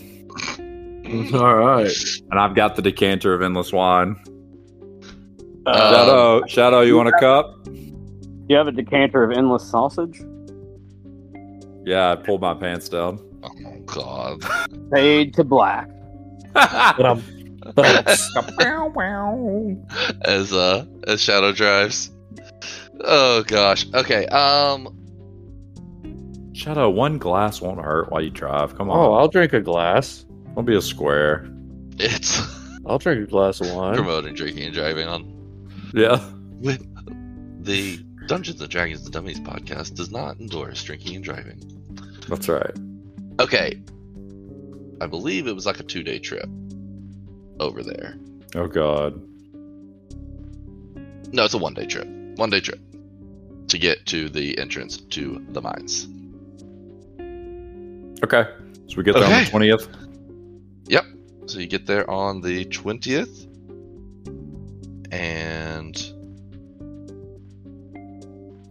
All 1.34 1.56
right. 1.56 1.92
and 2.30 2.40
I've 2.40 2.54
got 2.54 2.76
the 2.76 2.84
decanter 2.84 3.34
of 3.34 3.42
endless 3.42 3.74
wine. 3.74 4.16
Uh, 5.70 5.94
Shadow, 5.94 6.46
Shadow, 6.48 6.82
you 6.82 6.98
want 6.98 7.10
a 7.10 7.20
cup? 7.20 7.56
you 7.68 8.56
have 8.56 8.68
a 8.68 8.72
decanter 8.72 9.24
of 9.24 9.32
endless 9.32 9.70
sausage. 9.70 10.22
Yeah, 11.86 12.12
I 12.12 12.16
pulled 12.16 12.42
my 12.42 12.54
pants 12.56 12.90
down. 12.90 13.20
Oh 13.44 13.80
god. 13.86 14.44
Fade 14.92 15.34
to 15.36 15.44
black. 15.44 15.90
But 16.54 17.06
I'm. 17.06 17.24
But 17.76 18.08
as 20.26 20.54
uh 20.54 20.86
as 21.08 21.22
Shadow 21.22 21.52
drives. 21.52 22.12
Oh 23.02 23.44
gosh. 23.48 23.86
Okay. 23.94 24.26
Um 24.28 24.96
Shadow, 26.54 26.90
one 26.90 27.18
glass 27.18 27.62
won't 27.62 27.80
hurt 27.80 28.12
while 28.12 28.22
you 28.22 28.30
drive. 28.32 28.76
Come 28.78 28.90
on. 28.90 28.98
oh, 28.98 29.14
I'll 29.14 29.28
drink 29.30 29.54
a 29.54 29.62
glass. 29.62 30.26
don't 30.56 30.66
be 30.66 30.76
a 30.76 30.82
square. 30.82 31.48
it's 32.00 32.42
I'll 32.86 32.98
drink 32.98 33.28
a 33.28 33.32
glass 33.32 33.62
of 33.62 33.72
wine. 33.74 33.96
promoting 33.96 34.34
drinking 34.34 34.64
and 34.64 34.74
driving 34.74 35.08
on 35.08 35.39
Yeah. 35.94 36.20
with 36.60 36.86
the 37.64 37.98
Dungeons 38.28 38.62
and 38.62 38.70
Dragons 38.70 39.04
the 39.04 39.10
Dummies 39.10 39.40
podcast 39.40 39.96
does 39.96 40.12
not 40.12 40.40
endorse 40.40 40.84
drinking 40.84 41.16
and 41.16 41.24
driving. 41.24 41.60
That's 42.28 42.48
right. 42.48 42.76
Okay. 43.40 43.82
I 45.02 45.08
believe 45.08 45.48
it 45.48 45.54
was 45.54 45.66
like 45.66 45.80
a 45.80 45.84
two 45.84 46.04
day 46.04 46.20
trip 46.20 46.48
over 47.60 47.82
there. 47.84 48.16
Oh 48.56 48.68
God. 48.68 49.22
No, 51.32 51.46
it's 51.46 51.54
a 51.54 51.58
one 51.58 51.74
day 51.74 51.86
trip. 51.86 52.08
One 52.36 52.50
day 52.50 52.60
trip 52.60 52.80
to 53.68 53.78
get 53.78 54.06
to 54.08 54.30
the 54.30 54.58
entrance 54.58 54.98
to 54.98 55.46
the 55.50 55.62
mines. 55.62 56.08
Okay. 58.24 58.50
So 58.88 58.98
we 58.98 59.04
get 59.04 59.14
there 59.14 59.24
on 59.26 59.44
the 59.44 59.50
twentieth. 59.50 59.88
Yep. 60.88 61.06
So 61.46 61.60
you 61.60 61.68
get 61.68 61.86
there 61.86 62.10
on 62.10 62.42
the 62.42 62.66
20th. 62.66 63.48
And 65.12 65.96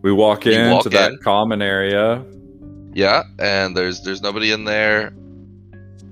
We 0.03 0.13
walk 0.13 0.47
into 0.47 0.71
walk 0.71 0.85
that 0.91 1.13
in. 1.13 1.19
common 1.19 1.61
area. 1.63 2.25
yeah, 2.95 3.25
and 3.39 3.77
there's 3.77 4.03
there's 4.03 4.23
nobody 4.23 4.53
in 4.53 4.65
there. 4.65 5.13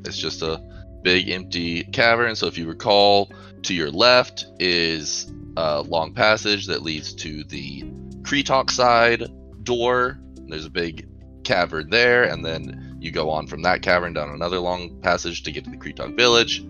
It's 0.04 0.18
just 0.18 0.42
a 0.42 0.60
big 1.02 1.28
empty 1.30 1.84
cavern. 1.84 2.34
So 2.36 2.46
if 2.46 2.58
you 2.58 2.66
recall, 2.66 3.30
to 3.62 3.74
your 3.74 3.90
left 3.90 4.46
is 4.58 5.32
a 5.56 5.82
long 5.82 6.12
passage 6.14 6.66
that 6.66 6.82
leads 6.82 7.12
to 7.14 7.44
the 7.44 7.82
Kretok 8.22 8.70
side 8.70 9.24
door. 9.62 10.18
There's 10.48 10.66
a 10.66 10.70
big 10.70 11.08
cavern 11.44 11.90
there, 11.90 12.24
and 12.24 12.44
then 12.44 12.96
you 13.00 13.10
go 13.12 13.30
on 13.30 13.46
from 13.46 13.62
that 13.62 13.82
cavern 13.82 14.12
down 14.12 14.30
another 14.30 14.58
long 14.58 15.00
passage 15.00 15.42
to 15.44 15.52
get 15.52 15.64
to 15.64 15.70
the 15.70 15.76
Kretok 15.76 16.16
village. 16.16 16.64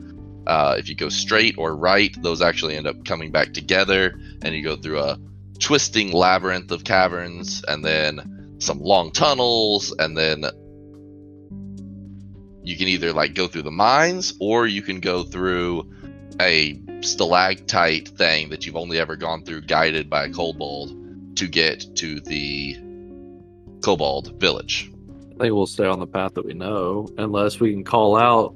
Uh, 0.46 0.76
if 0.78 0.88
you 0.88 0.94
go 0.94 1.08
straight 1.08 1.56
or 1.58 1.74
right, 1.74 2.14
those 2.22 2.40
actually 2.40 2.76
end 2.76 2.86
up 2.86 3.04
coming 3.04 3.30
back 3.30 3.52
together, 3.52 4.18
and 4.42 4.54
you 4.54 4.62
go 4.62 4.76
through 4.76 5.00
a 5.00 5.18
twisting 5.58 6.12
labyrinth 6.12 6.70
of 6.70 6.84
caverns, 6.84 7.64
and 7.66 7.84
then 7.84 8.56
some 8.58 8.78
long 8.80 9.10
tunnels, 9.10 9.94
and 9.98 10.16
then 10.16 10.44
you 12.62 12.76
can 12.76 12.88
either 12.88 13.12
like 13.12 13.34
go 13.34 13.46
through 13.46 13.62
the 13.62 13.70
mines, 13.70 14.34
or 14.40 14.66
you 14.66 14.82
can 14.82 15.00
go 15.00 15.22
through 15.22 15.90
a 16.40 16.80
stalactite 17.00 18.08
thing 18.08 18.48
that 18.50 18.66
you've 18.66 18.76
only 18.76 18.98
ever 18.98 19.16
gone 19.16 19.44
through 19.44 19.60
guided 19.62 20.08
by 20.08 20.24
a 20.24 20.30
kobold 20.30 21.36
to 21.36 21.46
get 21.46 21.84
to 21.96 22.20
the 22.20 22.76
kobold 23.82 24.40
village. 24.40 24.90
I 25.34 25.38
think 25.38 25.54
we'll 25.54 25.66
stay 25.66 25.86
on 25.86 26.00
the 26.00 26.06
path 26.06 26.34
that 26.34 26.46
we 26.46 26.54
know, 26.54 27.08
unless 27.18 27.60
we 27.60 27.72
can 27.72 27.84
call 27.84 28.16
out 28.16 28.54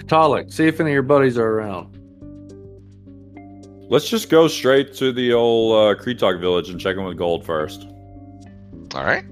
Katalik. 0.00 0.52
See 0.52 0.66
if 0.66 0.80
any 0.80 0.90
of 0.90 0.94
your 0.94 1.02
buddies 1.02 1.38
are 1.38 1.46
around. 1.46 1.96
Let's 3.90 4.08
just 4.08 4.30
go 4.30 4.46
straight 4.46 4.94
to 4.94 5.12
the 5.12 5.32
old 5.32 5.72
uh, 5.72 6.00
Kretok 6.00 6.40
village 6.40 6.68
and 6.68 6.80
check 6.80 6.96
in 6.96 7.04
with 7.04 7.16
Gold 7.16 7.44
first. 7.44 7.88
All 8.94 9.04
right. 9.04 9.24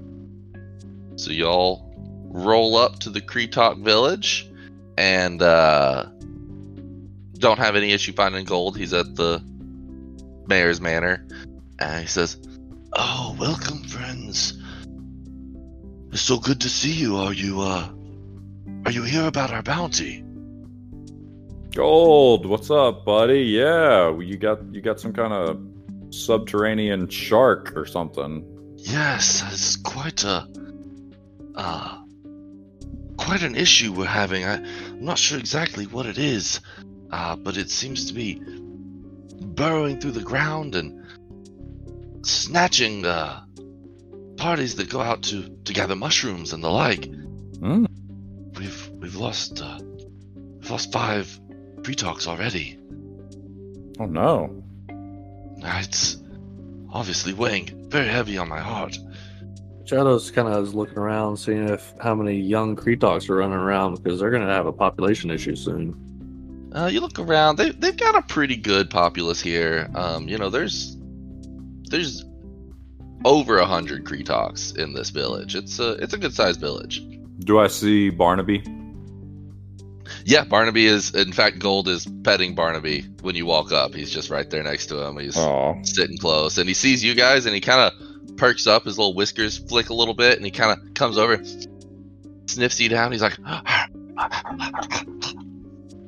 So 1.15 1.31
y'all 1.31 1.89
roll 2.31 2.75
up 2.75 2.99
to 2.99 3.09
the 3.09 3.21
Kretok 3.21 3.83
village 3.83 4.49
and 4.97 5.41
uh, 5.41 6.07
don't 7.39 7.57
have 7.57 7.75
any 7.75 7.93
issue 7.93 8.13
finding 8.13 8.45
gold. 8.45 8.77
He's 8.77 8.93
at 8.93 9.15
the 9.15 9.41
mayor's 10.47 10.81
manor. 10.81 11.25
And 11.79 12.01
he 12.01 12.07
says, 12.07 12.37
Oh, 12.93 13.35
welcome, 13.39 13.83
friends. 13.83 14.61
It's 16.11 16.21
so 16.21 16.37
good 16.37 16.59
to 16.61 16.69
see 16.69 16.91
you. 16.91 17.17
Are 17.17 17.33
you, 17.33 17.61
uh, 17.61 17.89
are 18.85 18.91
you 18.91 19.03
here 19.03 19.25
about 19.25 19.51
our 19.51 19.61
bounty? 19.61 20.23
Gold, 21.73 22.47
what's 22.47 22.71
up, 22.71 23.05
buddy? 23.05 23.41
Yeah, 23.41 24.17
you 24.17 24.37
got 24.37 24.73
you 24.73 24.81
got 24.81 24.99
some 24.99 25.13
kind 25.13 25.31
of 25.31 25.61
subterranean 26.09 27.07
shark 27.09 27.73
or 27.77 27.85
something. 27.85 28.73
Yes, 28.75 29.43
it's 29.53 29.75
quite 29.75 30.23
a, 30.23 30.47
uh, 31.53 32.01
quite 33.17 33.43
an 33.43 33.55
issue 33.55 33.93
we're 33.93 34.05
having. 34.05 34.45
I, 34.45 34.55
I'm 34.55 35.05
not 35.05 35.19
sure 35.19 35.37
exactly 35.37 35.85
what 35.85 36.07
it 36.07 36.17
is, 36.17 36.59
uh, 37.11 37.35
but 37.35 37.55
it 37.55 37.69
seems 37.69 38.05
to 38.05 38.13
be 38.13 38.41
burrowing 39.39 40.01
through 40.01 40.11
the 40.11 40.23
ground 40.23 40.73
and 40.73 41.05
snatching 42.25 43.05
uh, 43.05 43.43
parties 44.37 44.75
that 44.77 44.89
go 44.89 45.01
out 45.01 45.21
to, 45.23 45.47
to 45.65 45.73
gather 45.73 45.95
mushrooms 45.95 46.51
and 46.51 46.63
the 46.63 46.69
like. 46.69 47.05
Hmm. 47.05 47.85
We've 48.57 48.89
we've 48.89 49.15
lost 49.15 49.61
uh, 49.61 49.77
we've 49.79 50.71
lost 50.71 50.91
five 50.91 51.39
Kretoks 51.83 52.27
already. 52.27 52.77
Oh 53.99 54.05
no. 54.05 54.63
It's 55.57 56.17
obviously 56.91 57.33
weighing 57.33 57.89
very 57.89 58.07
heavy 58.07 58.37
on 58.37 58.47
my 58.47 58.59
heart. 58.59 58.97
Shadows 59.85 60.29
kind 60.31 60.47
of 60.47 60.63
is 60.63 60.75
looking 60.75 60.97
around, 60.97 61.37
seeing 61.37 61.67
if 61.67 61.93
how 61.99 62.13
many 62.13 62.39
young 62.39 62.75
Kretoks 62.75 63.29
are 63.29 63.37
running 63.37 63.57
around 63.57 64.01
because 64.03 64.19
they're 64.19 64.29
going 64.29 64.45
to 64.45 64.53
have 64.53 64.67
a 64.67 64.71
population 64.71 65.31
issue 65.31 65.55
soon. 65.55 66.69
Uh, 66.73 66.85
you 66.85 67.01
look 67.01 67.17
around; 67.17 67.57
they 67.57 67.71
they've 67.71 67.97
got 67.97 68.15
a 68.15 68.21
pretty 68.21 68.55
good 68.55 68.89
populace 68.89 69.41
here. 69.41 69.89
Um, 69.95 70.29
you 70.29 70.37
know, 70.37 70.51
there's 70.51 70.95
there's 71.89 72.23
over 73.25 73.57
a 73.57 73.65
hundred 73.65 74.05
Kretoks 74.05 74.77
in 74.77 74.93
this 74.93 75.09
village. 75.09 75.55
It's 75.55 75.79
a 75.79 75.93
it's 75.93 76.13
a 76.13 76.17
good 76.17 76.33
sized 76.33 76.59
village. 76.59 77.03
Do 77.39 77.59
I 77.59 77.67
see 77.67 78.11
Barnaby? 78.11 78.63
Yeah, 80.25 80.43
Barnaby 80.43 80.85
is 80.85 81.13
in 81.15 81.31
fact 81.33 81.59
Gold 81.59 81.87
is 81.87 82.05
petting 82.23 82.55
Barnaby 82.55 83.05
when 83.21 83.35
you 83.35 83.45
walk 83.45 83.71
up. 83.71 83.93
He's 83.93 84.09
just 84.11 84.29
right 84.29 84.49
there 84.49 84.63
next 84.63 84.87
to 84.87 84.99
him. 85.05 85.17
He's 85.17 85.37
Oh, 85.37 85.75
sitting 85.83 86.17
close, 86.17 86.57
and 86.57 86.67
he 86.67 86.73
sees 86.73 87.03
you 87.03 87.15
guys, 87.15 87.45
and 87.45 87.53
he 87.55 87.61
kind 87.61 87.79
of 87.91 88.37
perks 88.37 88.67
up. 88.67 88.85
His 88.85 88.97
little 88.97 89.13
whiskers 89.13 89.57
flick 89.57 89.89
a 89.89 89.93
little 89.93 90.13
bit, 90.13 90.37
and 90.37 90.45
he 90.45 90.51
kind 90.51 90.71
of 90.79 90.93
comes 90.93 91.17
over, 91.17 91.41
sniffs 92.47 92.79
you 92.79 92.89
down. 92.89 93.11
He's 93.11 93.21
like, 93.21 93.37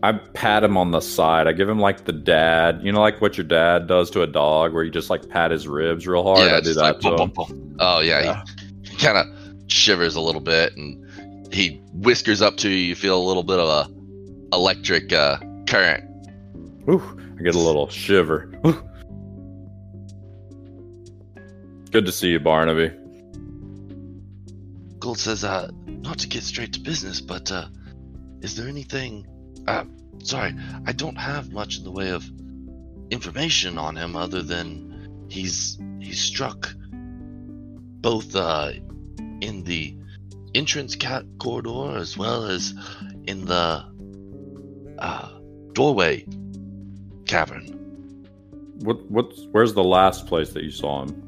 I 0.03 0.13
pat 0.33 0.63
him 0.63 0.77
on 0.77 0.89
the 0.91 0.99
side. 0.99 1.45
I 1.47 1.51
give 1.51 1.69
him 1.69 1.79
like 1.79 2.05
the 2.05 2.11
dad, 2.13 2.79
you 2.83 2.91
know, 2.91 3.01
like 3.01 3.21
what 3.21 3.37
your 3.37 3.45
dad 3.45 3.85
does 3.87 4.09
to 4.11 4.23
a 4.23 4.27
dog, 4.27 4.73
where 4.73 4.83
you 4.83 4.89
just 4.89 5.09
like 5.11 5.29
pat 5.29 5.51
his 5.51 5.67
ribs 5.67 6.07
real 6.07 6.23
hard. 6.23 6.39
Yeah, 6.49 6.57
I 6.57 6.61
do 6.61 6.73
that 6.73 6.81
like, 6.81 6.99
to 7.01 7.09
boom, 7.11 7.19
him. 7.19 7.29
boom, 7.29 7.47
boom. 7.47 7.77
Oh 7.79 7.99
yeah, 7.99 8.21
Yeah. 8.23 8.43
he, 8.83 8.95
kind 8.97 9.17
of 9.17 9.27
shivers 9.71 10.15
a 10.15 10.21
little 10.21 10.41
bit, 10.41 10.75
and 10.75 11.05
he 11.53 11.81
whiskers 11.93 12.41
up 12.41 12.57
to 12.57 12.69
you. 12.69 12.77
You 12.77 12.95
feel 12.95 13.17
a 13.17 13.25
little 13.25 13.43
bit 13.43 13.59
of 13.59 13.69
a 13.69 14.55
electric 14.55 15.13
uh, 15.13 15.37
current. 15.67 16.03
Ooh, 16.89 17.01
I 17.39 17.43
get 17.43 17.55
a 17.55 17.59
little 17.59 17.89
shiver. 17.89 18.51
Ooh. 18.65 18.83
Good 21.91 22.05
to 22.05 22.11
see 22.11 22.29
you, 22.29 22.39
Barnaby. 22.39 22.95
Gold 24.99 25.19
says, 25.19 25.43
uh, 25.43 25.69
not 25.85 26.19
to 26.19 26.27
get 26.27 26.43
straight 26.43 26.73
to 26.73 26.79
business, 26.79 27.19
but 27.19 27.51
uh, 27.51 27.65
is 28.41 28.55
there 28.55 28.67
anything? 28.67 29.27
Uh, 29.67 29.83
sorry, 30.23 30.55
I 30.85 30.93
don't 30.93 31.17
have 31.17 31.51
much 31.51 31.77
in 31.77 31.83
the 31.83 31.91
way 31.91 32.11
of 32.11 32.23
information 33.09 33.77
on 33.77 33.97
him 33.97 34.15
other 34.15 34.41
than 34.41 35.27
he's 35.29 35.77
he's 35.99 36.19
struck 36.21 36.73
both 36.91 38.35
uh, 38.35 38.71
in 39.41 39.63
the 39.63 39.95
entrance 40.53 40.95
cat 40.95 41.25
corridor 41.39 41.97
as 41.97 42.17
well 42.17 42.45
as 42.45 42.73
in 43.27 43.45
the 43.45 43.83
uh, 44.99 45.29
doorway 45.73 46.25
cavern. 47.25 47.65
What? 48.79 49.09
What's? 49.11 49.45
Where's 49.51 49.73
the 49.73 49.83
last 49.83 50.27
place 50.27 50.49
that 50.51 50.63
you 50.63 50.71
saw 50.71 51.03
him? 51.03 51.27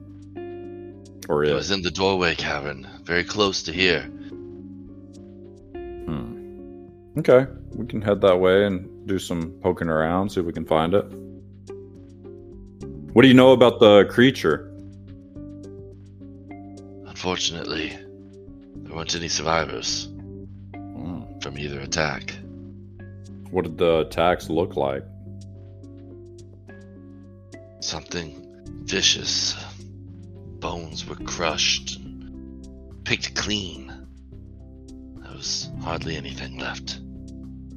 Or 1.30 1.44
It 1.44 1.50
is? 1.50 1.54
was 1.56 1.72
in 1.72 1.82
the 1.82 1.92
doorway 1.92 2.36
cavern, 2.36 2.88
very 3.04 3.24
close 3.24 3.64
to 3.64 3.72
here. 3.72 4.02
Hmm. 6.06 6.90
Okay, 7.20 7.46
we 7.76 7.86
can 7.86 8.02
head 8.02 8.20
that 8.22 8.40
way 8.40 8.66
and 8.66 9.08
do 9.08 9.20
some 9.20 9.52
poking 9.62 9.88
around, 9.88 10.32
see 10.32 10.40
if 10.42 10.46
we 10.46 10.52
can 10.52 10.66
find 10.66 10.94
it. 10.94 11.06
What 13.14 13.22
do 13.22 13.28
you 13.28 13.34
know 13.36 13.52
about 13.54 13.80
the 13.80 14.06
creature? 14.10 14.70
Unfortunately, 17.06 17.96
there 18.94 19.00
weren't 19.00 19.16
any 19.16 19.28
survivors 19.28 20.08
Hmm. 20.76 21.24
from 21.42 21.58
either 21.58 21.80
attack. 21.80 22.36
What 23.50 23.64
did 23.64 23.80
the 23.80 24.02
attacks 24.02 24.52
look 24.52 24.76
like? 24.76 25.04
Something 27.80 28.62
vicious. 28.84 29.56
Bones 30.60 31.08
were 31.08 31.16
crushed 31.16 31.98
and 31.98 32.68
picked 33.04 33.34
clean. 33.34 33.88
There 35.24 35.34
was 35.34 35.72
hardly 35.82 36.16
anything 36.16 36.60
left. 36.60 37.00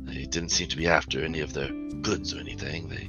They 0.05 0.27
didn't 0.27 0.51
seem 0.51 0.69
to 0.69 0.77
be 0.77 0.87
after 0.87 1.25
any 1.25 1.41
of 1.41 1.55
their 1.55 1.73
goods 2.03 2.35
or 2.35 2.41
anything. 2.41 2.91
They 2.91 3.09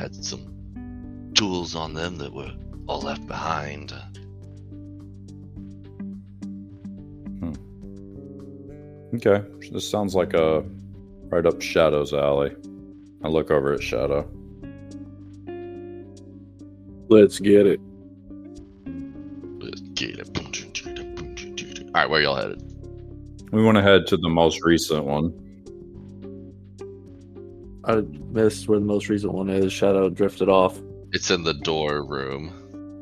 had 0.00 0.14
some 0.14 1.30
tools 1.34 1.74
on 1.74 1.92
them 1.92 2.16
that 2.18 2.32
were 2.32 2.54
all 2.86 3.02
left 3.02 3.26
behind. 3.26 3.92
Okay, 9.14 9.46
this 9.70 9.88
sounds 9.88 10.16
like 10.16 10.34
a 10.34 10.64
right 11.28 11.46
up 11.46 11.62
Shadow's 11.62 12.12
alley. 12.12 12.52
I 13.22 13.28
look 13.28 13.50
over 13.50 13.72
at 13.72 13.82
Shadow. 13.82 14.28
Let's 17.08 17.38
get 17.38 17.66
it. 17.66 17.80
Let's 19.60 19.80
get 19.94 20.18
it. 20.18 20.28
Alright, 21.88 22.10
where 22.10 22.22
y'all 22.22 22.34
headed? 22.34 22.60
We 23.52 23.62
want 23.62 23.76
to 23.76 23.82
head 23.82 24.08
to 24.08 24.16
the 24.16 24.28
most 24.28 24.64
recent 24.64 25.04
one. 25.04 25.32
I 27.84 28.00
missed 28.32 28.66
where 28.68 28.80
the 28.80 28.84
most 28.84 29.08
recent 29.08 29.32
one 29.32 29.48
is. 29.48 29.72
Shadow 29.72 30.08
drifted 30.08 30.48
off. 30.48 30.80
It's 31.12 31.30
in 31.30 31.44
the 31.44 31.54
door 31.54 32.04
room. 32.04 32.52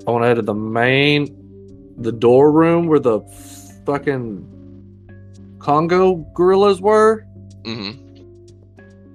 I 0.06 0.10
want 0.10 0.24
to 0.24 0.28
head 0.28 0.34
to 0.34 0.42
the 0.42 0.52
main, 0.52 1.94
the 1.96 2.12
door 2.12 2.52
room 2.52 2.86
where 2.86 2.98
the 2.98 3.20
fucking 3.86 4.46
Congo 5.62 6.16
gorillas 6.34 6.80
were. 6.80 7.24
Mm-hmm. 7.62 8.00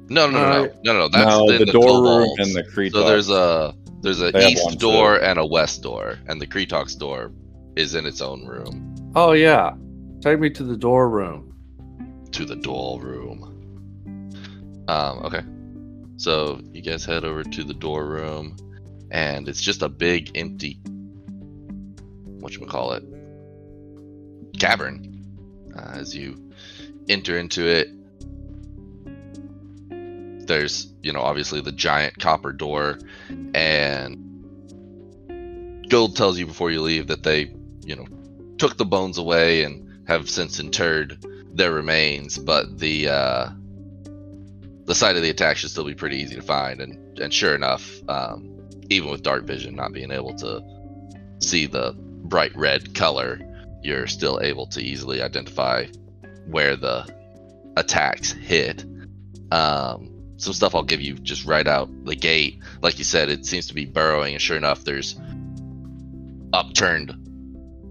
No, 0.10 0.30
no, 0.30 0.40
no, 0.40 0.64
no, 0.64 0.72
no, 0.84 0.94
no. 0.94 1.08
That's 1.10 1.26
no, 1.26 1.50
in 1.50 1.66
the, 1.66 1.66
door 1.66 2.02
room 2.02 2.30
kobolds. 2.30 2.40
and 2.40 2.56
the 2.56 2.64
Kree. 2.64 2.90
So 2.90 3.04
there's 3.06 3.30
a 3.30 3.76
there's 4.02 4.22
a 4.22 4.32
They 4.32 4.48
east 4.54 4.80
door 4.80 5.18
too. 5.18 5.26
and 5.26 5.38
a 5.38 5.46
west 5.46 5.84
door, 5.84 6.18
and 6.28 6.40
the 6.42 6.48
Kretoks 6.48 6.98
door 6.98 7.34
is 7.76 7.94
in 7.94 8.06
its 8.06 8.22
own 8.22 8.46
room. 8.46 8.96
Oh 9.16 9.34
yeah, 9.34 9.74
take 10.22 10.40
me 10.40 10.50
to 10.52 10.64
the 10.64 10.78
door 10.78 11.10
room. 11.10 11.54
To 12.32 12.46
the 12.46 12.56
door 12.56 13.02
room. 13.02 13.44
Um. 14.88 15.20
Okay. 15.26 15.42
So 16.16 16.62
you 16.72 16.82
guys 16.82 17.04
head 17.04 17.26
over 17.26 17.44
to 17.44 17.64
the 17.66 17.74
door 17.74 18.06
room, 18.06 18.56
and 19.12 19.50
it's 19.50 19.62
just 19.62 19.82
a 19.82 19.90
big 19.90 20.32
empty. 20.38 20.80
What 22.40 22.56
you 22.56 22.66
call 22.66 22.94
it? 22.94 23.04
Cavern. 24.58 25.17
Uh, 25.78 25.92
as 25.94 26.16
you 26.16 26.52
enter 27.08 27.38
into 27.38 27.68
it, 27.68 27.90
there's 30.48 30.92
you 31.04 31.14
know 31.14 31.22
obviously 31.22 31.62
the 31.62 31.72
giant 31.72 32.18
copper 32.20 32.52
door, 32.52 32.98
and 33.54 34.24
Gold 35.90 36.16
tells 36.16 36.40
you 36.40 36.46
before 36.46 36.72
you 36.72 36.82
leave 36.82 37.08
that 37.08 37.24
they 37.24 37.52
you 37.86 37.96
know 37.96 38.06
took 38.58 38.78
the 38.78 38.86
bones 38.86 39.18
away 39.18 39.64
and 39.64 40.08
have 40.08 40.30
since 40.30 40.60
interred 40.60 41.24
their 41.54 41.72
remains, 41.72 42.38
but 42.38 42.80
the 42.80 43.10
uh, 43.10 43.50
the 44.86 44.96
site 44.96 45.16
of 45.16 45.22
the 45.22 45.30
attack 45.30 45.58
should 45.58 45.70
still 45.70 45.84
be 45.84 45.96
pretty 45.96 46.18
easy 46.18 46.36
to 46.36 46.42
find. 46.42 46.82
And 46.82 47.20
and 47.20 47.34
sure 47.34 47.56
enough, 47.56 47.90
um, 48.08 48.68
even 48.90 49.10
with 49.10 49.24
dark 49.24 49.44
vision 49.44 49.76
not 49.76 49.94
being 49.94 50.12
able 50.12 50.34
to 50.36 50.64
see 51.40 51.66
the 51.68 51.94
bright 51.98 52.56
red 52.56 52.96
color, 52.96 53.40
you're 53.88 54.06
still 54.06 54.42
able 54.42 54.68
to 54.68 54.82
easily 54.82 55.22
identify 55.22 55.86
where 56.46 56.76
the 56.76 57.08
attacks 57.78 58.34
hit. 58.34 58.84
Um, 59.50 60.36
some 60.36 60.54
stuff 60.54 60.76
I'll 60.76 60.84
give 60.84 61.00
you 61.02 61.14
just 61.14 61.46
right 61.46 61.66
out 61.66 61.90
the 62.06 62.16
gate. 62.16 62.60
Like 62.82 63.00
you 63.00 63.06
said, 63.06 63.30
it 63.30 63.46
seems 63.46 63.68
to 63.68 63.74
be 63.74 63.86
burrowing, 63.86 64.34
and 64.34 64.42
sure 64.42 64.58
enough, 64.58 64.84
there's 64.84 65.18
upturned 66.52 67.16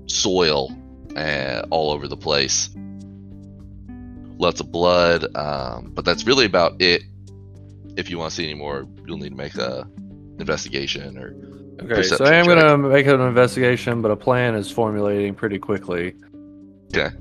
soil 0.06 0.76
uh, 1.16 1.62
all 1.70 1.90
over 1.92 2.08
the 2.08 2.16
place. 2.16 2.68
Lots 4.38 4.60
of 4.60 4.70
blood, 4.70 5.34
um, 5.34 5.92
but 5.94 6.04
that's 6.04 6.26
really 6.26 6.44
about 6.44 6.82
it. 6.82 7.04
If 7.96 8.10
you 8.10 8.18
want 8.18 8.30
to 8.30 8.36
see 8.36 8.44
any 8.44 8.54
more, 8.54 8.86
you'll 9.06 9.16
need 9.16 9.30
to 9.30 9.34
make 9.34 9.54
a 9.54 9.88
investigation 10.38 11.16
or 11.16 11.34
Okay, 11.82 12.02
so 12.02 12.24
I 12.24 12.34
am 12.34 12.46
check. 12.46 12.58
gonna 12.58 12.78
make 12.78 13.06
an 13.06 13.20
investigation, 13.20 14.00
but 14.00 14.10
a 14.10 14.16
plan 14.16 14.54
is 14.54 14.70
formulating 14.70 15.34
pretty 15.34 15.58
quickly. 15.58 16.14
Okay. 16.94 17.14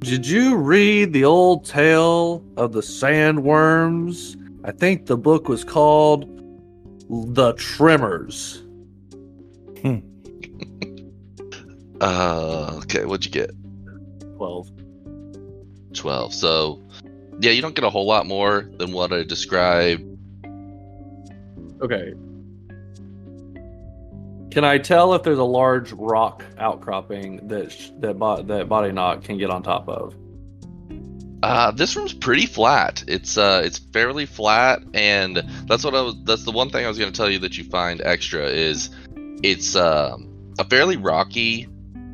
Did 0.00 0.26
you 0.26 0.56
read 0.56 1.12
the 1.12 1.24
old 1.24 1.64
tale 1.64 2.44
of 2.56 2.72
the 2.72 2.80
sandworms? 2.80 4.36
I 4.64 4.72
think 4.72 5.06
the 5.06 5.16
book 5.16 5.48
was 5.48 5.62
called 5.62 6.26
The 7.08 7.52
Tremors. 7.54 8.62
Hmm. 9.80 9.98
uh, 12.00 12.80
okay. 12.82 13.04
What'd 13.04 13.24
you 13.24 13.30
get? 13.30 13.52
Twelve. 14.36 14.70
12. 15.94 16.34
So, 16.34 16.82
yeah, 17.40 17.52
you 17.52 17.62
don't 17.62 17.74
get 17.74 17.84
a 17.84 17.90
whole 17.90 18.06
lot 18.06 18.26
more 18.26 18.68
than 18.78 18.92
what 18.92 19.12
I 19.12 19.22
described. 19.22 20.02
Okay. 21.80 22.14
Can 24.52 24.64
I 24.64 24.76
tell 24.76 25.14
if 25.14 25.22
there's 25.22 25.38
a 25.38 25.44
large 25.44 25.92
rock 25.92 26.44
outcropping 26.58 27.48
that 27.48 27.72
sh- 27.72 27.88
that 28.00 28.18
bo- 28.18 28.42
that 28.42 28.68
body 28.68 28.92
knock 28.92 29.24
can 29.24 29.38
get 29.38 29.48
on 29.48 29.62
top 29.62 29.88
of? 29.88 30.14
Uh, 31.42 31.70
this 31.70 31.96
room's 31.96 32.12
pretty 32.12 32.44
flat. 32.44 33.02
It's 33.08 33.38
uh, 33.38 33.62
it's 33.64 33.78
fairly 33.78 34.26
flat, 34.26 34.82
and 34.92 35.38
that's 35.66 35.84
what 35.84 35.94
I 35.94 36.02
was. 36.02 36.16
That's 36.24 36.44
the 36.44 36.50
one 36.50 36.68
thing 36.68 36.84
I 36.84 36.88
was 36.88 36.98
going 36.98 37.10
to 37.10 37.16
tell 37.16 37.30
you 37.30 37.38
that 37.38 37.56
you 37.56 37.64
find 37.64 38.02
extra 38.02 38.44
is 38.44 38.90
it's 39.42 39.74
um, 39.74 40.52
a 40.58 40.64
fairly 40.64 40.98
rocky, 40.98 41.66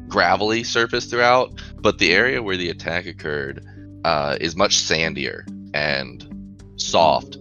gravelly 0.07 0.62
surface 0.62 1.07
throughout, 1.07 1.61
but 1.81 1.98
the 1.98 2.12
area 2.12 2.40
where 2.40 2.57
the 2.57 2.70
attack 2.70 3.07
occurred 3.07 3.66
uh, 4.05 4.37
is 4.40 4.55
much 4.55 4.77
sandier 4.77 5.42
and 5.74 6.24
soft. 6.77 7.37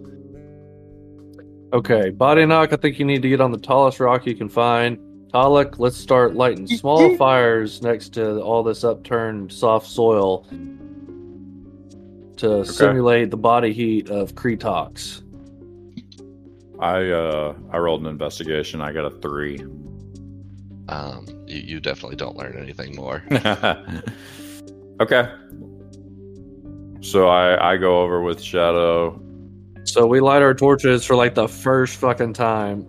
Okay, 1.72 2.10
body 2.10 2.46
knock. 2.46 2.72
I 2.72 2.76
think 2.76 2.98
you 2.98 3.04
need 3.04 3.22
to 3.22 3.28
get 3.28 3.40
on 3.40 3.52
the 3.52 3.58
tallest 3.58 4.00
rock 4.00 4.26
you 4.26 4.34
can 4.34 4.48
find. 4.48 4.98
Talik, 5.32 5.78
let's 5.78 5.98
start 5.98 6.34
lighting 6.34 6.66
small 6.66 7.14
fires 7.18 7.82
next 7.82 8.14
to 8.14 8.40
all 8.40 8.62
this 8.62 8.84
upturned 8.84 9.52
soft 9.52 9.86
soil 9.86 10.46
to 12.38 12.64
simulate 12.64 13.30
the 13.30 13.36
body 13.36 13.72
heat 13.74 14.08
of 14.08 14.34
Kretoks. 14.34 15.22
I 16.80 17.10
uh 17.10 17.54
I 17.70 17.78
rolled 17.78 18.00
an 18.02 18.06
investigation. 18.06 18.80
I 18.80 18.92
got 18.92 19.04
a 19.04 19.10
three. 19.20 19.60
Um, 20.88 21.26
you, 21.46 21.58
you 21.58 21.80
definitely 21.80 22.16
don't 22.16 22.36
learn 22.36 22.56
anything 22.56 22.94
more. 22.94 23.22
okay. 25.00 25.30
So 27.00 27.28
I 27.28 27.72
I 27.72 27.76
go 27.76 28.00
over 28.00 28.22
with 28.22 28.40
Shadow. 28.40 29.20
So 29.88 30.06
we 30.06 30.20
light 30.20 30.42
our 30.42 30.52
torches 30.54 31.04
for 31.04 31.16
like 31.16 31.34
the 31.34 31.48
first 31.48 31.96
fucking 31.96 32.34
time. 32.34 32.86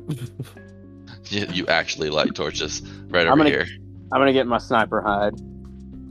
you, 1.29 1.45
you 1.51 1.65
actually 1.67 2.09
light 2.09 2.35
torches 2.35 2.81
right 3.07 3.25
I'm 3.25 3.33
over 3.33 3.37
gonna- 3.43 3.49
here. 3.49 3.67
I'm 4.11 4.19
gonna 4.19 4.33
get 4.33 4.47
my 4.47 4.57
sniper 4.57 5.01
hide. 5.01 5.33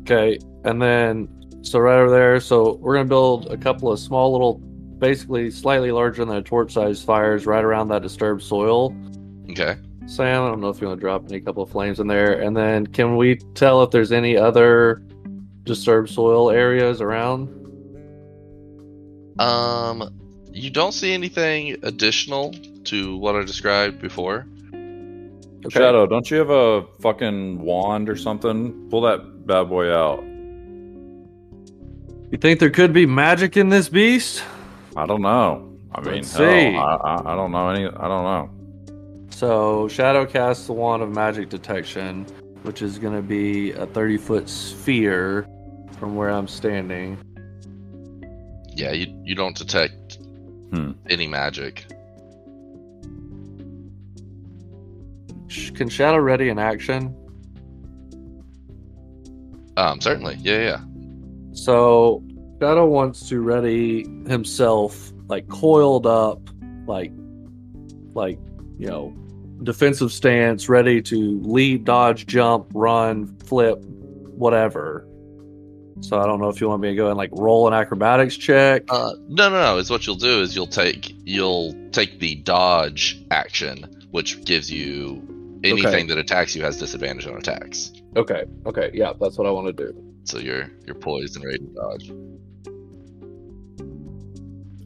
Okay, 0.03 0.39
and 0.65 0.81
then 0.81 1.29
so 1.63 1.79
right 1.81 1.99
over 1.99 2.11
there, 2.11 2.41
so 2.41 2.75
we're 2.77 2.95
gonna 2.95 3.09
build 3.09 3.47
a 3.53 3.57
couple 3.57 3.93
of 3.93 3.99
small 3.99 4.33
little, 4.33 4.55
basically 4.99 5.51
slightly 5.51 5.91
larger 5.93 6.25
than 6.25 6.35
a 6.37 6.43
torch 6.43 6.73
size 6.73 7.03
fires 7.03 7.45
right 7.45 7.65
around 7.65 7.89
that 7.89 8.01
disturbed 8.03 8.43
soil. 8.43 8.97
Okay. 9.51 9.77
Sam, 10.07 10.43
I 10.45 10.49
don't 10.49 10.61
know 10.61 10.71
if 10.71 10.81
you 10.81 10.87
want 10.87 10.99
to 10.99 11.05
drop 11.05 11.25
any 11.29 11.39
couple 11.41 11.63
of 11.63 11.71
flames 11.71 12.01
in 12.01 12.07
there, 12.07 12.41
and 12.41 12.57
then 12.57 12.87
can 12.87 13.17
we 13.19 13.37
tell 13.55 13.83
if 13.83 13.91
there's 13.91 14.11
any 14.13 14.39
other 14.39 15.03
disturbed 15.65 16.09
soil 16.09 16.51
areas 16.51 17.03
around? 17.03 17.49
Um, 19.39 20.18
you 20.59 20.71
don't 20.71 20.93
see 20.93 21.13
anything 21.13 21.77
additional 21.83 22.55
to 22.85 23.17
what 23.17 23.37
I 23.37 23.45
described 23.45 24.01
before. 24.01 24.47
Okay. 24.73 25.71
Shadow, 25.71 26.07
don't 26.07 26.31
you 26.31 26.39
have 26.39 26.51
a 26.51 26.87
fucking 27.01 27.61
wand 27.61 28.09
or 28.09 28.17
something? 28.17 28.89
Pull 28.91 29.03
that 29.03 29.47
bad 29.47 29.69
boy 29.69 29.93
out. 29.93 30.23
You 32.31 32.39
think 32.39 32.61
there 32.61 32.71
could 32.71 32.93
be 32.93 33.07
magic 33.07 33.57
in 33.57 33.69
this 33.69 33.89
beast? 33.89 34.43
I 34.97 35.07
don't 35.07 35.23
know. 35.23 35.77
I 35.93 36.01
mean, 36.01 36.15
Let's 36.17 36.33
hell, 36.33 36.49
see. 36.49 36.77
I, 36.77 36.95
I, 36.95 37.33
I 37.33 37.37
don't 37.37 37.53
know 37.53 37.69
any. 37.71 37.87
I 37.87 38.09
don't 38.09 38.25
know. 38.25 38.51
So 39.31 39.89
Shadow 39.89 40.27
casts 40.27 40.67
the 40.67 40.73
wand 40.73 41.03
of 41.03 41.11
magic 41.11 41.49
detection, 41.49 42.27
which 42.63 42.83
is 42.83 42.99
going 42.99 43.15
to 43.15 43.23
be 43.23 43.73
a 43.73 43.87
30 43.87 44.17
foot 44.17 44.49
sphere 44.49 45.47
from 45.99 46.17
where 46.17 46.31
I'm 46.31 46.49
standing. 46.49 47.19
Yeah, 48.75 48.93
you 48.93 49.21
you 49.25 49.35
don't 49.35 49.57
detect 49.57 50.08
Hmm. 50.71 50.93
any 51.09 51.27
magic. 51.27 51.87
Can 55.75 55.89
Shadow 55.89 56.19
ready 56.19 56.49
in 56.49 56.59
action? 56.59 57.15
Um, 59.77 60.01
certainly. 60.01 60.37
Yeah, 60.41 60.61
yeah. 60.61 60.81
So 61.53 62.23
Shadow 62.61 62.87
wants 62.87 63.29
to 63.29 63.41
ready 63.41 64.03
himself 64.27 65.13
like 65.29 65.49
coiled 65.49 66.07
up, 66.07 66.41
like 66.87 67.13
like 68.15 68.39
you 68.79 68.89
know, 68.89 69.15
defensive 69.63 70.13
stance, 70.13 70.69
ready 70.69 71.01
to 71.03 71.41
lead, 71.43 71.85
dodge, 71.85 72.27
jump, 72.27 72.67
run, 72.75 73.35
flip, 73.39 73.79
whatever. 73.81 75.08
So 76.01 76.19
I 76.19 76.27
don't 76.27 76.41
know 76.41 76.49
if 76.49 76.61
you 76.61 76.69
want 76.69 76.83
me 76.83 76.91
to 76.91 76.95
go 76.95 77.09
and 77.09 77.17
like 77.17 77.31
roll 77.33 77.67
an 77.69 77.75
acrobatics 77.75 78.37
check. 78.37 78.85
Uh, 78.89 79.15
no, 79.29 79.49
no, 79.49 79.61
no. 79.61 79.79
Is 79.79 79.91
what 79.91 80.07
you'll 80.07 80.17
do 80.17 80.41
is 80.41 80.55
you'll 80.55 80.67
take 80.67 81.15
you'll 81.25 81.75
take 81.91 82.21
the 82.21 82.37
dodge 82.37 83.21
action, 83.31 84.07
which 84.11 84.45
gives 84.45 84.71
you 84.71 85.61
anything 85.65 86.07
that 86.07 86.19
attacks 86.19 86.55
you 86.55 86.63
has 86.63 86.79
disadvantage 86.79 87.27
on 87.27 87.37
attacks. 87.37 87.93
Okay, 88.17 88.45
okay, 88.67 88.91
yeah, 88.95 89.13
that's 89.21 89.37
what 89.37 89.47
I 89.47 89.51
want 89.51 89.67
to 89.67 89.73
do. 89.73 90.05
So 90.25 90.39
you're 90.39 90.71
you're 90.87 90.95
poised 90.95 91.37
and 91.37 91.45
ready 91.45 91.59
to 91.59 91.67
dodge. 91.67 92.13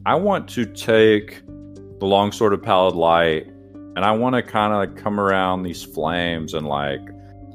I 0.05 0.15
want 0.15 0.49
to 0.49 0.65
take 0.65 1.45
the 1.47 2.05
longsword 2.05 2.53
of 2.53 2.61
pallid 2.61 2.95
light, 2.95 3.47
and 3.47 3.99
I 3.99 4.11
want 4.11 4.35
to 4.35 4.43
kind 4.43 4.89
of 4.89 5.01
come 5.01 5.19
around 5.19 5.63
these 5.63 5.83
flames 5.83 6.53
and 6.53 6.67
like 6.67 7.01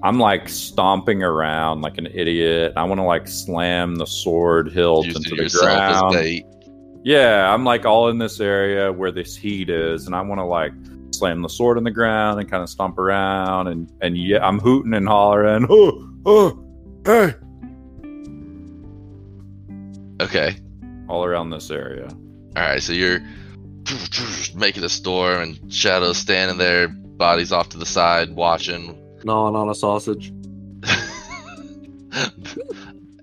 I'm 0.02 0.18
like 0.18 0.48
stomping 0.48 1.22
around 1.22 1.82
like 1.82 1.98
an 1.98 2.06
idiot. 2.06 2.72
I 2.76 2.84
want 2.84 2.98
to 2.98 3.04
like 3.04 3.26
slam 3.26 3.96
the 3.96 4.06
sword 4.06 4.70
hilt 4.70 5.06
Using 5.06 5.22
into 5.22 5.42
the 5.42 5.58
ground. 5.58 6.44
Yeah, 7.04 7.52
I'm 7.52 7.64
like 7.64 7.84
all 7.84 8.08
in 8.08 8.18
this 8.18 8.40
area 8.40 8.92
where 8.92 9.10
this 9.10 9.36
heat 9.36 9.70
is, 9.70 10.06
and 10.06 10.14
I 10.14 10.20
want 10.20 10.40
to 10.40 10.44
like 10.44 10.72
slam 11.12 11.42
the 11.42 11.48
sword 11.48 11.78
in 11.78 11.84
the 11.84 11.90
ground 11.90 12.38
and 12.38 12.50
kind 12.50 12.62
of 12.62 12.68
stomp 12.68 12.98
around 12.98 13.68
and 13.68 13.90
and 14.00 14.16
yeah, 14.16 14.46
I'm 14.46 14.58
hooting 14.58 14.94
and 14.94 15.08
hollering. 15.08 15.66
Oh, 15.68 16.08
oh, 16.26 16.64
hey! 17.04 17.34
Okay. 20.20 20.56
All 21.08 21.24
around 21.24 21.50
this 21.50 21.70
area. 21.70 22.08
All 22.56 22.62
right. 22.62 22.82
So 22.82 22.92
you're 22.92 23.20
making 24.54 24.84
a 24.84 24.88
storm, 24.88 25.42
and 25.42 25.72
Shadow's 25.72 26.18
standing 26.18 26.58
there, 26.58 26.88
bodies 26.88 27.52
off 27.52 27.70
to 27.70 27.78
the 27.78 27.86
side, 27.86 28.34
watching. 28.34 29.04
Gnawing 29.28 29.56
on 29.56 29.68
a 29.68 29.74
sausage. 29.74 30.28
And, 30.30 30.42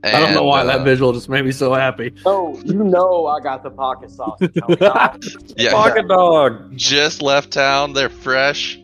I 0.15 0.19
don't 0.19 0.35
know 0.35 0.43
why 0.43 0.61
uh, 0.61 0.65
that 0.65 0.83
visual 0.85 1.13
just 1.13 1.27
made 1.29 1.43
me 1.43 1.51
so 1.51 1.73
happy. 1.73 2.13
Oh, 2.27 2.61
you 2.63 2.75
know 2.83 3.25
I 3.25 3.39
got 3.39 3.63
the 3.63 3.71
pocket 3.71 4.11
sausage. 4.11 4.53
homie. 4.53 4.79
Now, 4.79 5.17
Yeah, 5.57 5.71
Pocket 5.71 6.07
dog. 6.07 6.77
just 6.77 7.23
left 7.23 7.51
town. 7.51 7.93
They're 7.93 8.09
fresh. 8.09 8.79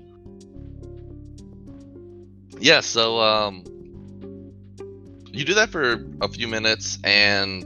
Yeah, 2.60 2.80
so 2.82 3.20
um 3.20 3.64
you 5.32 5.46
do 5.46 5.54
that 5.54 5.70
for 5.70 6.04
a 6.22 6.28
few 6.28 6.48
minutes 6.48 6.98
and 7.04 7.64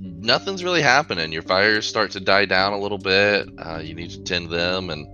nothing's 0.00 0.64
really 0.64 0.82
happening. 0.82 1.30
Your 1.30 1.42
fires 1.42 1.86
start 1.86 2.10
to 2.10 2.20
die 2.20 2.46
down 2.46 2.72
a 2.72 2.78
little 2.78 2.98
bit. 2.98 3.48
Uh, 3.56 3.78
you 3.78 3.94
need 3.94 4.10
to 4.10 4.20
tend 4.22 4.50
them 4.50 4.90
and 4.90 5.06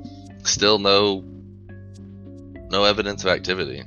still 0.46 0.78
no 0.78 1.22
no 2.70 2.84
evidence 2.84 3.24
of 3.24 3.30
activity. 3.30 3.82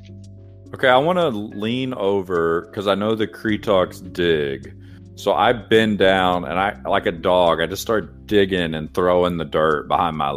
Okay, 0.73 0.89
I 0.89 0.97
want 0.97 1.19
to 1.19 1.29
lean 1.29 1.93
over 1.93 2.61
because 2.61 2.87
I 2.87 2.95
know 2.95 3.15
the 3.15 3.27
Kretoks 3.27 4.11
dig. 4.11 4.75
So 5.15 5.33
I 5.33 5.53
bend 5.53 5.99
down 5.99 6.43
and 6.45 6.59
I, 6.59 6.75
like 6.87 7.05
a 7.05 7.11
dog, 7.11 7.61
I 7.61 7.67
just 7.67 7.83
start 7.83 8.25
digging 8.25 8.73
and 8.73 8.91
throwing 8.93 9.37
the 9.37 9.45
dirt 9.45 9.87
behind 9.87 10.17
my, 10.17 10.33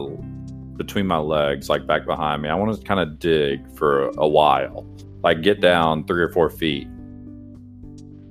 between 0.76 1.06
my 1.06 1.16
legs, 1.16 1.70
like 1.70 1.86
back 1.86 2.04
behind 2.04 2.42
me. 2.42 2.50
I 2.50 2.54
want 2.54 2.78
to 2.78 2.86
kind 2.86 3.00
of 3.00 3.18
dig 3.18 3.66
for 3.74 4.08
a 4.18 4.28
while, 4.28 4.86
like 5.22 5.40
get 5.40 5.62
down 5.62 6.04
three 6.04 6.22
or 6.22 6.28
four 6.28 6.50
feet. 6.50 6.86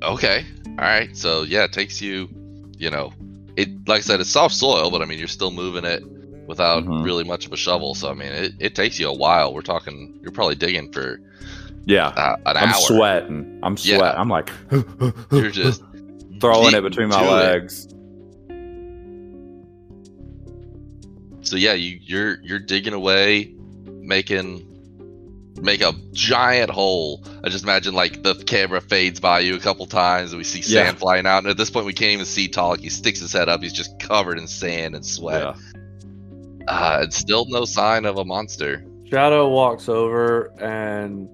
Okay. 0.04 0.46
All 0.68 0.76
right. 0.76 1.18
So 1.18 1.42
yeah, 1.42 1.64
it 1.64 1.74
takes 1.74 2.00
you, 2.00 2.30
you 2.78 2.92
know, 2.92 3.12
it 3.56 3.70
like 3.88 4.00
I 4.00 4.02
said, 4.02 4.20
it's 4.20 4.30
soft 4.30 4.54
soil, 4.54 4.92
but 4.92 5.02
I 5.02 5.06
mean, 5.06 5.18
you're 5.18 5.28
still 5.28 5.52
moving 5.52 5.86
it 5.86 6.04
without 6.48 6.84
Mhm. 6.86 7.04
really 7.04 7.24
much 7.24 7.46
of 7.46 7.54
a 7.54 7.58
shovel. 7.58 7.96
So 7.96 8.10
I 8.10 8.14
mean, 8.14 8.32
it, 8.32 8.54
it 8.60 8.76
takes 8.76 9.00
you 9.00 9.08
a 9.10 9.14
while. 9.14 9.54
We're 9.54 9.62
talking, 9.62 10.20
you're 10.22 10.32
probably 10.32 10.56
digging 10.56 10.92
for 10.92 11.20
Yeah, 11.86 12.08
uh, 12.08 12.36
an 12.46 12.58
I'm 12.58 12.70
hour. 12.70 12.74
sweating. 12.82 13.60
I'm 13.64 13.76
Yeah. 13.82 13.98
sweating. 13.98 14.20
I'm 14.20 14.30
like 14.30 14.50
You're 15.32 15.52
just 15.52 15.82
throwing 16.42 16.76
it 16.76 16.82
between 16.82 17.10
my 17.10 17.22
to 17.22 17.28
it. 17.28 17.32
legs. 17.32 17.88
So 21.42 21.56
yeah, 21.58 21.74
you 21.74 22.00
you're 22.02 22.40
you're 22.42 22.60
digging 22.60 22.94
away, 22.94 23.54
making 24.02 24.66
make 25.62 25.82
a 25.82 25.94
giant 26.12 26.70
hole. 26.70 27.24
I 27.44 27.50
just 27.50 27.64
imagine 27.64 27.94
like 27.94 28.24
the 28.24 28.34
camera 28.46 28.82
fades 28.82 29.20
by 29.20 29.40
you 29.40 29.56
a 29.56 29.60
couple 29.60 29.86
times 29.86 30.32
and 30.34 30.38
we 30.38 30.44
see 30.44 30.60
Yeah. 30.60 30.86
sand 30.86 30.98
flying 30.98 31.26
out. 31.26 31.40
And 31.40 31.48
at 31.48 31.56
this 31.58 31.70
point, 31.70 31.86
we 31.86 31.94
can't 31.94 32.12
even 32.12 32.26
see 32.26 32.50
Talik. 32.50 32.82
He 32.82 32.90
sticks 32.90 33.20
his 33.22 33.32
head 33.32 33.48
up. 33.48 33.62
He's 33.64 33.72
just 33.74 33.98
covered 34.00 34.38
in 34.38 34.48
sand 34.48 34.96
and 34.96 35.06
sweat. 35.06 35.42
Yeah. 35.44 35.54
Uh, 36.68 37.02
it's 37.04 37.18
still 37.18 37.46
no 37.48 37.66
sign 37.66 38.06
of 38.06 38.18
a 38.18 38.26
monster. 38.26 38.84
Shadow 39.10 39.50
walks 39.50 39.88
over 39.88 40.52
and 40.60 41.30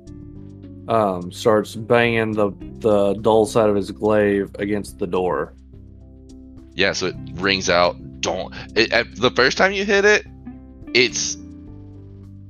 um, 0.89 1.31
starts 1.31 1.75
banging 1.75 2.33
the 2.33 2.51
the 2.79 3.13
dull 3.21 3.45
side 3.45 3.69
of 3.69 3.75
his 3.75 3.91
glaive 3.91 4.51
against 4.59 4.99
the 4.99 5.07
door. 5.07 5.53
Yeah, 6.73 6.93
so 6.93 7.07
it 7.07 7.15
rings 7.33 7.69
out. 7.69 7.95
Don't. 8.21 8.53
It, 8.75 8.91
at 8.91 9.15
the 9.15 9.31
first 9.31 9.57
time 9.57 9.71
you 9.71 9.85
hit 9.85 10.05
it, 10.05 10.25
it's 10.93 11.37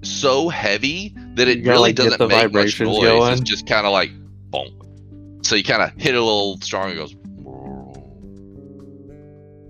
so 0.02 0.50
heavy 0.50 1.16
that 1.36 1.48
it 1.48 1.58
gotta, 1.58 1.78
really 1.78 1.90
like, 1.90 1.96
doesn't 1.96 2.18
the 2.18 2.28
make 2.28 2.52
much 2.52 2.80
noise. 2.80 3.00
going. 3.02 3.34
It's 3.34 3.42
just 3.42 3.68
kind 3.68 3.86
of 3.86 3.92
like 3.92 4.12
boom. 4.50 5.40
So 5.44 5.56
you 5.56 5.64
kind 5.64 5.82
of 5.82 5.92
hit 6.02 6.16
it 6.16 6.18
a 6.18 6.24
little 6.24 6.60
stronger. 6.62 6.94
It 6.94 6.98
goes. 6.98 7.16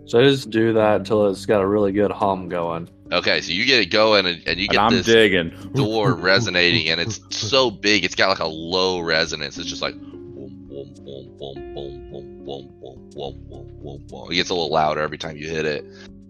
So 0.05 0.19
I 0.19 0.23
just 0.23 0.49
do 0.49 0.73
that 0.73 0.97
until 0.97 1.29
it's 1.29 1.45
got 1.45 1.61
a 1.61 1.67
really 1.67 1.91
good 1.91 2.11
hum 2.11 2.49
going. 2.49 2.89
Okay, 3.11 3.41
so 3.41 3.51
you 3.51 3.65
get 3.65 3.81
it 3.81 3.87
going, 3.87 4.25
and, 4.25 4.41
and 4.47 4.57
you 4.57 4.65
And 4.65 4.71
get 4.71 4.79
I'm 4.79 4.91
this 4.93 5.05
digging. 5.05 5.49
door 5.73 6.13
resonating, 6.13 6.87
and 6.89 7.01
it's 7.01 7.19
so 7.35 7.69
big, 7.69 8.05
it's 8.05 8.15
got 8.15 8.29
like 8.29 8.39
a 8.39 8.47
low 8.47 9.01
resonance. 9.01 9.57
It's 9.57 9.67
just 9.69 9.81
like 9.81 9.95
boom, 9.99 10.65
boom, 10.69 10.93
boom, 10.95 11.37
boom, 11.37 11.73
boom, 11.75 12.09
boom, 12.09 12.45
boom, 12.45 12.79
boom, 12.79 13.09
boom, 13.13 13.47
boom, 13.49 13.79
boom, 13.83 14.05
boom. 14.07 14.31
It 14.31 14.35
gets 14.35 14.49
a 14.49 14.53
little 14.53 14.71
louder 14.71 15.01
every 15.01 15.17
time 15.17 15.35
you 15.35 15.49
hit 15.49 15.65
it, 15.65 15.83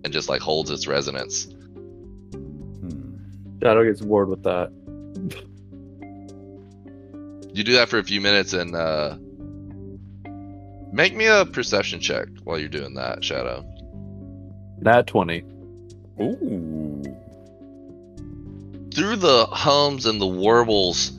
and 0.03 0.11
just 0.11 0.27
like 0.27 0.41
holds 0.41 0.71
its 0.71 0.87
resonance. 0.87 1.45
Hmm. 2.33 3.17
Shadow 3.61 3.83
gets 3.85 4.01
bored 4.01 4.29
with 4.29 4.41
that. 4.43 4.71
You 7.53 7.63
do 7.63 7.73
that 7.73 7.89
for 7.89 7.99
a 7.99 8.03
few 8.03 8.21
minutes, 8.21 8.53
and 8.53 8.75
uh, 8.75 9.17
make 10.91 11.15
me 11.15 11.27
a 11.27 11.45
perception 11.45 11.99
check 11.99 12.27
while 12.43 12.57
you're 12.57 12.69
doing 12.69 12.95
that, 12.95 13.23
Shadow. 13.23 13.63
Nat 14.79 15.05
twenty. 15.05 15.43
Ooh. 16.19 17.01
through 18.93 19.15
the 19.15 19.45
hums 19.47 20.05
and 20.05 20.19
the 20.19 20.27
warbles, 20.27 21.11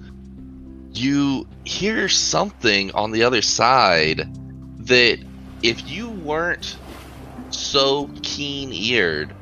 you 0.92 1.46
hear 1.64 2.08
something 2.08 2.92
on 2.92 3.10
the 3.10 3.22
other 3.22 3.42
side 3.42 4.28
that 4.78 5.18
if 5.62 5.88
you 5.88 6.10
weren't 6.10 6.76
so 7.50 8.10
keen 8.22 8.72
eared, 8.72 9.34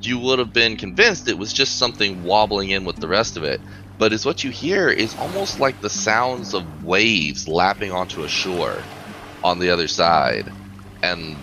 you 0.00 0.18
would 0.18 0.38
have 0.38 0.52
been 0.52 0.76
convinced 0.76 1.28
it 1.28 1.38
was 1.38 1.52
just 1.52 1.78
something 1.78 2.22
wobbling 2.22 2.70
in 2.70 2.84
with 2.84 2.96
the 2.96 3.08
rest 3.08 3.36
of 3.36 3.44
it. 3.44 3.60
But 3.98 4.12
is 4.12 4.26
what 4.26 4.44
you 4.44 4.50
hear 4.50 4.90
is 4.90 5.14
almost 5.14 5.58
like 5.58 5.80
the 5.80 5.90
sounds 5.90 6.54
of 6.54 6.84
waves 6.84 7.48
lapping 7.48 7.92
onto 7.92 8.24
a 8.24 8.28
shore 8.28 8.82
on 9.42 9.58
the 9.58 9.70
other 9.70 9.88
side. 9.88 10.52
And 11.02 11.36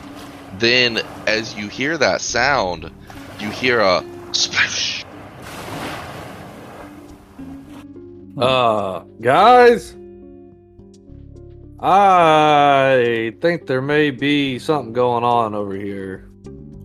then 0.59 1.01
as 1.25 1.55
you 1.55 1.67
hear 1.67 1.97
that 1.97 2.21
sound, 2.21 2.91
you 3.43 3.49
hear 3.51 3.81
a 3.81 4.03
splash 4.31 5.05
Uh, 8.35 9.03
guys, 9.21 9.95
I 11.79 13.35
think 13.41 13.67
there 13.67 13.81
may 13.81 14.09
be 14.09 14.57
something 14.57 14.91
going 14.91 15.23
on 15.23 15.53
over 15.53 15.75
here. 15.75 16.31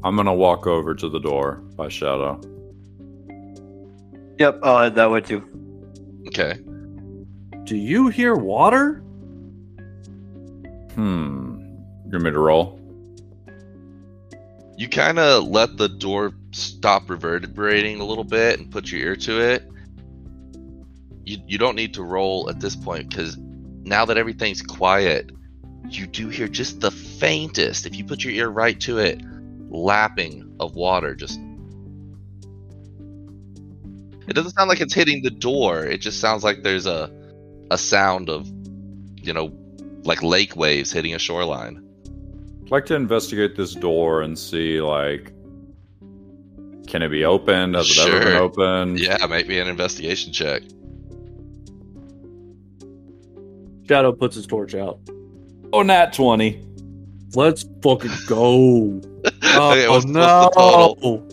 I'm 0.05 0.15
gonna 0.15 0.35
walk 0.35 0.67
over 0.67 0.95
to 0.95 1.09
the 1.09 1.19
door 1.19 1.63
by 1.75 1.89
Shadow. 1.89 2.39
Yep, 4.39 4.61
I'll 4.63 4.83
head 4.83 4.95
that 4.97 5.11
way 5.11 5.23
too. 5.23 5.43
Okay. 6.27 6.59
Do 7.65 7.77
you 7.77 8.09
hear 8.09 8.35
water? 8.35 8.97
Hmm. 10.97 11.61
You 12.05 12.13
want 12.13 12.25
me 12.25 12.31
to 12.31 12.39
roll? 12.39 12.79
You 14.77 14.89
kind 14.89 15.19
of 15.19 15.45
let 15.45 15.79
the 15.79 15.89
door 15.89 16.33
stop 16.53 17.11
reverberating 17.11 18.01
a 18.01 18.05
little 18.05 18.25
bit 18.25 18.59
and 18.59 18.71
put 18.71 18.91
your 18.91 19.01
ear 19.01 19.17
to 19.17 19.41
it. 19.41 19.71
You, 21.25 21.39
you 21.47 21.59
don't 21.59 21.77
need 21.77 21.95
to 21.95 22.03
roll 22.03 22.49
at 22.49 22.61
this 22.61 22.75
point 22.75 23.11
because 23.11 23.37
now 23.83 24.05
that 24.05 24.17
everything's 24.17 24.63
quiet, 24.63 25.31
you 25.89 26.07
do 26.07 26.29
hear 26.29 26.49
just 26.49 26.81
the 26.81 26.91
faintest, 26.91 27.87
if 27.87 27.97
you 27.97 28.05
put 28.05 28.25
your 28.25 28.33
ear 28.33 28.49
right 28.49 28.79
to 28.81 28.99
it, 28.99 29.21
lapping 29.69 30.55
of 30.61 30.75
water. 30.75 31.15
Just. 31.15 31.41
It 34.27 34.35
doesn't 34.35 34.53
sound 34.53 34.69
like 34.69 34.81
it's 34.81 34.95
hitting 34.95 35.23
the 35.23 35.31
door. 35.31 35.85
It 35.85 35.99
just 35.99 36.21
sounds 36.21 36.45
like 36.45 36.63
there's 36.63 36.87
a, 36.87 37.11
a 37.71 37.79
sound 37.79 38.29
of, 38.29 38.47
you 39.23 39.33
know, 39.33 39.53
like 40.05 40.23
lake 40.23 40.57
waves 40.57 40.93
hitting 40.93 41.15
a 41.15 41.19
shoreline. 41.19 41.83
I'd 42.63 42.71
like 42.71 42.87
to 42.87 42.95
investigate 42.95 43.57
this 43.57 43.75
door 43.75 44.21
and 44.21 44.39
see 44.39 44.81
like 44.83 45.33
can 46.89 47.03
it 47.03 47.09
be 47.11 47.25
opened? 47.25 47.75
Has 47.75 47.91
it 47.91 47.99
ever 47.99 48.19
been 48.19 48.33
Sure. 48.33 48.43
opened? 48.43 48.99
Yeah, 49.01 49.25
make 49.27 49.47
me 49.49 49.59
an 49.59 49.69
investigation 49.69 50.33
check. 50.33 50.63
Shadow 53.89 54.13
puts 54.13 54.37
his 54.37 54.47
torch 54.47 54.75
out. 54.75 54.99
Oh, 55.73 55.83
nat 55.83 56.13
twenty. 56.13 56.63
Let's 57.35 57.65
fucking 57.83 58.11
go. 58.27 59.01
Oh 59.43 59.73
okay, 59.73 59.89
what's, 59.89 60.05
no. 60.05 60.21
what's 60.21 60.55
the 60.57 60.61
total? 60.61 61.29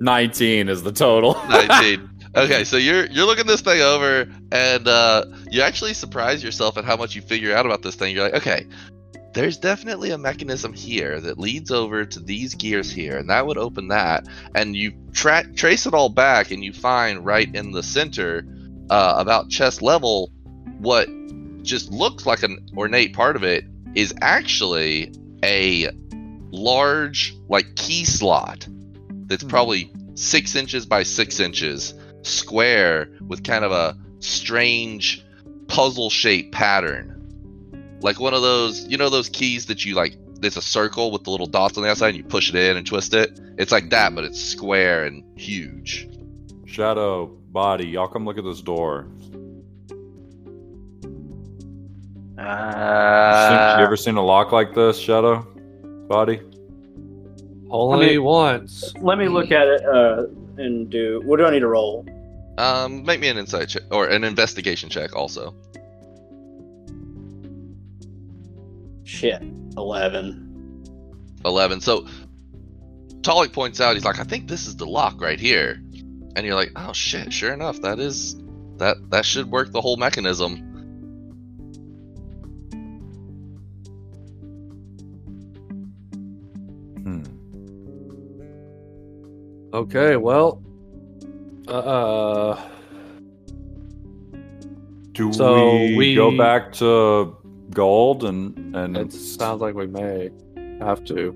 Nineteen 0.00 0.68
is 0.68 0.82
the 0.82 0.92
total. 0.92 1.34
19. 1.48 2.10
Okay, 2.36 2.64
so 2.64 2.76
you're 2.76 3.06
you're 3.06 3.24
looking 3.26 3.46
this 3.46 3.60
thing 3.62 3.80
over, 3.80 4.28
and 4.52 4.86
uh, 4.86 5.24
you 5.50 5.62
actually 5.62 5.94
surprise 5.94 6.44
yourself 6.44 6.76
at 6.76 6.84
how 6.84 6.96
much 6.96 7.14
you 7.16 7.22
figure 7.22 7.54
out 7.56 7.64
about 7.66 7.82
this 7.82 7.94
thing. 7.94 8.14
You're 8.14 8.24
like, 8.24 8.34
okay, 8.34 8.66
there's 9.32 9.58
definitely 9.58 10.10
a 10.10 10.18
mechanism 10.18 10.72
here 10.72 11.20
that 11.20 11.38
leads 11.38 11.70
over 11.70 12.04
to 12.04 12.20
these 12.20 12.54
gears 12.54 12.90
here, 12.90 13.16
and 13.16 13.30
that 13.30 13.46
would 13.46 13.58
open 13.58 13.88
that. 13.88 14.26
And 14.54 14.74
you 14.74 14.92
tra- 15.12 15.52
trace 15.54 15.86
it 15.86 15.94
all 15.94 16.08
back, 16.08 16.50
and 16.50 16.64
you 16.64 16.72
find 16.72 17.24
right 17.24 17.52
in 17.54 17.70
the 17.72 17.82
center, 17.82 18.44
uh, 18.90 19.14
about 19.18 19.48
chest 19.48 19.82
level, 19.82 20.30
what 20.78 21.08
just 21.62 21.90
looks 21.92 22.26
like 22.26 22.42
an 22.42 22.66
ornate 22.76 23.12
part 23.12 23.36
of 23.36 23.44
it 23.44 23.64
is 23.94 24.14
actually 24.20 25.12
a 25.44 25.90
large 26.50 27.36
like 27.48 27.76
key 27.76 28.04
slot 28.04 28.66
that's 29.26 29.42
Hmm. 29.42 29.48
probably 29.48 29.92
six 30.14 30.56
inches 30.56 30.86
by 30.86 31.02
six 31.02 31.38
inches, 31.38 31.94
square 32.22 33.10
with 33.28 33.44
kind 33.44 33.64
of 33.64 33.72
a 33.72 33.96
strange 34.18 35.24
puzzle 35.68 36.10
shaped 36.10 36.52
pattern. 36.52 37.19
Like 38.00 38.18
one 38.18 38.34
of 38.34 38.42
those, 38.42 38.86
you 38.86 38.96
know, 38.96 39.10
those 39.10 39.28
keys 39.28 39.66
that 39.66 39.84
you 39.84 39.94
like, 39.94 40.16
there's 40.40 40.56
a 40.56 40.62
circle 40.62 41.10
with 41.10 41.24
the 41.24 41.30
little 41.30 41.46
dots 41.46 41.76
on 41.76 41.84
the 41.84 41.90
outside 41.90 42.08
and 42.08 42.16
you 42.16 42.24
push 42.24 42.48
it 42.48 42.54
in 42.54 42.76
and 42.76 42.86
twist 42.86 43.12
it? 43.14 43.38
It's 43.58 43.70
like 43.72 43.90
that, 43.90 44.14
but 44.14 44.24
it's 44.24 44.40
square 44.42 45.04
and 45.04 45.22
huge. 45.38 46.08
Shadow, 46.64 47.26
body, 47.26 47.86
y'all 47.86 48.08
come 48.08 48.24
look 48.24 48.38
at 48.38 48.44
this 48.44 48.62
door. 48.62 49.06
You 52.38 52.46
seen- 52.46 53.78
you 53.78 53.84
ever 53.84 53.96
seen 53.96 54.16
a 54.16 54.24
lock 54.24 54.50
like 54.52 54.74
this, 54.74 54.98
Shadow? 54.98 55.46
Body? 56.08 56.40
Only 57.68 58.06
I 58.06 58.10
mean- 58.12 58.22
once. 58.22 58.94
Let 59.00 59.18
me 59.18 59.28
look 59.28 59.50
at 59.52 59.68
it 59.68 59.84
uh, 59.84 60.24
and 60.56 60.88
do. 60.88 61.20
What 61.24 61.36
do 61.38 61.44
I 61.44 61.50
need 61.50 61.60
to 61.60 61.68
roll? 61.68 62.06
Um, 62.56 63.04
make 63.04 63.20
me 63.20 63.28
an 63.28 63.36
insight 63.38 63.68
check 63.68 63.82
or 63.90 64.06
an 64.08 64.24
investigation 64.24 64.88
check 64.88 65.14
also. 65.14 65.54
Shit, 69.10 69.42
eleven. 69.76 70.46
11. 71.44 71.80
So 71.80 72.06
Talik 73.22 73.52
points 73.52 73.80
out, 73.80 73.94
he's 73.94 74.04
like, 74.04 74.20
I 74.20 74.24
think 74.24 74.46
this 74.46 74.66
is 74.68 74.76
the 74.76 74.86
lock 74.86 75.20
right 75.20 75.40
here. 75.40 75.82
And 76.36 76.46
you're 76.46 76.54
like, 76.54 76.70
oh 76.76 76.92
shit, 76.92 77.32
sure 77.32 77.52
enough, 77.52 77.80
that 77.80 77.98
is 77.98 78.36
that 78.76 78.96
that 79.10 79.24
should 79.24 79.50
work 79.50 79.72
the 79.72 79.80
whole 79.80 79.96
mechanism. 79.96 80.58
Hmm. 87.02 87.22
Okay, 89.74 90.16
well, 90.16 90.62
uh, 91.68 92.60
Do 95.12 95.32
So 95.32 95.72
we, 95.76 95.96
we- 95.96 96.14
go 96.14 96.36
back 96.36 96.72
to 96.74 97.36
gold 97.72 98.24
and 98.24 98.59
and 98.74 98.96
it 98.96 99.12
sounds 99.12 99.60
like 99.60 99.74
we 99.74 99.86
may 99.86 100.30
have 100.80 101.04
to. 101.04 101.34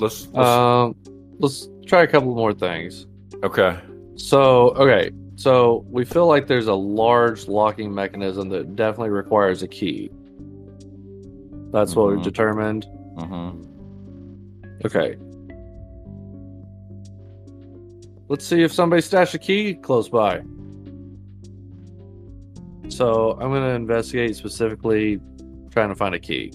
let's, 0.00 0.26
let's 0.28 0.36
Um, 0.36 0.94
let's 1.38 1.68
try 1.86 2.02
a 2.02 2.06
couple 2.06 2.34
more 2.34 2.52
things. 2.54 3.06
okay. 3.42 3.78
So, 4.16 4.70
okay, 4.70 5.10
so 5.36 5.84
we 5.90 6.04
feel 6.04 6.26
like 6.26 6.46
there's 6.46 6.66
a 6.68 6.74
large 6.74 7.48
locking 7.48 7.94
mechanism 7.94 8.48
that 8.50 8.76
definitely 8.76 9.10
requires 9.10 9.62
a 9.62 9.68
key. 9.68 10.10
That's 11.72 11.96
what 11.96 12.08
we've 12.10 12.18
Mhm. 12.18 12.24
determined. 12.24 12.86
Mm-hmm. 13.16 14.84
Okay. 14.84 15.16
Let's 18.28 18.46
see 18.46 18.62
if 18.62 18.72
somebody 18.72 19.02
stashed 19.02 19.34
a 19.34 19.38
key 19.38 19.74
close 19.74 20.08
by. 20.08 20.40
So 22.88 23.32
I'm 23.32 23.50
going 23.50 23.62
to 23.62 23.70
investigate 23.74 24.36
specifically 24.36 25.20
trying 25.72 25.88
to 25.88 25.94
find 25.94 26.14
a 26.14 26.18
key. 26.18 26.52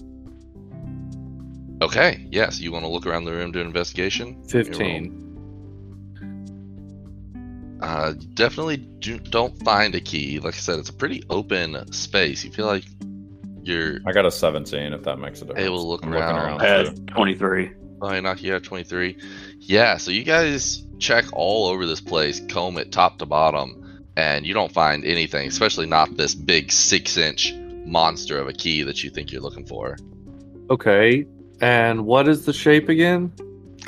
Okay, 1.80 2.26
yes, 2.30 2.58
you 2.60 2.72
want 2.72 2.84
to 2.84 2.88
look 2.88 3.06
around 3.06 3.24
the 3.24 3.32
room 3.32 3.52
do 3.52 3.60
an 3.60 3.66
investigation? 3.66 4.42
Give 4.50 4.68
me 4.68 4.76
a 4.76 4.78
roll. 4.78 4.88
15. 5.00 5.24
Uh, 7.80 8.14
definitely 8.34 8.76
do, 8.78 9.18
don't 9.20 9.56
find 9.62 9.94
a 9.94 10.00
key. 10.00 10.40
Like 10.40 10.54
I 10.54 10.58
said, 10.58 10.78
it's 10.80 10.88
a 10.88 10.92
pretty 10.94 11.22
open 11.30 11.92
space. 11.92 12.44
You 12.44 12.50
feel 12.50 12.66
like 12.66 12.84
you're 13.62 13.98
I 14.06 14.12
got 14.12 14.26
a 14.26 14.30
17 14.30 14.92
if 14.92 15.02
that 15.04 15.18
makes 15.18 15.40
a 15.42 15.44
difference. 15.44 15.64
Able 15.64 15.78
to 15.78 15.86
look 15.86 16.04
I'm 16.04 16.12
around. 16.14 16.54
looking 16.54 16.66
around 16.68 16.96
too. 16.96 17.02
twenty-three. 17.14 17.70
probably 18.00 18.20
knock 18.22 18.42
you 18.42 18.54
out 18.54 18.64
23. 18.64 19.16
Yeah, 19.60 19.96
so 19.98 20.10
you 20.10 20.24
guys 20.24 20.82
check 20.98 21.26
all 21.32 21.68
over 21.68 21.86
this 21.86 22.00
place, 22.00 22.40
comb 22.48 22.76
it 22.78 22.90
top 22.90 23.18
to 23.18 23.26
bottom, 23.26 24.04
and 24.16 24.44
you 24.44 24.54
don't 24.54 24.72
find 24.72 25.04
anything, 25.04 25.46
especially 25.46 25.86
not 25.86 26.16
this 26.16 26.34
big 26.34 26.72
six 26.72 27.16
inch 27.16 27.54
monster 27.88 28.38
of 28.38 28.48
a 28.48 28.52
key 28.52 28.82
that 28.82 29.02
you 29.02 29.10
think 29.10 29.32
you're 29.32 29.42
looking 29.42 29.66
for. 29.66 29.96
Okay. 30.70 31.26
And 31.60 32.06
what 32.06 32.28
is 32.28 32.44
the 32.44 32.52
shape 32.52 32.88
again? 32.88 33.32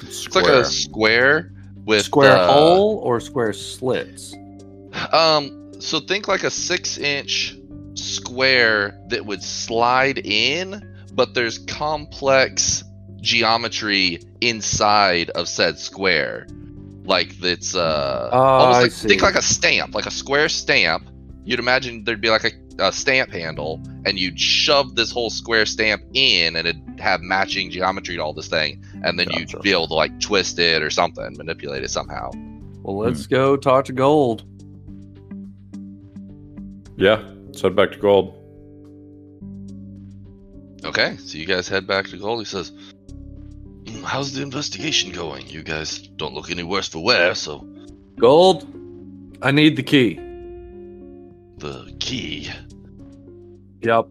It's 0.02 0.34
like 0.34 0.46
a 0.46 0.64
square 0.64 1.52
with 1.84 2.04
square 2.04 2.36
uh, 2.36 2.46
hole 2.46 2.98
or 3.04 3.20
square 3.20 3.52
slits? 3.52 4.34
Um, 5.12 5.72
so 5.80 6.00
think 6.00 6.28
like 6.28 6.42
a 6.42 6.50
six 6.50 6.98
inch 6.98 7.56
square 7.94 8.98
that 9.08 9.26
would 9.26 9.42
slide 9.42 10.18
in, 10.24 10.82
but 11.12 11.34
there's 11.34 11.58
complex 11.58 12.82
geometry 13.20 14.20
inside 14.40 15.30
of 15.30 15.48
said 15.48 15.78
square. 15.78 16.46
Like 17.04 17.34
it's 17.42 17.74
uh 17.74 18.30
Oh, 18.32 18.38
almost 18.38 18.78
I 18.78 18.82
like, 18.82 18.92
see. 18.92 19.08
think 19.08 19.22
like 19.22 19.34
a 19.34 19.42
stamp, 19.42 19.94
like 19.94 20.06
a 20.06 20.10
square 20.10 20.48
stamp. 20.48 21.09
You'd 21.44 21.58
imagine 21.58 22.04
there'd 22.04 22.20
be 22.20 22.30
like 22.30 22.44
a, 22.44 22.52
a 22.78 22.92
stamp 22.92 23.30
handle, 23.30 23.82
and 24.04 24.18
you'd 24.18 24.38
shove 24.38 24.94
this 24.94 25.10
whole 25.10 25.30
square 25.30 25.66
stamp 25.66 26.02
in, 26.12 26.56
and 26.56 26.68
it'd 26.68 27.00
have 27.00 27.22
matching 27.22 27.70
geometry 27.70 28.16
to 28.16 28.22
all 28.22 28.32
this 28.34 28.48
thing, 28.48 28.84
and 29.02 29.18
then 29.18 29.28
Gotcha. 29.28 29.40
you'd 29.40 29.62
be 29.62 29.72
able 29.72 29.88
to 29.88 29.94
like 29.94 30.20
twist 30.20 30.58
it 30.58 30.82
or 30.82 30.90
something, 30.90 31.34
manipulate 31.36 31.82
it 31.82 31.90
somehow. 31.90 32.30
Well, 32.82 32.98
let's 32.98 33.26
go 33.26 33.56
talk 33.56 33.86
to 33.86 33.92
Gold. 33.92 34.44
Yeah, 36.96 37.22
let's 37.46 37.62
head 37.62 37.74
back 37.74 37.92
to 37.92 37.98
gold. 37.98 38.34
Okay, 40.84 41.16
so 41.16 41.38
you 41.38 41.46
guys 41.46 41.66
head 41.68 41.86
back 41.86 42.06
to 42.08 42.18
Gold. 42.18 42.40
He 42.40 42.44
says, 42.44 42.72
"Mm, 43.84 44.02
"How's 44.02 44.34
the 44.34 44.42
investigation 44.42 45.10
going? 45.10 45.46
You 45.46 45.62
guys 45.62 45.98
don't 45.98 46.34
look 46.34 46.50
any 46.50 46.62
worse 46.62 46.88
for 46.88 47.02
wear, 47.02 47.34
so 47.34 47.66
Gold, 48.18 48.66
I 49.40 49.50
need 49.50 49.76
the 49.76 49.82
key. 49.82 50.20
The 51.60 51.94
key." 52.00 52.50
Yep, 53.82 54.06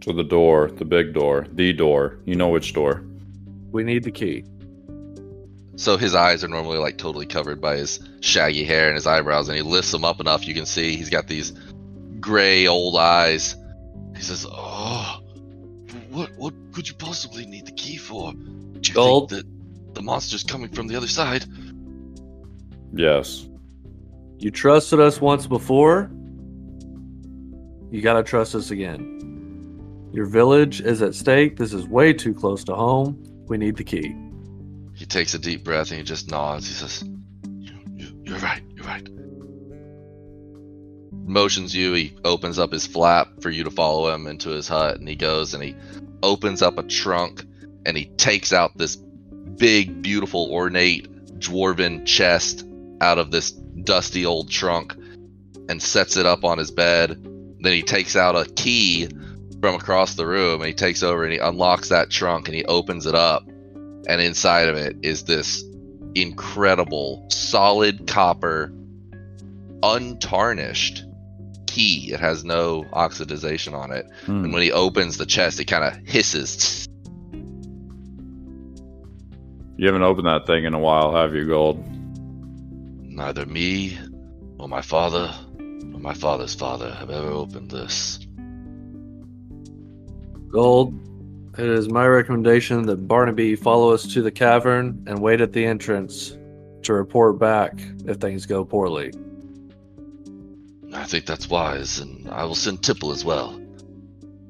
To 0.00 0.12
the 0.12 0.24
door, 0.24 0.70
the 0.70 0.84
big 0.84 1.12
door, 1.14 1.46
the 1.52 1.72
door. 1.72 2.18
You 2.24 2.34
know 2.36 2.48
which 2.48 2.72
door. 2.72 3.04
we 3.72 3.84
need 3.84 4.02
the 4.04 4.10
key. 4.10 4.44
So 5.76 5.96
his 5.96 6.14
eyes 6.14 6.42
are 6.44 6.48
normally 6.48 6.78
like 6.78 6.98
totally 6.98 7.24
covered 7.26 7.60
by 7.60 7.76
his 7.76 8.00
shaggy 8.20 8.64
hair 8.64 8.88
and 8.88 8.96
his 8.96 9.06
eyebrows, 9.06 9.48
and 9.48 9.56
he 9.56 9.62
lifts 9.62 9.92
them 9.92 10.04
up 10.04 10.20
enough 10.20 10.46
you 10.46 10.54
can 10.54 10.66
see 10.66 10.96
he's 10.96 11.08
got 11.10 11.26
these 11.28 11.52
gray 12.18 12.66
old 12.66 12.96
eyes. 12.96 13.56
He 14.16 14.22
says, 14.22 14.44
"Oh, 14.50 15.20
what 16.10 16.30
what 16.36 16.52
could 16.72 16.88
you 16.88 16.94
possibly 16.96 17.46
need 17.46 17.64
the 17.66 17.72
key 17.72 17.96
for? 17.96 18.32
Do 18.32 18.40
you 18.88 18.94
Gold. 18.94 19.30
think 19.30 19.44
that 19.44 19.94
the 19.94 20.02
monster's 20.02 20.42
coming 20.44 20.68
from 20.70 20.88
the 20.88 20.96
other 20.96 21.08
side?" 21.08 21.44
Yes. 22.92 23.46
You 24.38 24.50
trusted 24.50 24.98
us 25.00 25.20
once 25.20 25.46
before. 25.46 26.10
You 27.90 28.00
gotta 28.02 28.22
trust 28.22 28.54
us 28.54 28.70
again. 28.70 30.10
Your 30.12 30.26
village 30.26 30.80
is 30.80 31.02
at 31.02 31.14
stake. 31.14 31.56
This 31.56 31.72
is 31.72 31.86
way 31.86 32.12
too 32.12 32.34
close 32.34 32.64
to 32.64 32.74
home. 32.74 33.22
We 33.48 33.58
need 33.58 33.76
the 33.76 33.84
key. 33.84 34.14
He 34.94 35.06
takes 35.06 35.34
a 35.34 35.38
deep 35.38 35.64
breath 35.64 35.90
and 35.90 35.98
he 35.98 36.04
just 36.04 36.30
nods. 36.30 36.68
He 36.68 36.74
says, 36.74 37.04
you, 37.58 37.72
you, 37.94 38.22
You're 38.24 38.38
right, 38.38 38.62
you're 38.74 38.86
right. 38.86 39.08
Motions 41.12 41.74
you, 41.74 41.92
he 41.94 42.16
opens 42.24 42.58
up 42.58 42.72
his 42.72 42.86
flap 42.86 43.28
for 43.40 43.50
you 43.50 43.64
to 43.64 43.70
follow 43.70 44.12
him 44.12 44.26
into 44.26 44.50
his 44.50 44.66
hut, 44.66 44.98
and 44.98 45.08
he 45.08 45.14
goes 45.14 45.54
and 45.54 45.62
he 45.62 45.76
opens 46.22 46.60
up 46.60 46.76
a 46.76 46.82
trunk 46.82 47.44
and 47.86 47.96
he 47.96 48.06
takes 48.16 48.52
out 48.52 48.76
this 48.76 48.96
big, 48.96 50.02
beautiful, 50.02 50.48
ornate 50.52 51.08
dwarven 51.38 52.04
chest 52.04 52.66
out 53.00 53.18
of 53.18 53.30
this 53.30 53.52
dusty 53.52 54.26
old 54.26 54.50
trunk 54.50 54.94
and 55.68 55.80
sets 55.80 56.16
it 56.16 56.26
up 56.26 56.44
on 56.44 56.58
his 56.58 56.70
bed. 56.70 57.26
Then 57.60 57.72
he 57.74 57.82
takes 57.82 58.16
out 58.16 58.34
a 58.36 58.50
key 58.52 59.08
from 59.60 59.74
across 59.74 60.14
the 60.14 60.26
room 60.26 60.60
and 60.60 60.68
he 60.68 60.74
takes 60.74 61.02
over 61.02 61.22
and 61.24 61.32
he 61.32 61.38
unlocks 61.38 61.90
that 61.90 62.10
trunk 62.10 62.48
and 62.48 62.54
he 62.54 62.64
opens 62.64 63.04
it 63.06 63.14
up 63.14 63.46
and 64.08 64.20
inside 64.20 64.68
of 64.68 64.76
it 64.76 64.96
is 65.02 65.24
this 65.24 65.62
incredible 66.14 67.26
solid 67.30 68.06
copper 68.06 68.72
untarnished 69.82 71.04
key 71.66 72.10
it 72.12 72.18
has 72.20 72.42
no 72.44 72.84
oxidization 72.94 73.74
on 73.74 73.92
it 73.92 74.06
Hmm. 74.24 74.44
and 74.44 74.52
when 74.52 74.62
he 74.62 74.72
opens 74.72 75.18
the 75.18 75.26
chest 75.26 75.60
it 75.60 75.66
kind 75.66 75.84
of 75.84 75.94
hisses 76.08 76.86
You 79.76 79.86
haven't 79.86 80.02
opened 80.02 80.26
that 80.26 80.46
thing 80.46 80.64
in 80.64 80.74
a 80.74 80.78
while, 80.78 81.14
have 81.14 81.34
you, 81.34 81.46
Gold? 81.46 81.82
neither 83.02 83.44
me 83.46 83.98
nor 84.58 84.68
my 84.68 84.82
father 84.82 85.34
my 86.00 86.14
father's 86.14 86.54
father 86.54 86.90
have 86.92 87.10
ever 87.10 87.28
opened 87.28 87.70
this 87.70 88.18
Gold, 90.48 90.98
it 91.56 91.64
is 91.68 91.88
my 91.88 92.06
recommendation 92.06 92.82
that 92.86 93.06
Barnaby 93.06 93.54
follow 93.54 93.92
us 93.92 94.04
to 94.14 94.20
the 94.20 94.32
cavern 94.32 95.04
and 95.06 95.20
wait 95.20 95.40
at 95.40 95.52
the 95.52 95.64
entrance 95.64 96.36
to 96.82 96.92
report 96.92 97.38
back 97.38 97.80
if 98.06 98.16
things 98.16 98.46
go 98.46 98.64
poorly. 98.64 99.12
i 100.94 101.04
think 101.04 101.26
that's 101.26 101.48
wise 101.48 101.98
and 102.00 102.28
i 102.30 102.44
will 102.44 102.54
send 102.54 102.82
tipple 102.82 103.12
as 103.12 103.24
well 103.24 103.60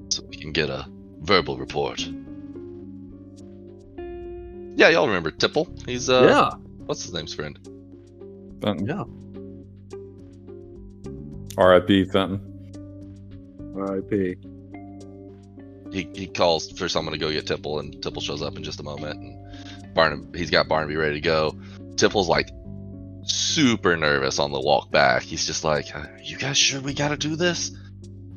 so 0.08 0.22
we 0.30 0.36
can 0.36 0.52
get 0.52 0.70
a 0.70 0.86
verbal 1.20 1.58
report 1.58 2.00
yeah 4.76 4.88
y'all 4.88 5.06
remember 5.06 5.30
tipple 5.30 5.68
he's 5.86 6.08
uh 6.08 6.22
yeah. 6.22 6.50
What's 6.86 7.04
his 7.04 7.12
name's 7.12 7.32
friend? 7.32 7.56
Fenton. 8.60 8.84
Yeah. 8.84 9.04
R.I.P. 11.56 12.04
Fenton. 12.06 12.40
R.I.P. 13.76 14.36
He, 15.92 16.08
he 16.14 16.26
calls 16.28 16.70
for 16.72 16.88
someone 16.88 17.12
to 17.12 17.18
go 17.18 17.30
get 17.30 17.46
Tipple, 17.46 17.80
and 17.80 18.00
Tipple 18.02 18.22
shows 18.22 18.42
up 18.42 18.56
in 18.56 18.62
just 18.62 18.80
a 18.80 18.84
moment. 18.84 19.20
And 19.20 19.94
Barnaby, 19.94 20.38
he's 20.38 20.50
got 20.50 20.68
Barnaby 20.68 20.96
ready 20.96 21.14
to 21.14 21.20
go. 21.20 21.58
Tipple's 21.96 22.28
like 22.28 22.50
super 23.24 23.96
nervous 23.96 24.38
on 24.38 24.52
the 24.52 24.60
walk 24.60 24.90
back. 24.90 25.22
He's 25.22 25.46
just 25.46 25.64
like, 25.64 25.94
"Are 25.94 26.18
"You 26.22 26.36
guys 26.36 26.56
sure 26.56 26.80
we 26.80 26.94
got 26.94 27.08
to 27.08 27.16
do 27.16 27.36
this? 27.36 27.72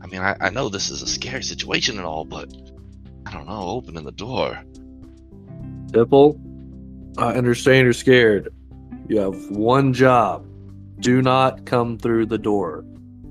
I 0.01 0.07
mean, 0.07 0.22
I, 0.22 0.36
I 0.41 0.49
know 0.49 0.70
this 0.70 0.89
is 0.89 1.01
a 1.01 1.07
scary 1.07 1.43
situation 1.43 1.97
and 1.97 2.05
all, 2.05 2.26
but 2.26 2.51
I 3.26 3.32
don't 3.32 3.45
know. 3.45 3.61
Opening 3.61 4.03
the 4.03 4.11
door. 4.11 4.64
Tipple, 5.93 6.39
I 7.18 7.34
understand 7.36 7.86
you're 7.86 7.93
scared. 7.93 8.49
You 9.07 9.20
have 9.20 9.49
one 9.51 9.93
job. 9.93 10.45
Do 10.99 11.22
not 11.22 11.66
come 11.66 11.97
through 11.97 12.26
the 12.28 12.38
door. 12.38 12.84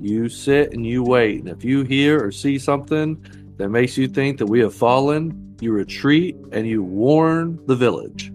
You 0.03 0.28
sit 0.28 0.72
and 0.72 0.84
you 0.84 1.05
wait. 1.05 1.38
And 1.38 1.48
if 1.48 1.64
you 1.64 1.84
hear 1.84 2.22
or 2.22 2.32
see 2.32 2.59
something 2.59 3.24
that 3.59 3.68
makes 3.68 3.96
you 3.96 4.09
think 4.09 4.38
that 4.38 4.46
we 4.46 4.59
have 4.59 4.74
fallen, 4.74 5.57
you 5.61 5.70
retreat 5.70 6.34
and 6.50 6.66
you 6.66 6.82
warn 6.82 7.64
the 7.66 7.76
village. 7.76 8.32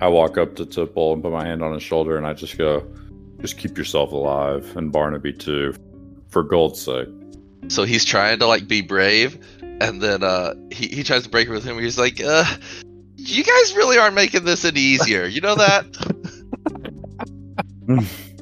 I 0.00 0.08
walk 0.08 0.36
up 0.36 0.56
to 0.56 0.66
Tipple 0.66 1.12
and 1.12 1.22
put 1.22 1.30
my 1.30 1.46
hand 1.46 1.62
on 1.62 1.72
his 1.72 1.84
shoulder 1.84 2.16
and 2.16 2.26
I 2.26 2.32
just 2.32 2.58
go, 2.58 2.84
just 3.40 3.56
keep 3.56 3.78
yourself 3.78 4.10
alive. 4.10 4.76
And 4.76 4.90
Barnaby 4.90 5.32
too, 5.32 5.74
for 6.28 6.42
gold's 6.42 6.82
sake. 6.82 7.08
So 7.68 7.84
he's 7.84 8.04
trying 8.04 8.40
to 8.40 8.46
like 8.46 8.66
be 8.66 8.82
brave, 8.82 9.38
and 9.62 10.02
then 10.02 10.22
uh, 10.22 10.54
he 10.70 10.88
he 10.88 11.02
tries 11.02 11.22
to 11.22 11.30
break 11.30 11.48
it 11.48 11.50
with 11.50 11.64
him. 11.64 11.78
He's 11.78 11.98
like, 11.98 12.20
uh, 12.20 12.44
"You 13.16 13.42
guys 13.42 13.74
really 13.74 13.96
aren't 13.96 14.14
making 14.14 14.44
this 14.44 14.66
any 14.66 14.80
easier. 14.80 15.24
You 15.24 15.40
know 15.40 15.54
that." 15.54 15.86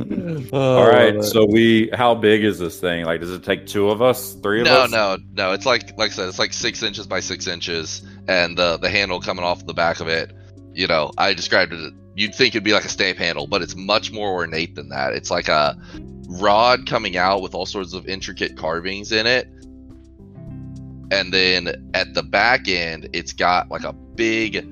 Mm. 0.00 0.52
All 0.52 0.88
right, 0.88 1.22
so 1.22 1.44
we, 1.44 1.90
how 1.92 2.14
big 2.14 2.42
is 2.44 2.58
this 2.58 2.80
thing? 2.80 3.04
Like, 3.04 3.20
does 3.20 3.30
it 3.32 3.44
take 3.44 3.66
two 3.66 3.90
of 3.90 4.00
us, 4.00 4.34
three 4.34 4.60
of 4.60 4.66
no, 4.66 4.72
us? 4.82 4.90
No, 4.90 5.16
no, 5.16 5.22
no. 5.32 5.52
It's 5.52 5.66
like 5.66 5.96
like 5.98 6.10
I 6.10 6.14
said, 6.14 6.28
it's 6.28 6.38
like 6.38 6.52
six 6.52 6.82
inches 6.82 7.06
by 7.06 7.20
six 7.20 7.46
inches, 7.46 8.02
and 8.28 8.56
the 8.56 8.78
the 8.78 8.88
handle 8.88 9.20
coming 9.20 9.44
off 9.44 9.66
the 9.66 9.74
back 9.74 10.00
of 10.00 10.08
it. 10.08 10.32
You 10.72 10.86
know, 10.86 11.12
I 11.18 11.34
described 11.34 11.72
it. 11.72 11.92
You'd 12.16 12.34
think 12.34 12.54
it'd 12.54 12.64
be 12.64 12.72
like 12.72 12.84
a 12.84 12.88
stamp 12.88 13.18
handle, 13.18 13.46
but 13.46 13.62
it's 13.62 13.76
much 13.76 14.12
more 14.12 14.32
ornate 14.32 14.74
than 14.74 14.88
that. 14.88 15.12
It's 15.12 15.30
like 15.30 15.48
a 15.48 15.76
rod 16.28 16.86
coming 16.86 17.16
out 17.16 17.42
with 17.42 17.54
all 17.54 17.66
sorts 17.66 17.92
of 17.92 18.06
intricate 18.06 18.56
carvings 18.56 19.12
in 19.12 19.26
it. 19.26 19.46
And 21.12 21.32
then 21.32 21.90
at 21.94 22.14
the 22.14 22.22
back 22.22 22.68
end, 22.68 23.08
it's 23.12 23.32
got 23.32 23.68
like 23.68 23.82
a 23.82 23.92
big, 23.92 24.64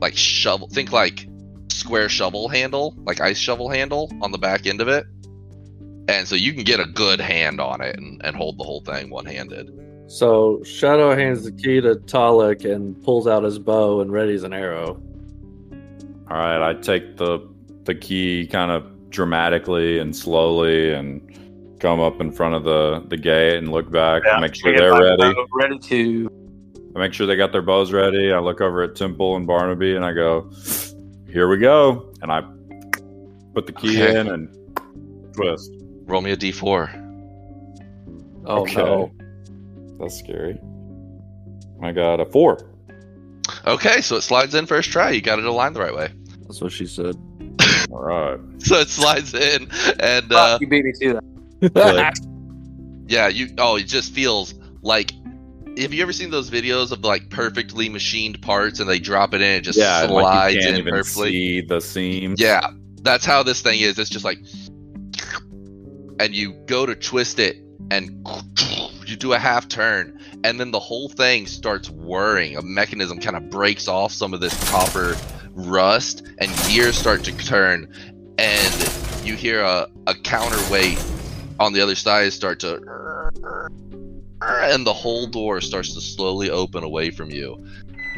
like 0.00 0.16
shovel. 0.16 0.68
Think 0.68 0.92
like 0.92 1.26
square 1.68 2.08
shovel 2.08 2.48
handle, 2.48 2.94
like 3.04 3.20
ice 3.20 3.38
shovel 3.38 3.68
handle 3.68 4.10
on 4.22 4.32
the 4.32 4.38
back 4.38 4.66
end 4.66 4.80
of 4.80 4.88
it. 4.88 5.06
And 6.08 6.28
so 6.28 6.36
you 6.36 6.52
can 6.52 6.62
get 6.62 6.78
a 6.78 6.86
good 6.86 7.20
hand 7.20 7.60
on 7.60 7.80
it 7.80 7.96
and, 7.96 8.24
and 8.24 8.36
hold 8.36 8.58
the 8.58 8.64
whole 8.64 8.80
thing 8.80 9.10
one 9.10 9.26
handed. 9.26 9.70
So 10.08 10.62
Shadow 10.62 11.16
hands 11.16 11.42
the 11.44 11.52
key 11.52 11.80
to 11.80 11.96
Talik 11.96 12.64
and 12.64 13.02
pulls 13.02 13.26
out 13.26 13.42
his 13.42 13.58
bow 13.58 14.00
and 14.00 14.10
readies 14.12 14.44
an 14.44 14.52
arrow. 14.52 15.02
All 16.30 16.36
right, 16.36 16.70
I 16.70 16.74
take 16.74 17.16
the 17.16 17.48
the 17.84 17.94
key 17.94 18.46
kind 18.46 18.70
of 18.70 19.10
dramatically 19.10 19.98
and 19.98 20.14
slowly 20.14 20.92
and 20.92 21.22
come 21.80 22.00
up 22.00 22.20
in 22.20 22.32
front 22.32 22.54
of 22.54 22.64
the 22.64 23.04
the 23.08 23.16
gate 23.16 23.58
and 23.58 23.70
look 23.70 23.90
back, 23.90 24.22
and 24.26 24.40
make 24.40 24.54
sure 24.54 24.76
they're 24.76 24.92
ready. 24.92 25.34
Ready 25.52 25.78
to. 25.78 26.30
I 26.94 26.98
make 26.98 27.12
sure 27.12 27.26
they 27.26 27.36
got 27.36 27.52
their 27.52 27.62
bows 27.62 27.92
ready. 27.92 28.32
I 28.32 28.38
look 28.38 28.60
over 28.60 28.82
at 28.82 28.96
Temple 28.96 29.36
and 29.36 29.46
Barnaby 29.46 29.96
and 29.96 30.04
I 30.04 30.14
go, 30.14 30.50
"Here 31.30 31.48
we 31.48 31.58
go!" 31.58 32.12
And 32.22 32.30
I 32.32 32.42
put 33.54 33.66
the 33.66 33.72
key 33.72 34.02
Okay. 34.02 34.18
in 34.20 34.28
and 34.28 34.48
twist. 35.34 35.70
Roll 36.06 36.20
me 36.20 36.30
a 36.32 36.36
d4. 36.36 37.02
Oh 38.46 38.62
Okay. 38.62 38.76
no. 38.76 39.10
That's 39.98 40.18
scary. 40.18 40.58
I 41.82 41.92
got 41.92 42.20
a 42.20 42.24
four. 42.26 42.70
Okay, 43.66 44.00
so 44.00 44.16
it 44.16 44.22
slides 44.22 44.54
in 44.54 44.66
first 44.66 44.90
try. 44.90 45.10
You 45.10 45.20
got 45.20 45.38
it 45.38 45.44
aligned 45.44 45.74
the 45.76 45.80
right 45.80 45.94
way. 45.94 46.08
That's 46.42 46.60
what 46.60 46.72
she 46.72 46.86
said. 46.86 47.16
All 47.90 48.02
right. 48.02 48.38
So 48.58 48.76
it 48.78 48.88
slides 48.88 49.34
in, 49.34 49.68
and 50.00 50.32
uh, 50.32 50.52
Fuck, 50.54 50.60
you 50.60 50.66
beat 50.68 50.84
me 50.84 50.92
to 51.00 51.20
that. 51.72 52.12
Yeah, 53.08 53.28
you. 53.28 53.48
Oh, 53.58 53.76
it 53.76 53.86
just 53.86 54.12
feels 54.12 54.54
like. 54.82 55.12
Have 55.78 55.92
you 55.92 56.02
ever 56.02 56.12
seen 56.12 56.30
those 56.30 56.50
videos 56.50 56.90
of 56.90 57.04
like 57.04 57.28
perfectly 57.28 57.88
machined 57.88 58.40
parts, 58.40 58.80
and 58.80 58.88
they 58.88 58.98
drop 58.98 59.34
it 59.34 59.42
in, 59.42 59.58
it 59.58 59.60
just 59.60 59.78
yeah, 59.78 60.04
and, 60.04 60.12
like 60.12 60.54
you 60.54 60.60
can't 60.60 60.74
in 60.74 60.80
even 60.80 60.94
perfectly? 60.94 61.30
see 61.30 61.60
the 61.60 61.80
seams. 61.80 62.40
Yeah, 62.40 62.70
that's 63.02 63.24
how 63.24 63.42
this 63.42 63.60
thing 63.60 63.80
is. 63.80 63.98
It's 63.98 64.10
just 64.10 64.24
like, 64.24 64.38
and 66.18 66.34
you 66.34 66.52
go 66.66 66.86
to 66.86 66.94
twist 66.94 67.38
it, 67.38 67.58
and 67.90 68.26
you 69.06 69.16
do 69.16 69.34
a 69.34 69.38
half 69.38 69.68
turn, 69.68 70.18
and 70.44 70.58
then 70.58 70.70
the 70.70 70.80
whole 70.80 71.08
thing 71.08 71.46
starts 71.46 71.90
whirring. 71.90 72.56
A 72.56 72.62
mechanism 72.62 73.18
kind 73.18 73.36
of 73.36 73.50
breaks 73.50 73.86
off 73.86 74.12
some 74.12 74.32
of 74.32 74.40
this 74.40 74.70
copper 74.70 75.14
rust, 75.52 76.26
and 76.38 76.50
gears 76.68 76.96
start 76.96 77.22
to 77.24 77.36
turn, 77.36 77.92
and 78.38 78.92
you 79.24 79.34
hear 79.34 79.62
a, 79.62 79.88
a 80.06 80.14
counterweight 80.14 81.04
on 81.58 81.72
the 81.72 81.80
other 81.80 81.94
side 81.94 82.32
start 82.32 82.60
to, 82.60 82.80
and 84.72 84.86
the 84.86 84.92
whole 84.92 85.26
door 85.26 85.60
starts 85.60 85.94
to 85.94 86.00
slowly 86.00 86.50
open 86.50 86.84
away 86.84 87.10
from 87.10 87.30
you. 87.30 87.64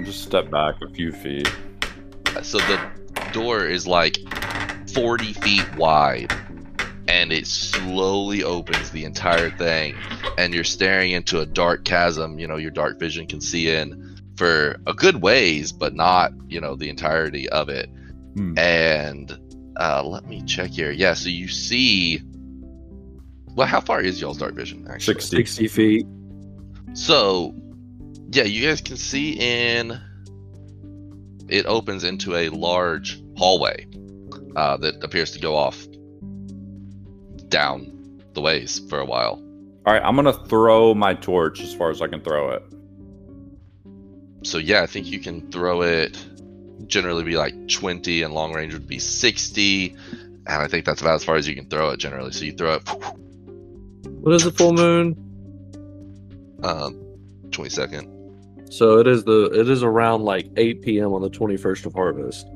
Just 0.05 0.23
step 0.23 0.51
back 0.51 0.75
a 0.83 0.89
few 0.91 1.13
feet. 1.13 1.51
So 2.43 2.59
the 2.59 2.91
door 3.33 3.67
is 3.67 3.87
like 3.87 4.19
40 4.95 5.33
feet 5.35 5.77
wide 5.77 6.33
and 7.09 7.33
it 7.33 7.47
slowly 7.47 8.45
opens 8.45 8.91
the 8.91 9.05
entire 9.05 9.51
thing 9.51 9.97
and 10.37 10.55
you're 10.55 10.65
staring 10.65 11.13
into 11.13 11.41
a 11.41 11.47
dark 11.47 11.85
chasm, 11.85 12.39
you 12.39 12.47
know, 12.47 12.57
your 12.57 12.71
dark 12.71 12.99
vision 12.99 13.27
can 13.27 13.41
see 13.41 13.71
in 13.71 14.19
for 14.37 14.77
a 14.87 14.95
good 14.95 15.23
ways, 15.23 15.73
but 15.73 15.95
not, 15.95 16.33
you 16.49 16.61
know, 16.61 16.77
the 16.77 16.89
entirety 16.89 17.49
of 17.49 17.69
it. 17.69 17.91
Hmm. 18.37 18.57
And 18.57 19.39
uh, 19.79 20.05
let 20.05 20.27
me 20.27 20.43
check 20.45 20.71
here. 20.71 20.91
Yeah, 20.91 21.15
so 21.15 21.29
you 21.29 21.49
see. 21.49 22.23
Well, 23.55 23.67
how 23.67 23.81
far 23.81 24.01
is 24.01 24.21
y'all's 24.21 24.39
dark 24.39 24.55
vision? 24.55 24.87
Actually, 24.89 25.15
60. 25.15 25.37
60 25.37 25.69
feet. 25.69 26.07
So, 26.99 27.55
yeah, 28.33 28.43
you 28.43 28.67
guys 28.67 28.81
can 28.81 28.97
see 28.97 29.35
in. 29.35 30.01
It 31.47 31.65
opens 31.65 32.03
into 32.03 32.35
a 32.35 32.49
large 32.49 33.23
hallway 33.37 33.87
uh, 34.57 34.79
that 34.79 35.05
appears 35.05 35.31
to 35.31 35.39
go 35.39 35.55
off 35.55 35.87
down 37.49 38.21
the 38.35 38.41
ways 38.41 38.81
for 38.91 38.99
a 38.99 39.05
while. 39.05 39.41
All 39.87 39.93
right, 39.93 40.03
I'm 40.03 40.17
gonna 40.17 40.33
throw 40.33 40.93
my 40.93 41.15
torch 41.15 41.61
as 41.61 41.73
far 41.73 41.91
as 41.91 42.03
I 42.03 42.09
can 42.09 42.21
throw 42.21 42.51
it. 42.51 42.65
So, 44.43 44.59
yeah, 44.59 44.83
I 44.83 44.87
think 44.87 45.07
you 45.07 45.21
can 45.21 45.53
throw 45.53 45.83
it. 45.83 46.19
Generally, 46.89 47.23
be 47.23 47.37
like 47.37 47.69
20, 47.69 48.23
and 48.23 48.35
long 48.35 48.53
range 48.53 48.73
would 48.73 48.89
be 48.89 48.99
60. 48.99 49.95
And 50.49 50.49
I 50.49 50.67
think 50.67 50.85
that's 50.85 51.01
about 51.01 51.15
as 51.15 51.25
far 51.25 51.37
as 51.37 51.47
you 51.47 51.55
can 51.55 51.69
throw 51.69 51.91
it 51.91 51.99
generally. 51.99 52.33
So, 52.33 52.45
you 52.45 52.55
throw 52.55 52.75
it 52.75 52.89
What 54.05 54.35
is 54.35 54.43
the 54.43 54.51
full 54.51 54.73
moon? 54.73 55.28
Um, 56.63 56.95
22nd. 57.51 58.19
So 58.71 58.99
it 58.99 59.07
is 59.07 59.25
the 59.25 59.51
it 59.55 59.69
is 59.69 59.83
around 59.83 60.25
like 60.25 60.51
8 60.57 60.83
p.m. 60.83 61.15
on 61.15 61.23
the 61.23 61.31
21st 61.31 61.87
of 61.87 61.95
harvest. 61.95 62.47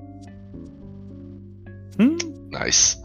Hmm. 1.97 2.19
Nice. 2.51 2.97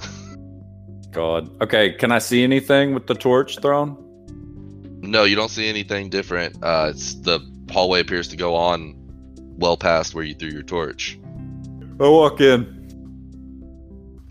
God. 1.11 1.61
Okay, 1.61 1.93
can 1.93 2.11
I 2.11 2.19
see 2.19 2.43
anything 2.43 2.93
with 2.93 3.07
the 3.07 3.15
torch 3.15 3.59
thrown? 3.59 3.97
No, 5.01 5.23
you 5.23 5.35
don't 5.35 5.49
see 5.49 5.67
anything 5.69 6.09
different. 6.09 6.57
Uh, 6.61 6.91
it's 6.93 7.15
the 7.15 7.39
hallway 7.71 8.01
appears 8.01 8.27
to 8.29 8.37
go 8.37 8.55
on 8.55 8.93
well 9.57 9.77
past 9.77 10.13
where 10.13 10.23
you 10.23 10.35
threw 10.35 10.49
your 10.49 10.63
torch. 10.63 11.17
I 11.99 12.07
walk 12.07 12.41
in. 12.41 12.75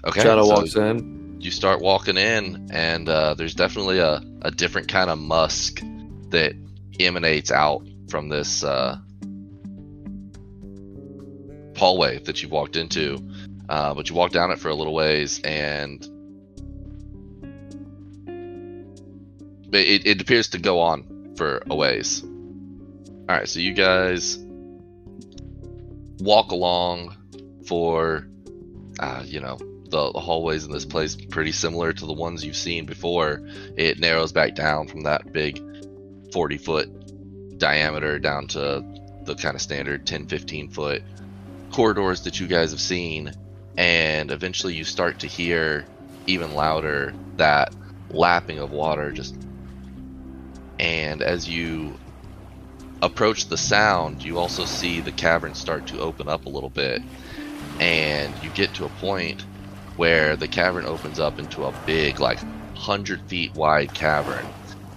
Okay, 0.06 0.20
Shadow 0.20 0.44
so 0.44 0.50
walks 0.50 0.76
in. 0.76 1.38
you 1.40 1.50
start 1.50 1.80
walking 1.80 2.16
in, 2.16 2.68
and 2.70 3.08
uh, 3.08 3.34
there's 3.34 3.54
definitely 3.54 3.98
a, 3.98 4.20
a 4.42 4.50
different 4.50 4.88
kind 4.88 5.10
of 5.10 5.18
musk 5.18 5.80
that 6.36 6.54
emanates 7.00 7.50
out 7.50 7.88
from 8.10 8.28
this 8.28 8.62
uh, 8.62 8.98
hallway 11.78 12.18
that 12.18 12.42
you've 12.42 12.50
walked 12.52 12.76
into. 12.76 13.18
Uh, 13.70 13.94
but 13.94 14.10
you 14.10 14.14
walk 14.14 14.32
down 14.32 14.50
it 14.50 14.58
for 14.58 14.68
a 14.68 14.74
little 14.74 14.94
ways, 14.94 15.40
and 15.42 16.04
it, 19.72 20.06
it 20.06 20.20
appears 20.20 20.48
to 20.50 20.58
go 20.58 20.80
on 20.80 21.34
for 21.36 21.62
a 21.70 21.74
ways. 21.74 22.22
All 22.22 23.34
right, 23.34 23.48
so 23.48 23.58
you 23.58 23.72
guys 23.72 24.38
walk 26.18 26.52
along 26.52 27.16
for, 27.66 28.28
uh, 29.00 29.22
you 29.24 29.40
know, 29.40 29.56
the, 29.88 30.12
the 30.12 30.20
hallways 30.20 30.66
in 30.66 30.70
this 30.70 30.84
place 30.84 31.16
pretty 31.16 31.52
similar 31.52 31.94
to 31.94 32.06
the 32.06 32.12
ones 32.12 32.44
you've 32.44 32.56
seen 32.56 32.84
before. 32.84 33.40
It 33.76 33.98
narrows 33.98 34.32
back 34.32 34.54
down 34.54 34.86
from 34.86 35.00
that 35.04 35.32
big 35.32 35.60
40 36.32 36.58
foot 36.58 37.58
diameter 37.58 38.18
down 38.18 38.46
to 38.48 38.84
the 39.24 39.34
kind 39.34 39.54
of 39.54 39.60
standard 39.60 40.06
10 40.06 40.26
15 40.26 40.70
foot 40.70 41.02
corridors 41.72 42.22
that 42.22 42.40
you 42.40 42.46
guys 42.46 42.70
have 42.70 42.80
seen. 42.80 43.32
And 43.76 44.30
eventually 44.30 44.74
you 44.74 44.84
start 44.84 45.20
to 45.20 45.26
hear 45.26 45.84
even 46.26 46.54
louder 46.54 47.14
that 47.36 47.74
lapping 48.10 48.58
of 48.58 48.70
water 48.70 49.12
just 49.12 49.36
and 50.78 51.22
as 51.22 51.48
you 51.48 51.98
approach 53.02 53.48
the 53.48 53.56
sound 53.56 54.22
you 54.22 54.38
also 54.38 54.64
see 54.64 55.00
the 55.00 55.12
cavern 55.12 55.54
start 55.54 55.86
to 55.88 56.00
open 56.00 56.28
up 56.28 56.46
a 56.46 56.48
little 56.48 56.70
bit. 56.70 57.02
And 57.78 58.38
you 58.42 58.50
get 58.50 58.74
to 58.74 58.86
a 58.86 58.88
point 58.88 59.44
where 59.96 60.36
the 60.36 60.48
cavern 60.48 60.86
opens 60.86 61.18
up 61.18 61.38
into 61.38 61.64
a 61.64 61.72
big 61.84 62.20
like 62.20 62.38
100 62.40 63.20
feet 63.22 63.54
wide 63.54 63.92
cavern 63.92 64.55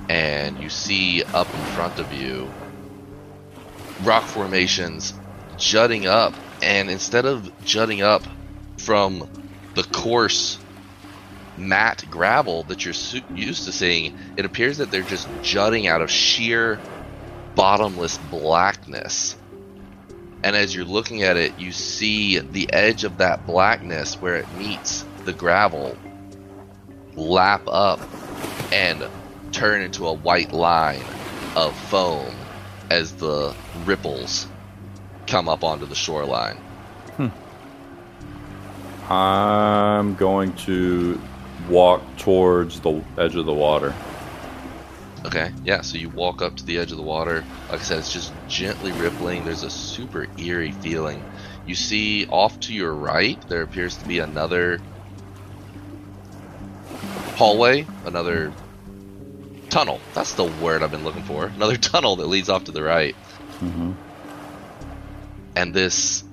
and 0.10 0.60
you 0.60 0.70
see 0.70 1.24
up 1.24 1.48
in 1.54 1.62
front 1.74 2.00
of 2.00 2.12
you 2.12 2.52
rock 4.04 4.24
formations 4.24 5.14
jutting 5.58 6.08
up 6.08 6.34
and 6.62 6.90
instead 6.90 7.26
of 7.26 7.52
jutting 7.64 8.02
up 8.02 8.24
from 8.78 9.30
the 9.76 9.84
coarse 9.84 10.58
matte 11.58 12.06
gravel 12.10 12.64
that 12.64 12.86
you're 12.86 12.94
used 13.36 13.66
to 13.66 13.72
seeing, 13.72 14.18
it 14.38 14.46
appears 14.46 14.78
that 14.78 14.92
they're 14.92 15.02
just 15.04 15.28
jutting 15.42 15.88
out 15.88 16.02
of 16.02 16.10
sheer 16.10 16.80
bottomless 17.56 18.18
blackness. 18.30 19.36
And 20.42 20.56
as 20.56 20.74
you're 20.74 20.86
looking 20.86 21.24
at 21.24 21.36
it, 21.36 21.60
you 21.60 21.74
see 21.74 22.40
the 22.40 22.72
edge 22.72 23.04
of 23.04 23.18
that 23.18 23.46
blackness 23.46 24.16
where 24.22 24.38
it 24.38 24.52
meets 24.54 25.06
the 25.26 25.34
gravel 25.34 25.98
lap 27.16 27.62
up 27.68 28.00
and 28.72 29.06
turn 29.52 29.82
into 29.82 30.08
a 30.08 30.14
white 30.14 30.52
line 30.52 31.04
of 31.56 31.76
foam 31.90 32.34
as 32.90 33.14
the 33.14 33.56
ripples 33.86 34.48
come 35.28 35.48
up 35.48 35.64
onto 35.64 35.86
the 35.86 35.96
shoreline. 35.96 36.58
Hmm. 37.18 37.28
I'm 39.12 40.16
going 40.16 40.54
to 40.54 41.20
walk 41.70 42.02
towards 42.18 42.80
the 42.80 43.04
edge 43.18 43.36
of 43.36 43.46
the 43.46 43.54
water. 43.54 43.94
Okay, 45.26 45.52
yeah, 45.66 45.82
so 45.82 45.98
you 45.98 46.10
walk 46.10 46.42
up 46.42 46.56
to 46.56 46.66
the 46.66 46.78
edge 46.78 46.92
of 46.92 46.98
the 46.98 47.04
water. 47.04 47.44
Like 47.70 47.82
I 47.82 47.84
said, 47.84 48.00
it's 48.00 48.14
just 48.14 48.32
gently 48.48 48.92
rippling. 48.94 49.44
There's 49.44 49.64
a 49.64 49.70
super 49.70 50.28
eerie 50.38 50.72
feeling. 50.72 51.24
You 51.66 51.76
see 51.76 52.26
off 52.28 52.60
to 52.62 52.74
your 52.74 52.94
right, 52.94 53.40
there 53.50 53.62
appears 53.62 53.98
to 53.98 54.08
be 54.08 54.20
another 54.20 54.80
hallway, 57.36 57.86
another 58.06 58.54
tunnel. 59.70 60.00
That's 60.14 60.34
the 60.34 60.46
word 60.46 60.84
I've 60.84 60.92
been 60.92 61.04
looking 61.04 61.24
for. 61.24 61.46
Another 61.46 61.78
tunnel 61.78 62.16
that 62.18 62.28
leads 62.28 62.50
off 62.50 62.66
to 62.66 62.72
the 62.72 62.84
right. 62.84 63.16
Mm-hmm. 63.60 63.92
And 65.56 65.74
this 65.74 66.24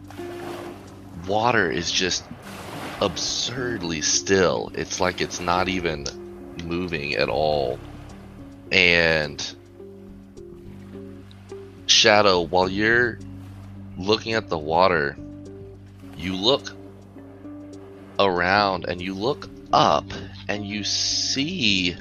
water 1.27 1.71
is 1.71 1.91
just 1.91 2.25
absurdly 3.01 4.01
still. 4.01 4.71
It's 4.75 5.01
like 5.01 5.21
it's 5.21 5.41
not 5.41 5.69
even 5.69 6.07
moving 6.65 7.15
at 7.15 7.29
all. 7.29 7.79
And 8.73 9.55
Shadow, 11.87 12.41
while 12.41 12.69
you're 12.69 13.19
looking 13.97 14.35
at 14.35 14.49
the 14.49 14.59
water, 14.59 15.17
you 16.17 16.35
look 16.35 16.73
around 18.19 18.87
and 18.87 19.01
you 19.01 19.15
look 19.15 19.49
up 19.73 20.05
and 20.49 20.67
you 20.67 20.85
see 20.85 21.97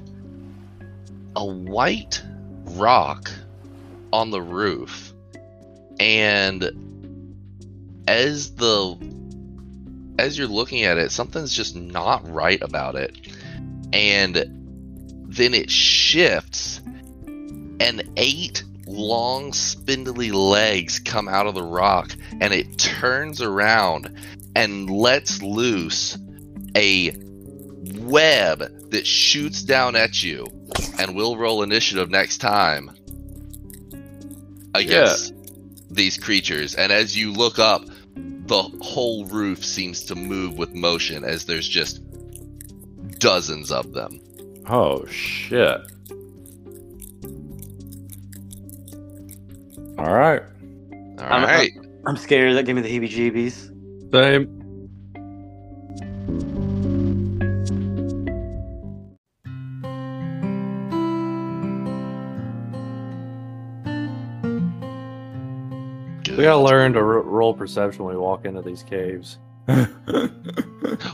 a 1.36 1.46
white 1.46 2.22
rock 2.64 3.30
on 4.12 4.32
the 4.32 4.42
roof. 4.42 5.14
And 6.00 6.64
as 8.08 8.56
the 8.56 8.98
as 10.18 10.38
you're 10.38 10.48
looking 10.48 10.84
at 10.84 10.98
it, 10.98 11.12
something's 11.12 11.54
just 11.54 11.76
not 11.76 12.30
right 12.30 12.62
about 12.62 12.96
it. 12.96 13.18
And 13.92 14.36
then 15.28 15.54
it 15.54 15.70
shifts, 15.70 16.82
and 17.28 18.04
eight 18.16 18.64
long, 18.88 19.52
spindly 19.52 20.32
legs 20.32 21.00
come 21.00 21.28
out 21.28 21.48
of 21.48 21.56
the 21.56 21.64
rock, 21.64 22.16
and 22.40 22.54
it 22.54 22.78
turns 22.78 23.42
around 23.42 24.16
and 24.56 24.90
lets 24.90 25.42
loose 25.42 26.18
a 26.76 27.12
web 28.00 28.90
that 28.92 29.06
shoots 29.06 29.64
down 29.64 29.96
at 29.96 30.24
you. 30.24 30.48
And 31.00 31.16
we'll 31.16 31.38
roll 31.38 31.62
initiative 31.64 32.10
next 32.10 32.38
time 32.40 32.92
against 34.74 35.34
these 35.92 36.18
creatures. 36.18 36.76
And 36.76 36.92
as 36.92 37.16
you 37.18 37.32
look 37.32 37.60
up, 37.60 37.84
the 38.16 38.62
whole 38.82 39.26
roof 39.26 39.64
seems 39.66 40.04
to 40.06 40.16
move 40.16 40.58
with 40.58 40.74
motion 40.74 41.24
as 41.24 41.46
there's 41.46 41.68
just 41.68 42.02
dozens 43.20 43.72
of 43.72 43.94
them. 43.94 44.20
Oh 44.68 45.06
shit! 45.08 45.82
All 49.98 50.14
right. 50.14 50.42
All 51.20 51.20
I'm- 51.20 51.44
right. 51.44 51.72
I'm 52.06 52.18
scared. 52.18 52.56
That 52.56 52.66
gave 52.66 52.76
me 52.76 52.82
the 52.82 52.90
heebie-jeebies. 53.00 54.12
Same. 54.12 54.55
We 66.38 66.44
gotta 66.44 66.58
learn 66.62 66.94
to 66.94 67.04
ro- 67.04 67.24
roll 67.24 67.54
perception 67.54 68.06
when 68.06 68.16
we 68.16 68.20
walk 68.22 68.46
into 68.46 68.62
these 68.62 68.84
caves. 68.84 69.38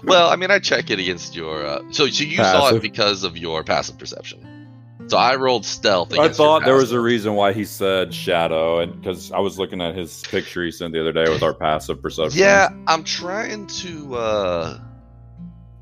Well, 0.03 0.29
I 0.29 0.35
mean, 0.35 0.51
I 0.51 0.59
check 0.59 0.89
it 0.89 0.99
against 0.99 1.35
your. 1.35 1.65
Uh, 1.65 1.79
so, 1.91 2.07
so 2.07 2.23
you 2.23 2.37
saw 2.37 2.69
it 2.75 2.81
because 2.81 3.23
of 3.23 3.37
your 3.37 3.63
passive 3.63 3.97
perception. 3.97 4.67
So 5.07 5.17
I 5.17 5.35
rolled 5.35 5.65
stealth. 5.65 6.11
I 6.13 6.17
Against 6.17 6.39
your 6.39 6.47
thought 6.47 6.65
there 6.65 6.75
was 6.75 6.91
a 6.91 6.99
reason 6.99 7.33
why 7.35 7.53
he 7.53 7.65
said 7.65 8.13
shadow, 8.13 8.79
and 8.79 8.99
because 8.99 9.31
I 9.31 9.39
was 9.39 9.57
looking 9.57 9.81
at 9.81 9.95
his 9.95 10.21
picture 10.23 10.63
he 10.63 10.71
sent 10.71 10.93
the 10.93 10.99
other 11.01 11.11
day 11.13 11.29
with 11.31 11.41
our 11.41 11.53
passive 11.53 12.01
perception. 12.01 12.39
Yeah, 12.39 12.69
I'm 12.87 13.03
trying 13.03 13.67
to. 13.67 14.15
uh 14.15 14.79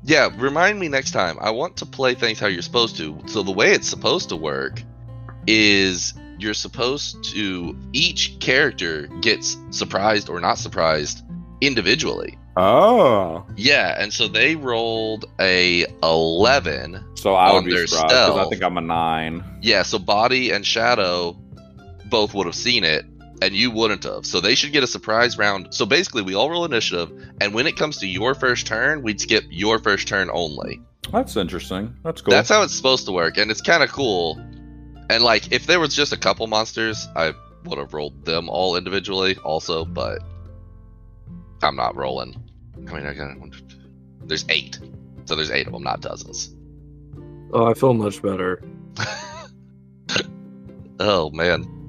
Yeah, 0.04 0.30
remind 0.36 0.78
me 0.78 0.88
next 0.88 1.10
time. 1.10 1.36
I 1.40 1.50
want 1.50 1.76
to 1.78 1.86
play 1.86 2.14
things 2.14 2.38
how 2.38 2.46
you're 2.46 2.62
supposed 2.62 2.96
to. 2.98 3.18
So 3.26 3.42
the 3.42 3.52
way 3.52 3.72
it's 3.72 3.88
supposed 3.88 4.28
to 4.30 4.36
work 4.36 4.82
is 5.46 6.14
you're 6.42 6.54
supposed 6.54 7.22
to 7.32 7.76
each 7.92 8.38
character 8.40 9.06
gets 9.20 9.56
surprised 9.70 10.28
or 10.28 10.40
not 10.40 10.58
surprised 10.58 11.22
individually. 11.60 12.36
Oh, 12.56 13.46
Yeah, 13.56 13.94
and 13.98 14.12
so 14.12 14.26
they 14.28 14.56
rolled 14.56 15.24
a 15.38 15.86
11. 16.02 17.04
so 17.14 17.34
I 17.34 17.52
would 17.52 17.64
be 17.64 17.70
surprised 17.86 18.08
because 18.08 18.46
I 18.46 18.48
think 18.50 18.62
I'm 18.62 18.76
a 18.76 18.80
nine. 18.80 19.44
Yeah, 19.62 19.82
so 19.82 19.98
Body 19.98 20.50
and 20.50 20.66
Shadow 20.66 21.38
both 22.06 22.34
would 22.34 22.46
have 22.46 22.56
seen 22.56 22.82
it, 22.82 23.04
and 23.40 23.54
you 23.54 23.70
wouldn't 23.70 24.02
have. 24.04 24.26
So 24.26 24.40
they 24.40 24.54
should 24.56 24.72
get 24.72 24.82
a 24.82 24.86
surprise 24.88 25.38
round. 25.38 25.72
So 25.72 25.86
basically, 25.86 26.22
we 26.22 26.34
all 26.34 26.50
roll 26.50 26.64
initiative, 26.64 27.10
and 27.40 27.54
when 27.54 27.66
it 27.66 27.76
comes 27.76 27.98
to 27.98 28.06
your 28.06 28.34
first 28.34 28.66
turn, 28.66 29.02
we'd 29.02 29.20
skip 29.20 29.44
your 29.48 29.78
first 29.78 30.08
turn 30.08 30.28
only. 30.32 30.80
That's 31.12 31.36
interesting. 31.36 31.94
That's 32.04 32.20
cool. 32.20 32.32
That's 32.32 32.48
how 32.48 32.62
it's 32.62 32.74
supposed 32.74 33.06
to 33.06 33.12
work, 33.12 33.38
and 33.38 33.50
it's 33.50 33.60
kind 33.62 33.82
of 33.82 33.90
cool. 33.90 34.38
And 35.10 35.24
like, 35.24 35.52
if 35.52 35.66
there 35.66 35.80
was 35.80 35.94
just 35.94 36.12
a 36.12 36.16
couple 36.16 36.46
monsters, 36.46 37.08
I 37.16 37.34
would 37.64 37.78
have 37.78 37.92
rolled 37.92 38.24
them 38.24 38.48
all 38.48 38.76
individually, 38.76 39.36
also. 39.44 39.84
But 39.84 40.22
I'm 41.62 41.76
not 41.76 41.96
rolling. 41.96 42.40
I 42.88 42.92
mean, 42.94 43.06
I 43.06 43.12
got 43.14 43.36
there's 44.24 44.44
eight, 44.48 44.78
so 45.24 45.34
there's 45.34 45.50
eight 45.50 45.66
of 45.66 45.72
them, 45.72 45.82
not 45.82 46.00
dozens. 46.00 46.54
Oh, 47.52 47.66
I 47.66 47.74
feel 47.74 47.92
much 47.92 48.22
better. 48.22 48.62
Oh 51.02 51.30
man. 51.30 51.79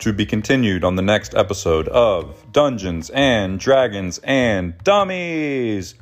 To 0.00 0.12
be 0.14 0.24
continued 0.24 0.82
on 0.82 0.96
the 0.96 1.02
next 1.02 1.34
episode 1.34 1.86
of 1.88 2.50
Dungeons 2.52 3.10
and 3.10 3.60
Dragons 3.60 4.18
and 4.24 4.76
Dummies. 4.82 5.94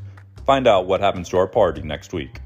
Find 0.46 0.66
out 0.68 0.86
what 0.86 1.00
happens 1.00 1.28
to 1.30 1.36
our 1.36 1.48
party 1.48 1.82
next 1.82 2.12
week. 2.12 2.40